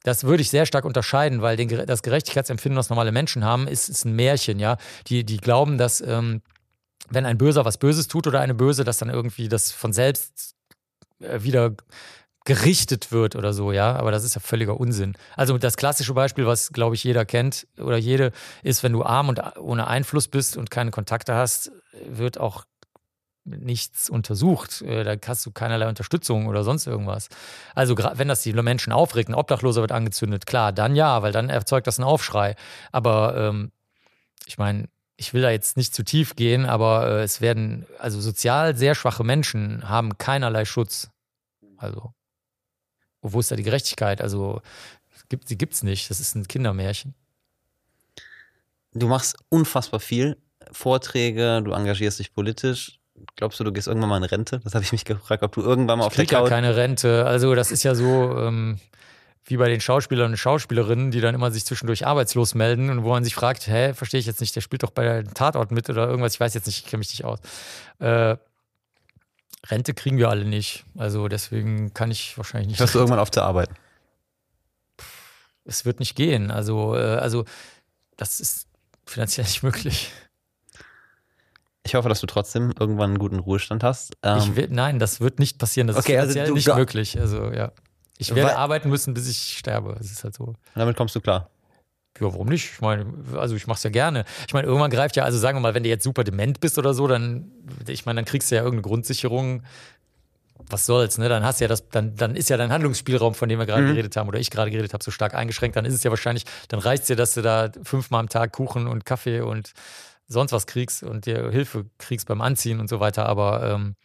[0.02, 3.88] Das würde ich sehr stark unterscheiden, weil den, das Gerechtigkeitsempfinden, was normale Menschen haben, ist,
[3.88, 4.76] ist ein Märchen, ja.
[5.06, 6.42] Die, die glauben, dass ähm,
[7.08, 10.54] wenn ein Böser was Böses tut oder eine Böse, dass dann irgendwie das von selbst
[11.20, 11.74] äh, wieder
[12.44, 13.96] gerichtet wird oder so, ja.
[13.96, 15.14] Aber das ist ja völliger Unsinn.
[15.36, 19.28] Also das klassische Beispiel, was, glaube ich, jeder kennt oder jede, ist, wenn du arm
[19.28, 21.72] und ohne Einfluss bist und keine Kontakte hast,
[22.06, 22.64] wird auch
[23.44, 24.82] nichts untersucht.
[24.82, 27.28] Äh, da hast du keinerlei Unterstützung oder sonst irgendwas.
[27.74, 31.50] Also wenn das die Menschen aufregt, ein Obdachloser wird angezündet, klar, dann ja, weil dann
[31.50, 32.56] erzeugt das einen Aufschrei.
[32.92, 33.72] Aber ähm,
[34.46, 38.20] ich meine, ich will da jetzt nicht zu tief gehen, aber äh, es werden, also
[38.20, 41.10] sozial sehr schwache Menschen haben keinerlei Schutz.
[41.76, 42.12] Also
[43.32, 44.20] wo ist da die Gerechtigkeit?
[44.20, 44.60] Also
[45.28, 46.10] gibt, sie gibt es nicht.
[46.10, 47.14] Das ist ein Kindermärchen.
[48.92, 50.36] Du machst unfassbar viel.
[50.70, 53.00] Vorträge, du engagierst dich politisch.
[53.36, 54.60] Glaubst du, du gehst irgendwann mal in Rente?
[54.64, 56.44] Das habe ich mich gefragt, ob du irgendwann mal ich auf der Couch...
[56.44, 57.26] ja keine Rente.
[57.26, 58.78] Also das ist ja so ähm,
[59.44, 63.10] wie bei den Schauspielern und Schauspielerinnen, die dann immer sich zwischendurch arbeitslos melden und wo
[63.10, 65.90] man sich fragt, hä, verstehe ich jetzt nicht, der spielt doch bei der Tatort mit
[65.90, 67.40] oder irgendwas, ich weiß jetzt nicht, ich kenne mich nicht aus.
[67.98, 68.36] Äh,
[69.70, 70.84] Rente kriegen wir alle nicht.
[70.96, 72.80] Also deswegen kann ich wahrscheinlich nicht.
[72.80, 73.74] Hörst du irgendwann auf zu arbeiten?
[75.64, 76.50] Es wird nicht gehen.
[76.50, 77.44] Also, äh, also
[78.16, 78.68] das ist
[79.06, 80.10] finanziell nicht möglich.
[81.86, 84.14] Ich hoffe, dass du trotzdem irgendwann einen guten Ruhestand hast.
[84.22, 85.86] Ähm, will, nein, das wird nicht passieren.
[85.86, 87.20] Das okay, ist finanziell also nicht möglich.
[87.20, 87.72] Also ja.
[88.16, 89.94] Ich werde arbeiten müssen, bis ich sterbe.
[89.98, 90.44] Das ist halt so.
[90.44, 91.50] Und damit kommst du klar.
[92.20, 92.72] Ja, warum nicht?
[92.74, 94.24] Ich meine, also ich mache es ja gerne.
[94.46, 96.78] Ich meine, irgendwann greift ja, also sagen wir mal, wenn du jetzt super dement bist
[96.78, 97.50] oder so, dann,
[97.88, 99.62] ich meine, dann kriegst du ja irgendeine Grundsicherung.
[100.70, 101.28] Was soll's, ne?
[101.28, 103.82] Dann hast du ja das, dann, dann ist ja dein Handlungsspielraum, von dem wir gerade
[103.82, 103.88] mhm.
[103.88, 105.76] geredet haben, oder ich gerade geredet habe, so stark eingeschränkt.
[105.76, 108.86] Dann ist es ja wahrscheinlich, dann reicht dir, dass du da fünfmal am Tag Kuchen
[108.86, 109.72] und Kaffee und
[110.26, 113.26] sonst was kriegst und dir Hilfe kriegst beim Anziehen und so weiter.
[113.26, 113.96] Aber ähm,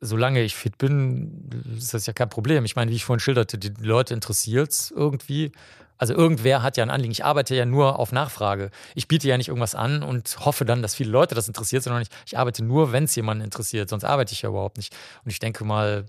[0.00, 2.64] solange ich fit bin, ist das ja kein Problem.
[2.64, 5.52] Ich meine, wie ich vorhin schilderte, die Leute interessiert es irgendwie.
[5.98, 7.12] Also irgendwer hat ja ein Anliegen.
[7.12, 8.70] Ich arbeite ja nur auf Nachfrage.
[8.94, 12.02] Ich biete ja nicht irgendwas an und hoffe dann, dass viele Leute das interessiert, sondern
[12.02, 13.88] ich, ich arbeite nur, wenn es jemanden interessiert.
[13.88, 14.94] Sonst arbeite ich ja überhaupt nicht.
[15.24, 16.06] Und ich denke mal,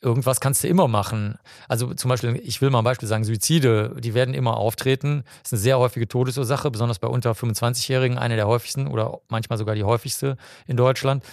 [0.00, 1.38] irgendwas kannst du immer machen.
[1.68, 5.24] Also zum Beispiel, ich will mal ein Beispiel sagen, Suizide, die werden immer auftreten.
[5.42, 9.58] Das ist eine sehr häufige Todesursache, besonders bei unter 25-Jährigen, eine der häufigsten oder manchmal
[9.58, 11.24] sogar die häufigste in Deutschland.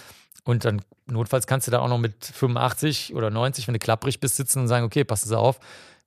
[0.44, 4.20] Und dann notfalls kannst du da auch noch mit 85 oder 90, wenn du klapprig
[4.20, 5.58] bist, sitzen und sagen, okay, passen Sie auf,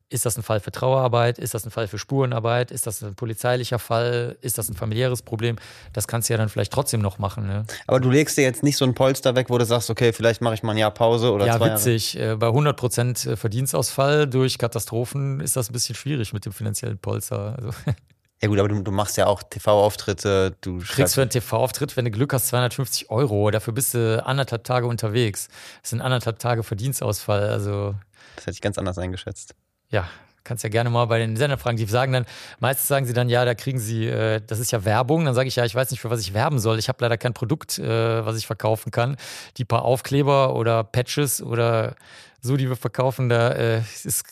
[0.10, 1.38] ist das ein Fall für Trauerarbeit?
[1.38, 2.72] Ist das ein Fall für Spurenarbeit?
[2.72, 4.38] Ist das ein polizeilicher Fall?
[4.42, 5.58] Ist das ein familiäres Problem?
[5.92, 7.46] Das kannst du ja dann vielleicht trotzdem noch machen.
[7.46, 7.66] Ne?
[7.88, 10.42] Aber du legst dir jetzt nicht so ein Polster weg, wo du sagst, okay, vielleicht
[10.42, 12.14] mache ich mal ein Jahr Pause oder ja, zwei witzig.
[12.14, 12.26] Jahre.
[12.26, 12.40] Ja, witzig.
[12.40, 16.98] Bei 100 Prozent äh, Verdienstausfall durch Katastrophen ist das ein bisschen schwierig mit dem finanziellen
[16.98, 17.56] Polster.
[17.58, 17.72] Also.
[18.40, 20.56] Ja gut, aber du, du machst ja auch TV-Auftritte.
[20.62, 23.50] Du kriegst für einen TV-Auftritt, wenn du Glück hast, 250 Euro.
[23.50, 25.48] Dafür bist du anderthalb Tage unterwegs.
[25.82, 27.50] Das sind anderthalb Tage Verdienstausfall.
[27.50, 27.96] Also
[28.36, 29.56] das hätte ich ganz anders eingeschätzt
[29.90, 30.08] ja,
[30.48, 31.78] kannst ja gerne mal bei den Sendern fragen.
[31.78, 32.26] Die sagen dann,
[32.60, 35.26] meistens sagen sie dann, ja, da kriegen sie, äh, das ist ja Werbung.
[35.26, 36.80] Dann sage ich, ja, ich weiß nicht, für was ich werben soll.
[36.80, 39.18] Ich habe leider kein Produkt, äh, was ich verkaufen kann.
[39.58, 41.96] Die paar Aufkleber oder Patches oder
[42.42, 44.24] so, die wir verkaufen, da äh, ist,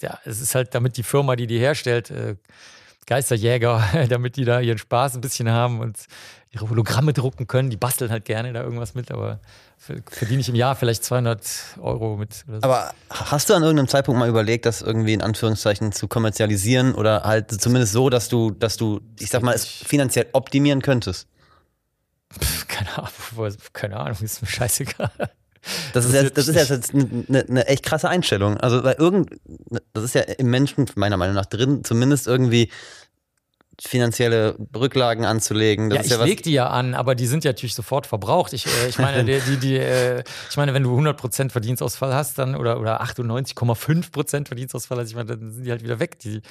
[0.00, 2.36] ja, es ist halt, damit die Firma, die die herstellt, äh,
[3.06, 5.98] Geisterjäger, damit die da ihren Spaß ein bisschen haben und
[6.54, 7.70] ihre Hologramme drucken können.
[7.70, 9.40] Die basteln halt gerne da irgendwas mit, aber
[9.76, 12.34] verdiene ich im Jahr vielleicht 200 Euro mit.
[12.34, 12.54] So.
[12.62, 17.24] Aber hast du an irgendeinem Zeitpunkt mal überlegt, das irgendwie in Anführungszeichen zu kommerzialisieren oder
[17.24, 21.26] halt zumindest so, dass du, dass du, ich sag mal, es finanziell optimieren könntest?
[22.38, 25.10] Pff, keine Ahnung, keine Ahnung, ist mir scheißegal.
[25.92, 28.58] Das, ist, jetzt, das ist jetzt eine, eine, echt krasse Einstellung.
[28.58, 29.30] Also, weil irgend,
[29.94, 32.70] das ist ja im Menschen meiner Meinung nach drin, zumindest irgendwie
[33.80, 35.90] finanzielle Rücklagen anzulegen.
[35.90, 38.52] Das ja, ich ja leg die ja an, aber die sind ja natürlich sofort verbraucht.
[38.52, 42.38] Ich, äh, ich meine, die, die, die äh, ich meine, wenn du 100% Verdienstausfall hast,
[42.38, 46.18] dann oder, oder 98,5% Verdienstausfall hast, ich meine, dann sind die halt wieder weg.
[46.20, 46.42] Die,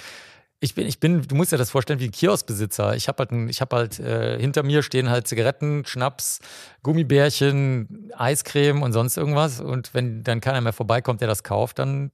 [0.59, 2.95] ich bin, ich bin, du musst dir das vorstellen wie ein Kioskbesitzer.
[2.95, 6.39] Ich habe halt, ein, ich hab halt äh, hinter mir stehen halt Zigaretten, Schnaps,
[6.83, 9.59] Gummibärchen, Eiscreme und sonst irgendwas.
[9.59, 12.11] Und wenn dann keiner mehr vorbeikommt, der das kauft, dann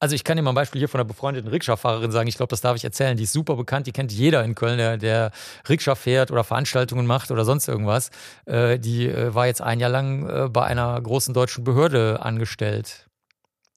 [0.00, 2.48] also ich kann dir mal ein Beispiel hier von einer befreundeten Rikscha-Fahrerin sagen, ich glaube,
[2.48, 3.18] das darf ich erzählen.
[3.18, 5.30] Die ist super bekannt, die kennt jeder in Köln, der, der
[5.68, 8.10] Rikscha fährt oder Veranstaltungen macht oder sonst irgendwas.
[8.46, 13.08] Äh, die äh, war jetzt ein Jahr lang äh, bei einer großen deutschen Behörde angestellt.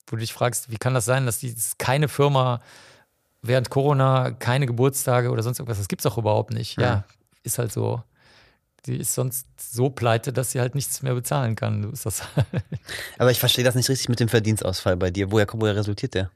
[0.08, 2.62] Wo du dich fragst, wie kann das sein, dass die keine Firma
[3.41, 6.78] während Corona, keine Geburtstage oder sonst irgendwas, das gibt es doch überhaupt nicht.
[6.78, 7.04] Ja, ja,
[7.44, 8.02] ist halt so
[8.86, 11.84] die ist sonst so pleite, dass sie halt nichts mehr bezahlen kann.
[11.96, 12.24] So das
[13.18, 15.32] Aber ich verstehe das nicht richtig mit dem Verdienstausfall bei dir.
[15.32, 16.30] Woher, woher resultiert der?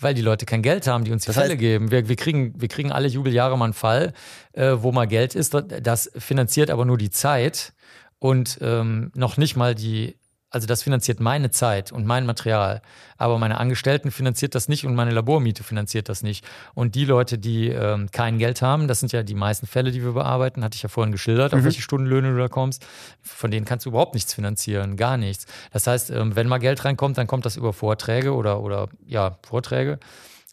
[0.00, 1.90] Weil die Leute kein Geld haben, die uns die das Fälle geben.
[1.90, 4.12] Wir, wir, kriegen, wir kriegen alle Jubeljahre mal einen Fall,
[4.52, 5.54] äh, wo mal Geld ist.
[5.54, 7.72] Das finanziert aber nur die Zeit
[8.18, 10.16] und ähm, noch nicht mal die
[10.52, 12.82] also das finanziert meine Zeit und mein Material.
[13.16, 16.44] Aber meine Angestellten finanziert das nicht und meine Labormiete finanziert das nicht.
[16.74, 20.04] Und die Leute, die ähm, kein Geld haben, das sind ja die meisten Fälle, die
[20.04, 21.58] wir bearbeiten, hatte ich ja vorhin geschildert, mhm.
[21.58, 22.86] auf welche Stundenlöhne du da kommst.
[23.22, 25.46] Von denen kannst du überhaupt nichts finanzieren, gar nichts.
[25.72, 29.38] Das heißt, ähm, wenn mal Geld reinkommt, dann kommt das über Vorträge oder, oder ja,
[29.42, 29.98] Vorträge.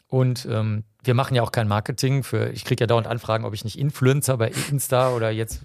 [0.08, 3.54] Und ähm, wir machen ja auch kein Marketing für, ich kriege ja dauernd Anfragen, ob
[3.54, 5.62] ich nicht Influencer bei Insta oder jetzt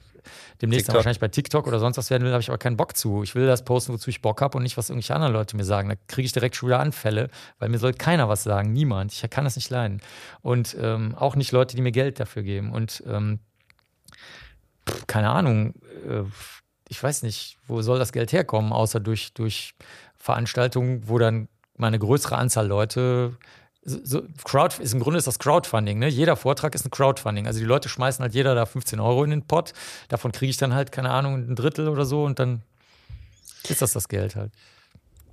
[0.62, 2.96] demnächst dann wahrscheinlich bei TikTok oder sonst was werden will, habe ich aber keinen Bock
[2.96, 3.22] zu.
[3.22, 5.64] Ich will das posten, wozu ich Bock habe und nicht, was irgendwelche anderen Leute mir
[5.64, 5.88] sagen.
[5.88, 9.12] Da kriege ich direkt schon wieder Anfälle, weil mir soll keiner was sagen, niemand.
[9.12, 10.00] Ich kann das nicht leiden.
[10.42, 12.72] Und ähm, auch nicht Leute, die mir Geld dafür geben.
[12.72, 13.38] Und ähm,
[15.06, 15.74] keine Ahnung,
[16.08, 16.22] äh,
[16.88, 19.74] ich weiß nicht, wo soll das Geld herkommen, außer durch, durch
[20.16, 23.36] Veranstaltungen, wo dann mal eine größere Anzahl Leute
[23.84, 26.08] so, Crowd ist im Grunde ist das Crowdfunding, ne?
[26.08, 27.46] Jeder Vortrag ist ein Crowdfunding.
[27.46, 29.72] Also die Leute schmeißen halt jeder da 15 Euro in den Pot.
[30.08, 32.62] Davon kriege ich dann halt, keine Ahnung, ein Drittel oder so und dann
[33.68, 34.52] ist das das Geld halt.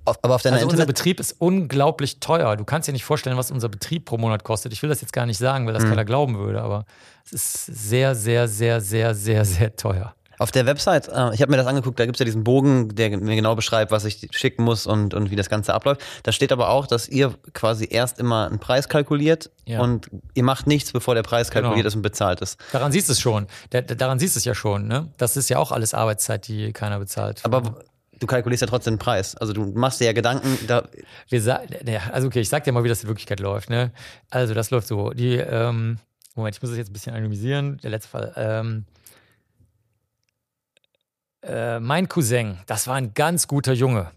[0.04, 2.56] Aber auf deiner also unser Betrieb ist unglaublich teuer.
[2.56, 4.72] Du kannst dir nicht vorstellen, was unser Betrieb pro Monat kostet.
[4.72, 5.90] Ich will das jetzt gar nicht sagen, weil das mhm.
[5.90, 6.86] keiner glauben würde, aber
[7.24, 10.14] es ist sehr, sehr, sehr, sehr, sehr, sehr teuer.
[10.42, 12.96] Auf der Website, äh, ich habe mir das angeguckt, da gibt es ja diesen Bogen,
[12.96, 16.00] der mir genau beschreibt, was ich schicken muss und, und wie das Ganze abläuft.
[16.24, 19.80] Da steht aber auch, dass ihr quasi erst immer einen Preis kalkuliert ja.
[19.80, 21.86] und ihr macht nichts, bevor der Preis kalkuliert genau.
[21.86, 22.58] ist und bezahlt ist.
[22.72, 23.46] Daran siehst du es schon.
[23.70, 24.88] Der, daran siehst du es ja schon.
[24.88, 25.12] Ne?
[25.16, 27.44] Das ist ja auch alles Arbeitszeit, die keiner bezahlt.
[27.44, 27.76] Aber
[28.18, 29.36] du kalkulierst ja trotzdem den Preis.
[29.36, 30.58] Also du machst dir ja Gedanken.
[30.66, 30.88] Da
[31.28, 31.60] Wir
[32.12, 33.70] also okay, ich sag dir mal, wie das in Wirklichkeit läuft.
[33.70, 33.92] Ne?
[34.28, 35.10] Also das läuft so.
[35.10, 35.98] Die, ähm,
[36.34, 37.78] Moment, ich muss das jetzt ein bisschen anonymisieren.
[37.84, 38.32] Der letzte Fall.
[38.36, 38.86] Ähm,
[41.42, 44.10] äh, mein Cousin, das war ein ganz guter Junge.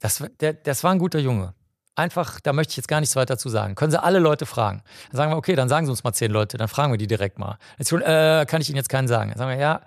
[0.00, 1.54] Das, der, das war ein guter Junge.
[1.98, 3.74] Einfach, da möchte ich jetzt gar nichts weiter zu sagen.
[3.74, 4.82] Können Sie alle Leute fragen.
[5.10, 7.06] Dann sagen wir, okay, dann sagen Sie uns mal zehn Leute, dann fragen wir die
[7.06, 7.56] direkt mal.
[7.78, 9.30] Jetzt äh, kann ich Ihnen jetzt keinen sagen.
[9.30, 9.80] Dann sagen wir, ja,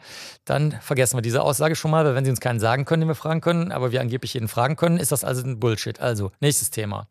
[0.44, 3.10] dann vergessen wir diese Aussage schon mal, weil wenn Sie uns keinen sagen können, den
[3.10, 6.00] wir fragen können, aber wir angeblich jeden fragen können, ist das also ein Bullshit.
[6.00, 7.08] Also, nächstes Thema.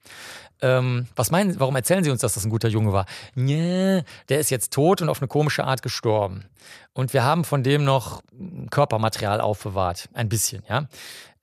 [0.61, 3.07] Ähm, was meinen warum erzählen Sie uns, dass das ein guter Junge war?
[3.35, 6.45] Nee, der ist jetzt tot und auf eine komische Art gestorben.
[6.93, 8.23] Und wir haben von dem noch
[8.71, 10.09] Körpermaterial aufbewahrt.
[10.15, 10.87] Ein bisschen, ja.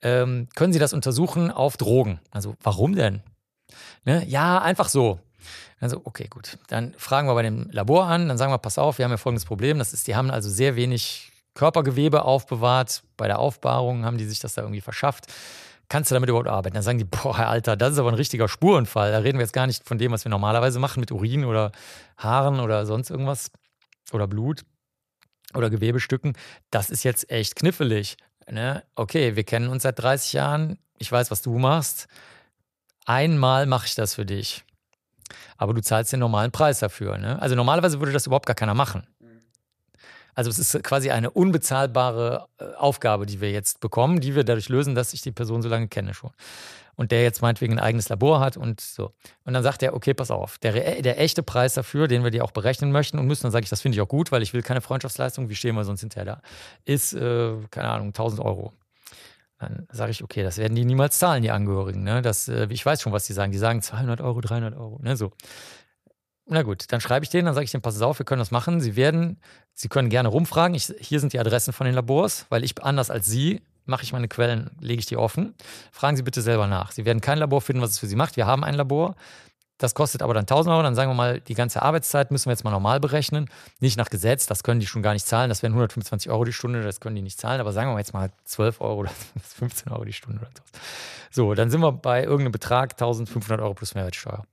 [0.02, 2.20] Ähm, können Sie das untersuchen auf Drogen?
[2.30, 3.22] Also, warum denn?
[4.04, 4.24] Ne?
[4.26, 5.18] Ja, einfach so.
[5.80, 6.58] Also, okay, gut.
[6.68, 9.16] Dann fragen wir bei dem Labor an, dann sagen wir, pass auf, wir haben ja
[9.16, 9.78] folgendes Problem.
[9.78, 13.02] Das ist, die haben also sehr wenig Körpergewebe aufbewahrt.
[13.16, 15.26] Bei der Aufbahrung haben die sich das da irgendwie verschafft.
[15.88, 16.74] Kannst du damit überhaupt arbeiten?
[16.74, 19.12] Dann sagen die, boah, Alter, das ist aber ein richtiger Spurenfall.
[19.12, 21.72] Da reden wir jetzt gar nicht von dem, was wir normalerweise machen mit Urin oder
[22.16, 23.50] Haaren oder sonst irgendwas
[24.12, 24.64] oder Blut
[25.54, 26.36] oder Gewebestücken.
[26.70, 28.16] Das ist jetzt echt knifflig.
[28.50, 28.82] Ne?
[28.94, 30.78] Okay, wir kennen uns seit 30 Jahren.
[30.98, 32.08] Ich weiß, was du machst
[33.06, 34.64] einmal mache ich das für dich.
[35.56, 37.16] Aber du zahlst den normalen Preis dafür.
[37.18, 37.40] Ne?
[37.40, 39.06] Also normalerweise würde das überhaupt gar keiner machen.
[40.36, 44.68] Also es ist quasi eine unbezahlbare äh, Aufgabe, die wir jetzt bekommen, die wir dadurch
[44.68, 46.30] lösen, dass ich die Person so lange kenne schon.
[46.94, 49.12] Und der jetzt meinetwegen ein eigenes Labor hat und so.
[49.44, 52.44] Und dann sagt er, okay, pass auf, der, der echte Preis dafür, den wir dir
[52.44, 54.52] auch berechnen möchten und müssen, dann sage ich, das finde ich auch gut, weil ich
[54.52, 56.42] will keine Freundschaftsleistung, wie stehen wir sonst hinterher da,
[56.84, 58.72] ist, äh, keine Ahnung, 1000 Euro.
[59.58, 62.02] Dann sage ich, okay, das werden die niemals zahlen, die Angehörigen.
[62.02, 62.20] Ne?
[62.20, 63.52] Das, äh, ich weiß schon, was die sagen.
[63.52, 64.98] Die sagen 200 Euro, 300 Euro.
[65.02, 65.16] Ne?
[65.16, 65.32] So.
[66.48, 68.52] Na gut, dann schreibe ich denen, dann sage ich denen, pass auf, wir können das
[68.52, 68.80] machen.
[68.80, 69.38] Sie werden,
[69.74, 70.74] Sie können gerne rumfragen.
[70.74, 74.12] Ich, hier sind die Adressen von den Labors, weil ich anders als Sie mache ich
[74.12, 75.54] meine Quellen, lege ich die offen.
[75.92, 76.92] Fragen Sie bitte selber nach.
[76.92, 78.36] Sie werden kein Labor finden, was es für Sie macht.
[78.36, 79.14] Wir haben ein Labor.
[79.78, 80.82] Das kostet aber dann 1000 Euro.
[80.82, 83.48] Dann sagen wir mal, die ganze Arbeitszeit müssen wir jetzt mal normal berechnen.
[83.80, 85.48] Nicht nach Gesetz, das können die schon gar nicht zahlen.
[85.48, 87.60] Das wären 125 Euro die Stunde, das können die nicht zahlen.
[87.60, 89.10] Aber sagen wir mal jetzt mal 12 Euro oder
[89.42, 90.62] 15 Euro die Stunde oder so.
[91.30, 94.44] So, dann sind wir bei irgendeinem Betrag 1500 Euro plus Mehrwertsteuer.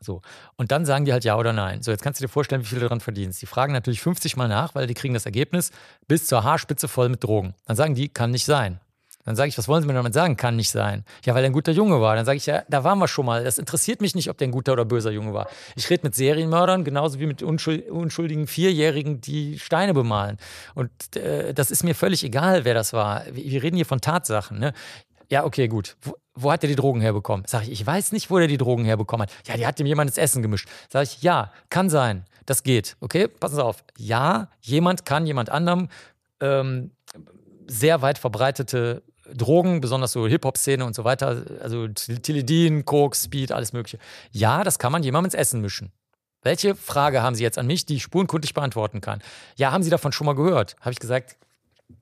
[0.00, 0.22] So.
[0.56, 1.82] Und dann sagen die halt ja oder nein.
[1.82, 3.42] So, jetzt kannst du dir vorstellen, wie viel du daran verdienst.
[3.42, 5.72] Die fragen natürlich 50 Mal nach, weil die kriegen das Ergebnis
[6.06, 7.54] bis zur Haarspitze voll mit Drogen.
[7.66, 8.80] Dann sagen die, kann nicht sein.
[9.28, 10.38] Dann sage ich, was wollen Sie mir damit sagen?
[10.38, 11.04] Kann nicht sein.
[11.22, 12.16] Ja, weil er ein guter Junge war.
[12.16, 13.44] Dann sage ich, ja, da waren wir schon mal.
[13.44, 15.48] Das interessiert mich nicht, ob der ein guter oder böser Junge war.
[15.76, 20.38] Ich rede mit Serienmördern genauso wie mit unschuldigen Vierjährigen, die Steine bemalen.
[20.74, 23.24] Und äh, das ist mir völlig egal, wer das war.
[23.30, 24.58] Wir reden hier von Tatsachen.
[24.58, 24.72] Ne?
[25.28, 25.98] Ja, okay, gut.
[26.40, 27.44] Wo, hat er die Drogen herbekommen?
[27.46, 29.34] Sag ich, ich weiß nicht, wo er die Drogen herbekommen hat.
[29.46, 30.68] Ja, die hat ihm jemand ins Essen gemischt.
[30.88, 32.24] Sag ich, ja, kann sein.
[32.46, 32.96] Das geht.
[33.00, 33.84] Okay, passen Sie auf.
[33.98, 35.88] Ja, jemand kann jemand anderem
[36.40, 36.92] ähm,
[37.66, 39.02] sehr weit verbreitete
[39.34, 43.98] Drogen, besonders so Hip-Hop-Szene und so weiter, also Tilidin, Koks, Speed, alles Mögliche.
[44.30, 45.92] Ja, das kann man jemandem ins Essen mischen.
[46.42, 49.20] Welche Frage haben Sie jetzt an mich, die ich spurenkundig beantworten kann?
[49.56, 50.76] Ja, haben Sie davon schon mal gehört?
[50.80, 51.36] Habe ich gesagt,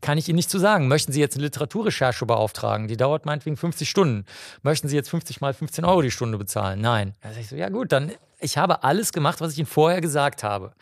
[0.01, 0.89] kann ich Ihnen nicht zu sagen.
[0.89, 2.89] Möchten Sie jetzt eine Literaturrecherche beauftragen?
[2.89, 4.25] Die dauert meinetwegen 50 Stunden.
[4.63, 6.81] Möchten Sie jetzt 50 mal 15 Euro die Stunde bezahlen?
[6.81, 7.15] Nein.
[7.23, 10.43] Sage ich so, ja gut, dann, ich habe alles gemacht, was ich Ihnen vorher gesagt
[10.43, 10.73] habe.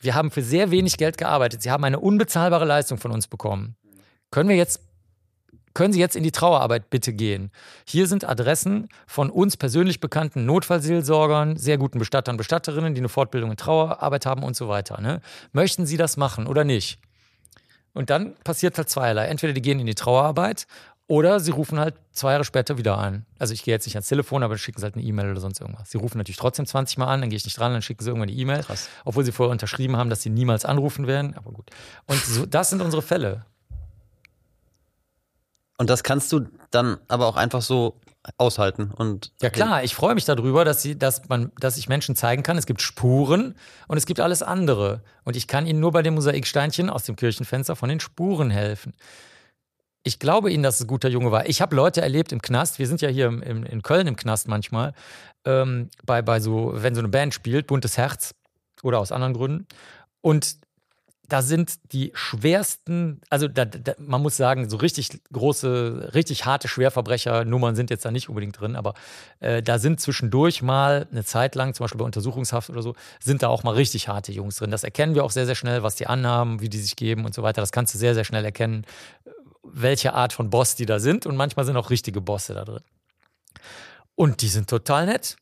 [0.00, 1.62] Wir haben für sehr wenig Geld gearbeitet.
[1.62, 3.76] Sie haben eine unbezahlbare Leistung von uns bekommen.
[4.30, 4.80] Können wir jetzt
[5.72, 7.52] können Sie jetzt in die Trauerarbeit bitte gehen?
[7.86, 13.52] Hier sind Adressen von uns persönlich bekannten Notfallseelsorgern, sehr guten Bestattern, Bestatterinnen, die eine Fortbildung
[13.52, 15.00] in Trauerarbeit haben und so weiter.
[15.00, 15.20] Ne?
[15.52, 16.98] Möchten Sie das machen oder nicht?
[17.92, 19.26] Und dann passiert halt zweierlei.
[19.26, 20.66] Entweder die gehen in die Trauerarbeit
[21.10, 23.26] oder sie rufen halt zwei Jahre später wieder an.
[23.38, 25.60] Also ich gehe jetzt nicht ans Telefon, aber schicken sie halt eine E-Mail oder sonst
[25.60, 25.90] irgendwas.
[25.90, 28.10] Sie rufen natürlich trotzdem 20 Mal an, dann gehe ich nicht dran, dann schicken sie
[28.10, 28.64] irgendwann eine E-Mail.
[29.04, 31.34] Obwohl sie vorher unterschrieben haben, dass sie niemals anrufen werden.
[31.36, 31.68] Aber gut.
[32.06, 33.44] Und so, das sind unsere Fälle.
[35.78, 37.98] Und das kannst du dann aber auch einfach so
[38.36, 42.16] aushalten und ja klar, ich freue mich darüber, dass sie, dass man, dass ich Menschen
[42.16, 43.54] zeigen kann, es gibt Spuren
[43.88, 47.16] und es gibt alles andere und ich kann ihnen nur bei dem Mosaiksteinchen aus dem
[47.16, 48.94] Kirchenfenster von den Spuren helfen.
[50.02, 51.48] Ich glaube ihnen, dass es ein guter Junge war.
[51.48, 52.78] Ich habe Leute erlebt im Knast.
[52.78, 54.94] Wir sind ja hier im, im, in Köln im Knast manchmal.
[55.44, 58.34] Ähm, bei, bei so, wenn so eine Band spielt, buntes Herz
[58.82, 59.66] oder aus anderen Gründen.
[60.22, 60.56] Und
[61.32, 66.68] da sind die schwersten, also da, da, man muss sagen, so richtig große, richtig harte
[66.68, 68.94] Schwerverbrecher-Nummern sind jetzt da nicht unbedingt drin, aber
[69.38, 73.42] äh, da sind zwischendurch mal eine Zeit lang, zum Beispiel bei Untersuchungshaft oder so, sind
[73.42, 74.70] da auch mal richtig harte Jungs drin.
[74.70, 77.34] Das erkennen wir auch sehr, sehr schnell, was die anhaben, wie die sich geben und
[77.34, 77.60] so weiter.
[77.60, 78.84] Das kannst du sehr, sehr schnell erkennen,
[79.62, 82.82] welche Art von Boss die da sind und manchmal sind auch richtige Bosse da drin.
[84.16, 85.36] Und die sind total nett.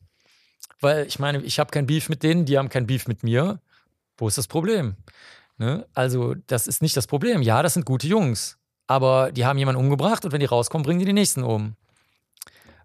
[0.81, 3.59] Weil ich meine, ich habe kein Beef mit denen, die haben kein Beef mit mir.
[4.17, 4.95] Wo ist das Problem?
[5.59, 5.85] Ne?
[5.93, 7.41] Also, das ist nicht das Problem.
[7.41, 8.57] Ja, das sind gute Jungs.
[8.87, 11.75] Aber die haben jemanden umgebracht und wenn die rauskommen, bringen die die nächsten um.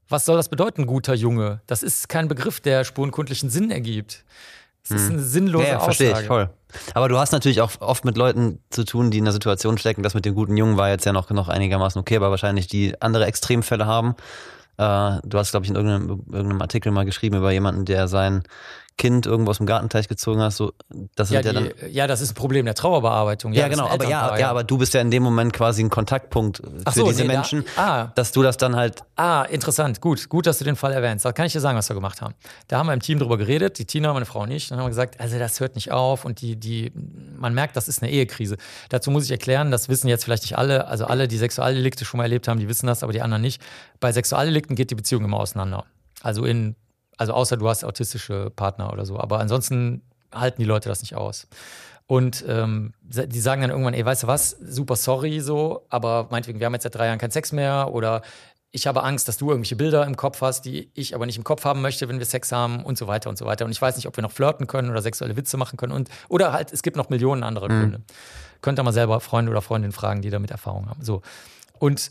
[0.08, 1.62] Was soll das bedeuten, guter Junge?
[1.66, 4.24] Das ist kein Begriff, der spurenkundlichen Sinn ergibt.
[4.82, 5.14] Das ist hm.
[5.14, 6.50] eine sinnlose ja, ja, verstehe ich voll.
[6.92, 10.02] Aber du hast natürlich auch oft mit Leuten zu tun, die in einer Situation stecken.
[10.02, 13.00] Das mit dem guten Jungen war jetzt ja noch, noch einigermaßen okay, aber wahrscheinlich die
[13.00, 14.14] andere Extremfälle haben.
[14.76, 18.42] Äh, du hast, glaube ich, in irgendeinem, irgendeinem Artikel mal geschrieben über jemanden, der sein
[18.96, 20.72] Kind irgendwo aus dem Gartenteich gezogen hast, so
[21.16, 23.52] das ja, ja, die, ja, das ist ein Problem der Trauerbearbeitung.
[23.52, 25.90] Ja, ja genau, aber ja, ja, aber du bist ja in dem Moment quasi ein
[25.90, 29.02] Kontaktpunkt für so, diese nee, Menschen, da, ah, dass du das dann halt.
[29.16, 31.24] Ah, interessant, gut, gut, dass du den Fall erwähnst.
[31.24, 32.34] Da kann ich dir sagen, was wir gemacht haben.
[32.68, 34.84] Da haben wir im Team drüber geredet, die Tina, meine Frau und ich, dann haben
[34.84, 36.92] wir gesagt, also das hört nicht auf und die, die,
[37.36, 38.56] man merkt, das ist eine Ehekrise.
[38.90, 42.18] Dazu muss ich erklären, das wissen jetzt vielleicht nicht alle, also alle, die Sexualdelikte schon
[42.18, 43.60] mal erlebt haben, die wissen das, aber die anderen nicht.
[43.98, 45.84] Bei Sexualdelikten geht die Beziehung immer auseinander.
[46.22, 46.76] Also in
[47.16, 49.18] also außer du hast autistische Partner oder so.
[49.18, 51.46] Aber ansonsten halten die Leute das nicht aus.
[52.06, 56.60] Und ähm, die sagen dann irgendwann, ey, weißt du was, super sorry so, aber meinetwegen,
[56.60, 58.20] wir haben jetzt seit drei Jahren keinen Sex mehr oder
[58.72, 61.44] ich habe Angst, dass du irgendwelche Bilder im Kopf hast, die ich aber nicht im
[61.44, 63.64] Kopf haben möchte, wenn wir Sex haben und so weiter und so weiter.
[63.64, 66.10] Und ich weiß nicht, ob wir noch flirten können oder sexuelle Witze machen können und
[66.28, 67.80] oder halt, es gibt noch Millionen andere mhm.
[67.80, 68.00] Gründe.
[68.60, 71.04] Könnt ihr mal selber Freunde oder Freundinnen fragen, die damit Erfahrung haben.
[71.04, 71.22] So.
[71.78, 72.10] Und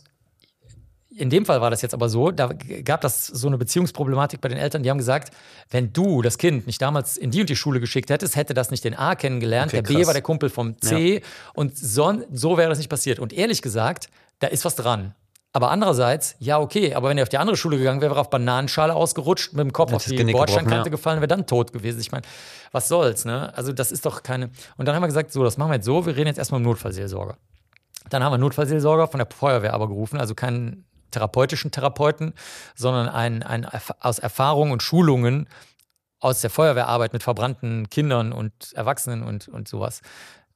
[1.16, 2.50] in dem Fall war das jetzt aber so, da
[2.84, 5.34] gab das so eine Beziehungsproblematik bei den Eltern, die haben gesagt,
[5.70, 8.72] wenn du das Kind nicht damals in die und die Schule geschickt hättest, hätte das
[8.72, 9.96] nicht den A kennengelernt, okay, der krass.
[9.96, 11.22] B war der Kumpel vom C ja.
[11.54, 13.20] und so, so wäre das nicht passiert.
[13.20, 14.08] Und ehrlich gesagt,
[14.40, 15.16] da ist was dran.
[15.56, 18.22] Aber andererseits, ja, okay, aber wenn er auf die andere Schule gegangen wäre, wäre er
[18.22, 20.92] auf Bananenschale ausgerutscht, mit dem Kopf auf die Bordsteinkante ja.
[20.92, 22.02] gefallen, wäre dann tot gewesen.
[22.02, 22.24] Ich meine,
[22.72, 23.56] was soll's, ne?
[23.56, 24.50] Also, das ist doch keine.
[24.78, 26.58] Und dann haben wir gesagt, so, das machen wir jetzt so, wir reden jetzt erstmal
[26.58, 27.38] um Notfallseelsorger.
[28.10, 32.34] Dann haben wir Notfallseelsorger von der Feuerwehr aber gerufen, also keinen therapeutischen Therapeuten,
[32.76, 33.66] sondern ein, ein
[34.00, 35.48] aus Erfahrung und Schulungen
[36.20, 40.02] aus der Feuerwehrarbeit mit verbrannten Kindern und Erwachsenen und, und sowas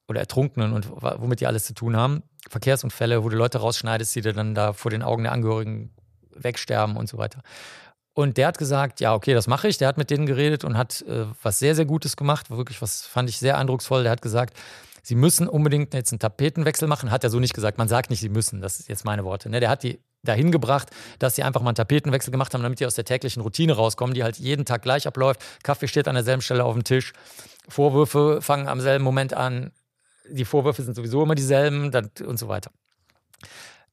[0.08, 2.24] oder Ertrunkenen und womit die alles zu tun haben.
[2.50, 5.94] Verkehrsunfälle, wo du Leute rausschneidest, die dir dann da vor den Augen der Angehörigen
[6.32, 7.42] wegsterben und so weiter.
[8.14, 9.78] Und der hat gesagt, ja, okay, das mache ich.
[9.78, 12.50] Der hat mit denen geredet und hat äh, was sehr, sehr Gutes gemacht.
[12.50, 14.04] Wirklich, was fand ich sehr eindrucksvoll.
[14.04, 14.58] Der hat gesagt,
[15.08, 17.12] sie müssen unbedingt jetzt einen Tapetenwechsel machen.
[17.12, 17.78] Hat er so nicht gesagt.
[17.78, 18.60] Man sagt nicht, sie müssen.
[18.60, 19.50] Das ist jetzt meine Worte.
[19.50, 19.62] Ne?
[19.62, 20.90] Der hat die dahin gebracht,
[21.20, 24.14] dass sie einfach mal einen Tapetenwechsel gemacht haben, damit die aus der täglichen Routine rauskommen,
[24.14, 25.42] die halt jeden Tag gleich abläuft.
[25.64, 27.14] Kaffee steht an derselben Stelle auf dem Tisch.
[27.70, 29.72] Vorwürfe fangen am selben Moment an.
[30.30, 31.90] Die Vorwürfe sind sowieso immer dieselben
[32.26, 32.72] und so weiter.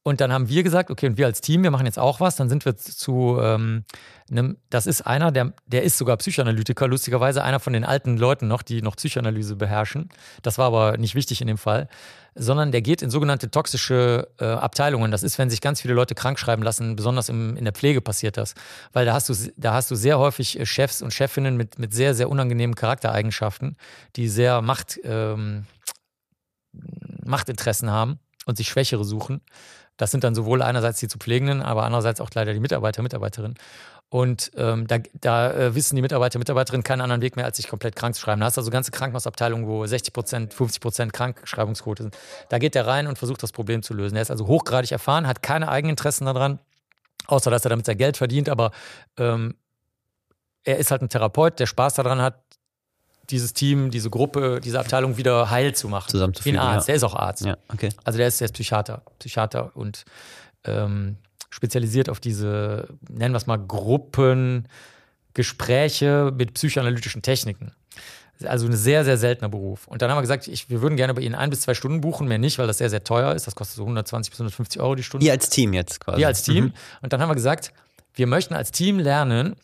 [0.04, 2.36] Und dann haben wir gesagt, okay, und wir als Team, wir machen jetzt auch was.
[2.36, 3.84] Dann sind wir zu ähm,
[4.70, 8.62] das ist einer, der, der ist sogar Psychoanalytiker, lustigerweise einer von den alten Leuten noch,
[8.62, 10.08] die noch Psychoanalyse beherrschen.
[10.42, 11.88] Das war aber nicht wichtig in dem Fall,
[12.34, 15.10] sondern der geht in sogenannte toxische äh, Abteilungen.
[15.10, 18.00] Das ist, wenn sich ganz viele Leute krank schreiben lassen, besonders im, in der Pflege
[18.00, 18.54] passiert das.
[18.92, 21.92] Weil da hast du, da hast du sehr häufig äh, Chefs und Chefinnen mit, mit
[21.92, 23.76] sehr, sehr unangenehmen Charaktereigenschaften,
[24.16, 25.66] die sehr Macht, ähm,
[27.24, 29.42] Machtinteressen haben und sich Schwächere suchen.
[29.96, 33.56] Das sind dann sowohl einerseits die zu Pflegenden, aber andererseits auch leider die Mitarbeiter, Mitarbeiterinnen.
[34.10, 37.68] Und ähm, da, da äh, wissen die Mitarbeiter, Mitarbeiterinnen keinen anderen Weg mehr, als sich
[37.68, 38.40] komplett krank zu schreiben.
[38.40, 42.16] Da hast du also ganze Krankenhausabteilungen, wo 60 Prozent, 50 Prozent Krankschreibungsquote sind.
[42.48, 44.14] Da geht der rein und versucht, das Problem zu lösen.
[44.14, 46.60] Er ist also hochgradig erfahren, hat keine Eigeninteressen daran,
[47.26, 48.48] außer dass er damit sein Geld verdient.
[48.48, 48.70] Aber
[49.18, 49.56] ähm,
[50.64, 52.43] er ist halt ein Therapeut, der Spaß daran hat,
[53.30, 56.10] dieses Team, diese Gruppe, diese Abteilung wieder heil zu machen.
[56.10, 56.56] Zusammenzuführen.
[56.56, 56.92] Wie ein Arzt, ja.
[56.92, 57.44] der ist auch Arzt.
[57.44, 57.90] Ja, okay.
[58.04, 60.04] Also der ist, der ist Psychiater, Psychiater und
[60.64, 61.16] ähm,
[61.50, 67.72] spezialisiert auf diese, nennen wir es mal, Gruppengespräche mit psychoanalytischen Techniken.
[68.42, 69.86] Also ein sehr, sehr seltener Beruf.
[69.86, 72.00] Und dann haben wir gesagt, ich, wir würden gerne bei Ihnen ein bis zwei Stunden
[72.00, 73.46] buchen, mehr nicht, weil das sehr, sehr teuer ist.
[73.46, 75.24] Das kostet so 120 bis 150 Euro die Stunde.
[75.24, 76.18] Ihr als Team jetzt quasi.
[76.18, 76.64] Wir als Team.
[76.64, 76.72] Mhm.
[77.02, 77.72] Und dann haben wir gesagt,
[78.14, 79.54] wir möchten als Team lernen,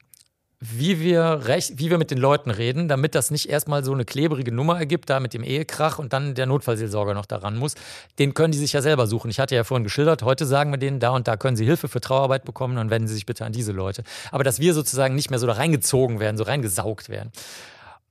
[0.62, 4.05] wie wir, recht, wie wir mit den Leuten reden, damit das nicht erstmal so eine
[4.05, 7.77] klebrige Nummer ergibt, da mit dem Ehekrach und dann der Notfallseelsorger noch daran muss.
[8.19, 9.31] Den können die sich ja selber suchen.
[9.31, 11.89] Ich hatte ja vorhin geschildert, heute sagen wir denen, da und da können sie Hilfe
[11.89, 14.05] für Trauerarbeit bekommen, dann wenden sie sich bitte an diese Leute.
[14.32, 17.32] Aber dass wir sozusagen nicht mehr so da reingezogen werden, so reingesaugt werden.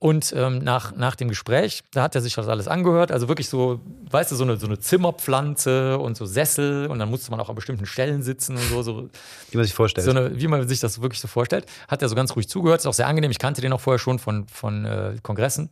[0.00, 3.12] Und ähm, nach, nach dem Gespräch, da hat er sich das alles angehört.
[3.12, 7.10] Also wirklich so, weißt du, so eine, so eine Zimmerpflanze und so Sessel und dann
[7.10, 8.82] musste man auch an bestimmten Stellen sitzen und so.
[8.82, 9.10] so
[9.50, 10.06] wie man sich vorstellt.
[10.06, 11.66] So eine, wie man sich das wirklich so vorstellt.
[11.86, 13.30] Hat er so ganz ruhig zugehört, ist auch sehr angenehm.
[13.30, 15.68] Ich kannte den auch vorher schon von, von äh, Kongressen.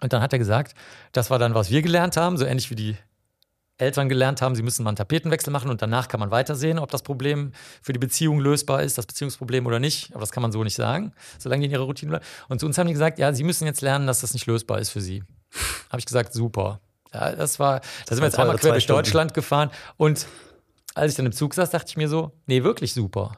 [0.00, 0.74] Und dann hat er gesagt,
[1.12, 2.96] das war dann, was wir gelernt haben, so ähnlich wie die
[3.80, 6.90] Eltern gelernt haben, sie müssen mal einen Tapetenwechsel machen und danach kann man weitersehen, ob
[6.90, 7.52] das Problem
[7.82, 10.10] für die Beziehung lösbar ist, das Beziehungsproblem oder nicht.
[10.12, 12.24] Aber das kann man so nicht sagen, solange die in ihrer Routine bleiben.
[12.48, 14.78] Und zu uns haben die gesagt, ja, sie müssen jetzt lernen, dass das nicht lösbar
[14.78, 15.22] ist für sie.
[15.88, 16.80] Habe ich gesagt, super.
[17.12, 20.26] Ja, das war, da sind wir jetzt einmal quer durch Deutschland gefahren und
[20.94, 23.32] als ich dann im Zug saß, dachte ich mir so, nee, wirklich super.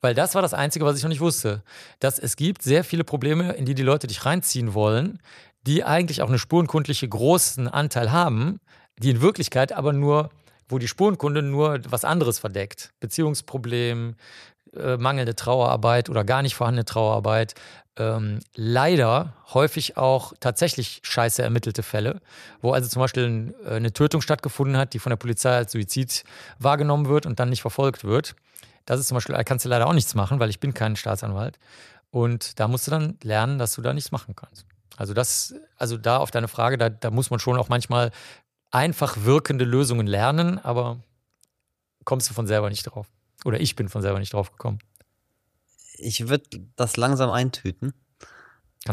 [0.00, 1.62] Weil das war das Einzige, was ich noch nicht wusste.
[1.98, 5.20] Dass es gibt sehr viele Probleme, in die die Leute dich reinziehen wollen,
[5.66, 8.60] die eigentlich auch eine spurenkundliche großen Anteil haben,
[8.98, 10.30] die in Wirklichkeit aber nur,
[10.68, 12.92] wo die Spurenkunde nur was anderes verdeckt.
[13.00, 14.16] Beziehungsproblem,
[14.76, 17.54] äh, mangelnde Trauerarbeit oder gar nicht vorhandene Trauerarbeit.
[17.96, 22.20] Ähm, leider häufig auch tatsächlich scheiße ermittelte Fälle,
[22.60, 25.72] wo also zum Beispiel ein, äh, eine Tötung stattgefunden hat, die von der Polizei als
[25.72, 26.24] Suizid
[26.58, 28.36] wahrgenommen wird und dann nicht verfolgt wird.
[28.84, 30.96] Das ist zum Beispiel, da kannst du leider auch nichts machen, weil ich bin kein
[30.96, 31.58] Staatsanwalt.
[32.10, 34.64] Und da musst du dann lernen, dass du da nichts machen kannst.
[34.96, 38.10] Also das, also da auf deine Frage, da, da muss man schon auch manchmal
[38.70, 41.02] einfach wirkende Lösungen lernen, aber
[42.04, 43.06] kommst du von selber nicht drauf.
[43.44, 44.78] Oder ich bin von selber nicht drauf gekommen.
[45.94, 46.44] Ich würde
[46.76, 47.92] das langsam eintüten.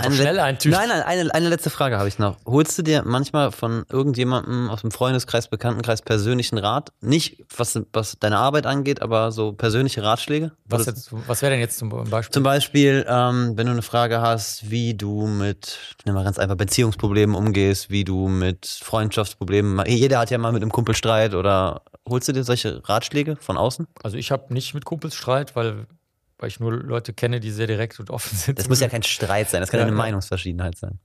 [0.02, 0.78] Kannst eine schnell eintüten.
[0.78, 2.38] Nein, nein, eine, eine letzte Frage habe ich noch.
[2.46, 6.92] Holst du dir manchmal von irgendjemandem aus dem Freundeskreis, Bekanntenkreis persönlichen Rat?
[7.02, 10.52] Nicht, was, was deine Arbeit angeht, aber so persönliche Ratschläge?
[10.66, 10.86] Was,
[11.28, 12.34] was wäre denn jetzt zum Beispiel?
[12.34, 16.56] Zum Beispiel, ähm, wenn du eine Frage hast, wie du mit, nehmen wir ganz einfach,
[16.56, 21.82] Beziehungsproblemen umgehst, wie du mit Freundschaftsproblemen, jeder hat ja mal mit einem Kumpel Streit oder
[22.08, 23.88] holst du dir solche Ratschläge von außen?
[24.04, 25.88] Also ich habe nicht mit Kumpels Streit, weil
[26.38, 28.60] weil ich nur Leute kenne, die sehr direkt und offen sind.
[28.60, 30.99] Das muss ja kein Streit sein, das kann ja, eine Meinungsverschiedenheit sein.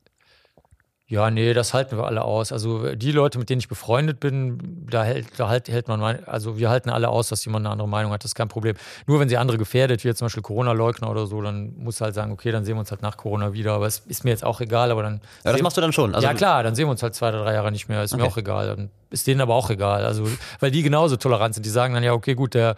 [1.10, 2.52] Ja, nee, das halten wir alle aus.
[2.52, 6.56] Also die Leute, mit denen ich befreundet bin, da hält, da halt, hält man, also
[6.56, 8.22] wir halten alle aus, dass jemand eine andere Meinung hat.
[8.22, 8.76] Das ist kein Problem.
[9.08, 12.14] Nur wenn sie andere gefährdet, wie jetzt zum Beispiel Corona-Leugner oder so, dann muss halt
[12.14, 13.72] sagen, okay, dann sehen wir uns halt nach Corona wieder.
[13.72, 14.92] Aber es ist mir jetzt auch egal.
[14.92, 15.20] Aber dann.
[15.44, 16.14] Ja, das machst du dann schon.
[16.14, 18.04] Also ja, klar, dann sehen wir uns halt zwei oder drei Jahre nicht mehr.
[18.04, 18.22] Ist okay.
[18.22, 18.68] mir auch egal.
[18.68, 20.04] Dann ist denen aber auch egal.
[20.04, 20.28] Also,
[20.60, 21.66] weil die genauso tolerant sind.
[21.66, 22.76] Die sagen dann, ja, okay, gut, der,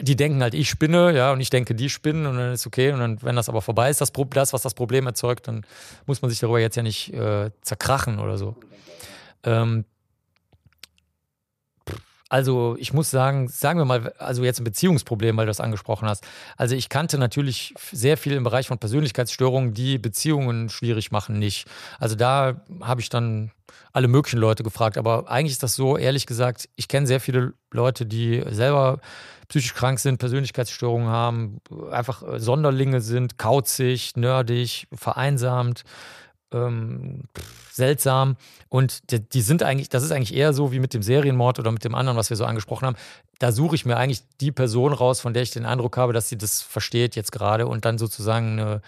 [0.00, 2.92] die denken halt, ich spinne, ja, und ich denke, die spinnen und dann ist okay.
[2.92, 5.64] Und dann, wenn das aber vorbei ist, das, das was das Problem erzeugt, dann
[6.06, 8.56] muss man sich darüber jetzt ja nicht äh, zerkrachen oder so.
[9.44, 9.84] Ähm,
[12.28, 16.08] also ich muss sagen, sagen wir mal, also jetzt ein Beziehungsproblem, weil du das angesprochen
[16.08, 16.26] hast.
[16.56, 21.66] Also ich kannte natürlich sehr viel im Bereich von Persönlichkeitsstörungen, die Beziehungen schwierig machen, nicht.
[21.98, 23.50] Also da habe ich dann
[23.92, 24.98] alle möglichen Leute gefragt.
[24.98, 29.00] Aber eigentlich ist das so, ehrlich gesagt, ich kenne sehr viele Leute, die selber
[29.48, 31.60] psychisch krank sind, Persönlichkeitsstörungen haben,
[31.90, 35.84] einfach äh, Sonderlinge sind, kauzig, nerdig, vereinsamt,
[36.52, 37.22] ähm,
[37.70, 38.36] seltsam.
[38.68, 41.72] Und die, die, sind eigentlich, das ist eigentlich eher so wie mit dem Serienmord oder
[41.72, 42.96] mit dem anderen, was wir so angesprochen haben.
[43.38, 46.28] Da suche ich mir eigentlich die Person raus, von der ich den Eindruck habe, dass
[46.28, 48.82] sie das versteht jetzt gerade und dann sozusagen eine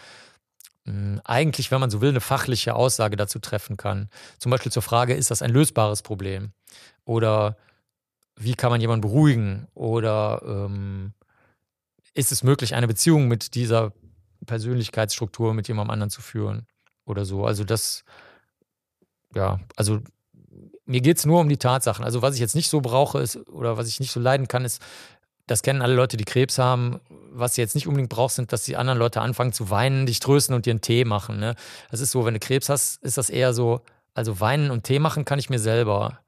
[0.86, 4.08] hm, eigentlich, wenn man so will, eine fachliche Aussage dazu treffen kann.
[4.38, 6.52] Zum Beispiel zur Frage, ist das ein lösbares Problem?
[7.04, 7.56] Oder
[8.36, 11.12] wie kann man jemanden beruhigen oder ähm,
[12.14, 13.92] ist es möglich, eine Beziehung mit dieser
[14.46, 16.66] Persönlichkeitsstruktur mit jemandem anderen zu führen
[17.10, 17.44] oder so.
[17.44, 18.04] Also das,
[19.34, 20.00] ja, also
[20.86, 22.04] mir geht es nur um die Tatsachen.
[22.04, 24.64] Also was ich jetzt nicht so brauche ist, oder was ich nicht so leiden kann,
[24.64, 24.82] ist,
[25.46, 27.00] das kennen alle Leute, die Krebs haben.
[27.32, 30.20] Was sie jetzt nicht unbedingt brauchst, sind, dass die anderen Leute anfangen zu weinen, dich
[30.20, 31.38] trösten und dir einen Tee machen.
[31.38, 31.54] Ne?
[31.90, 33.80] Das ist so, wenn du Krebs hast, ist das eher so,
[34.14, 36.20] also weinen und Tee machen kann ich mir selber.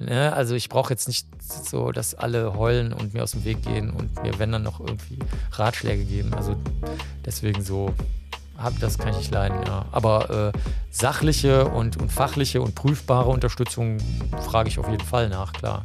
[0.00, 0.32] Ne?
[0.32, 3.90] Also ich brauche jetzt nicht so, dass alle heulen und mir aus dem Weg gehen
[3.90, 5.18] und mir, wenn dann noch irgendwie
[5.52, 6.32] Ratschläge geben.
[6.34, 6.56] Also
[7.24, 7.94] deswegen so,
[8.62, 9.84] hab, das kann ich nicht leiden, ja.
[9.92, 10.58] Aber äh,
[10.90, 13.98] sachliche und, und fachliche und prüfbare Unterstützung
[14.42, 15.84] frage ich auf jeden Fall nach, klar.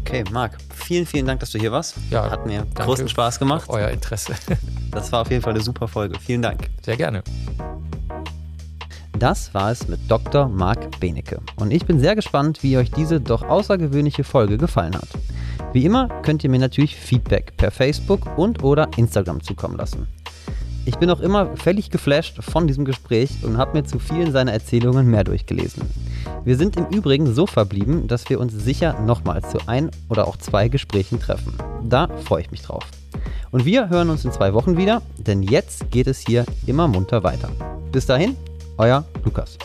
[0.00, 1.94] Okay, Marc, vielen, vielen Dank, dass du hier warst.
[2.10, 3.68] Ja, Hat mir großen Spaß gemacht.
[3.68, 4.34] Euer Interesse.
[4.90, 6.18] Das war auf jeden Fall eine super Folge.
[6.18, 6.68] Vielen Dank.
[6.84, 7.22] Sehr gerne.
[9.16, 10.48] Das war es mit Dr.
[10.48, 11.40] Marc Benecke.
[11.54, 15.06] Und ich bin sehr gespannt, wie euch diese doch außergewöhnliche Folge gefallen hat.
[15.72, 20.08] Wie immer könnt ihr mir natürlich Feedback per Facebook und oder Instagram zukommen lassen.
[20.86, 24.52] Ich bin auch immer völlig geflasht von diesem Gespräch und habe mir zu vielen seiner
[24.52, 25.82] Erzählungen mehr durchgelesen.
[26.44, 30.36] Wir sind im Übrigen so verblieben, dass wir uns sicher nochmals zu ein oder auch
[30.38, 31.52] zwei Gesprächen treffen.
[31.82, 32.84] Da freue ich mich drauf.
[33.50, 37.22] Und wir hören uns in zwei Wochen wieder, denn jetzt geht es hier immer munter
[37.24, 37.50] weiter.
[37.92, 38.36] Bis dahin,
[38.78, 39.58] euer Lukas.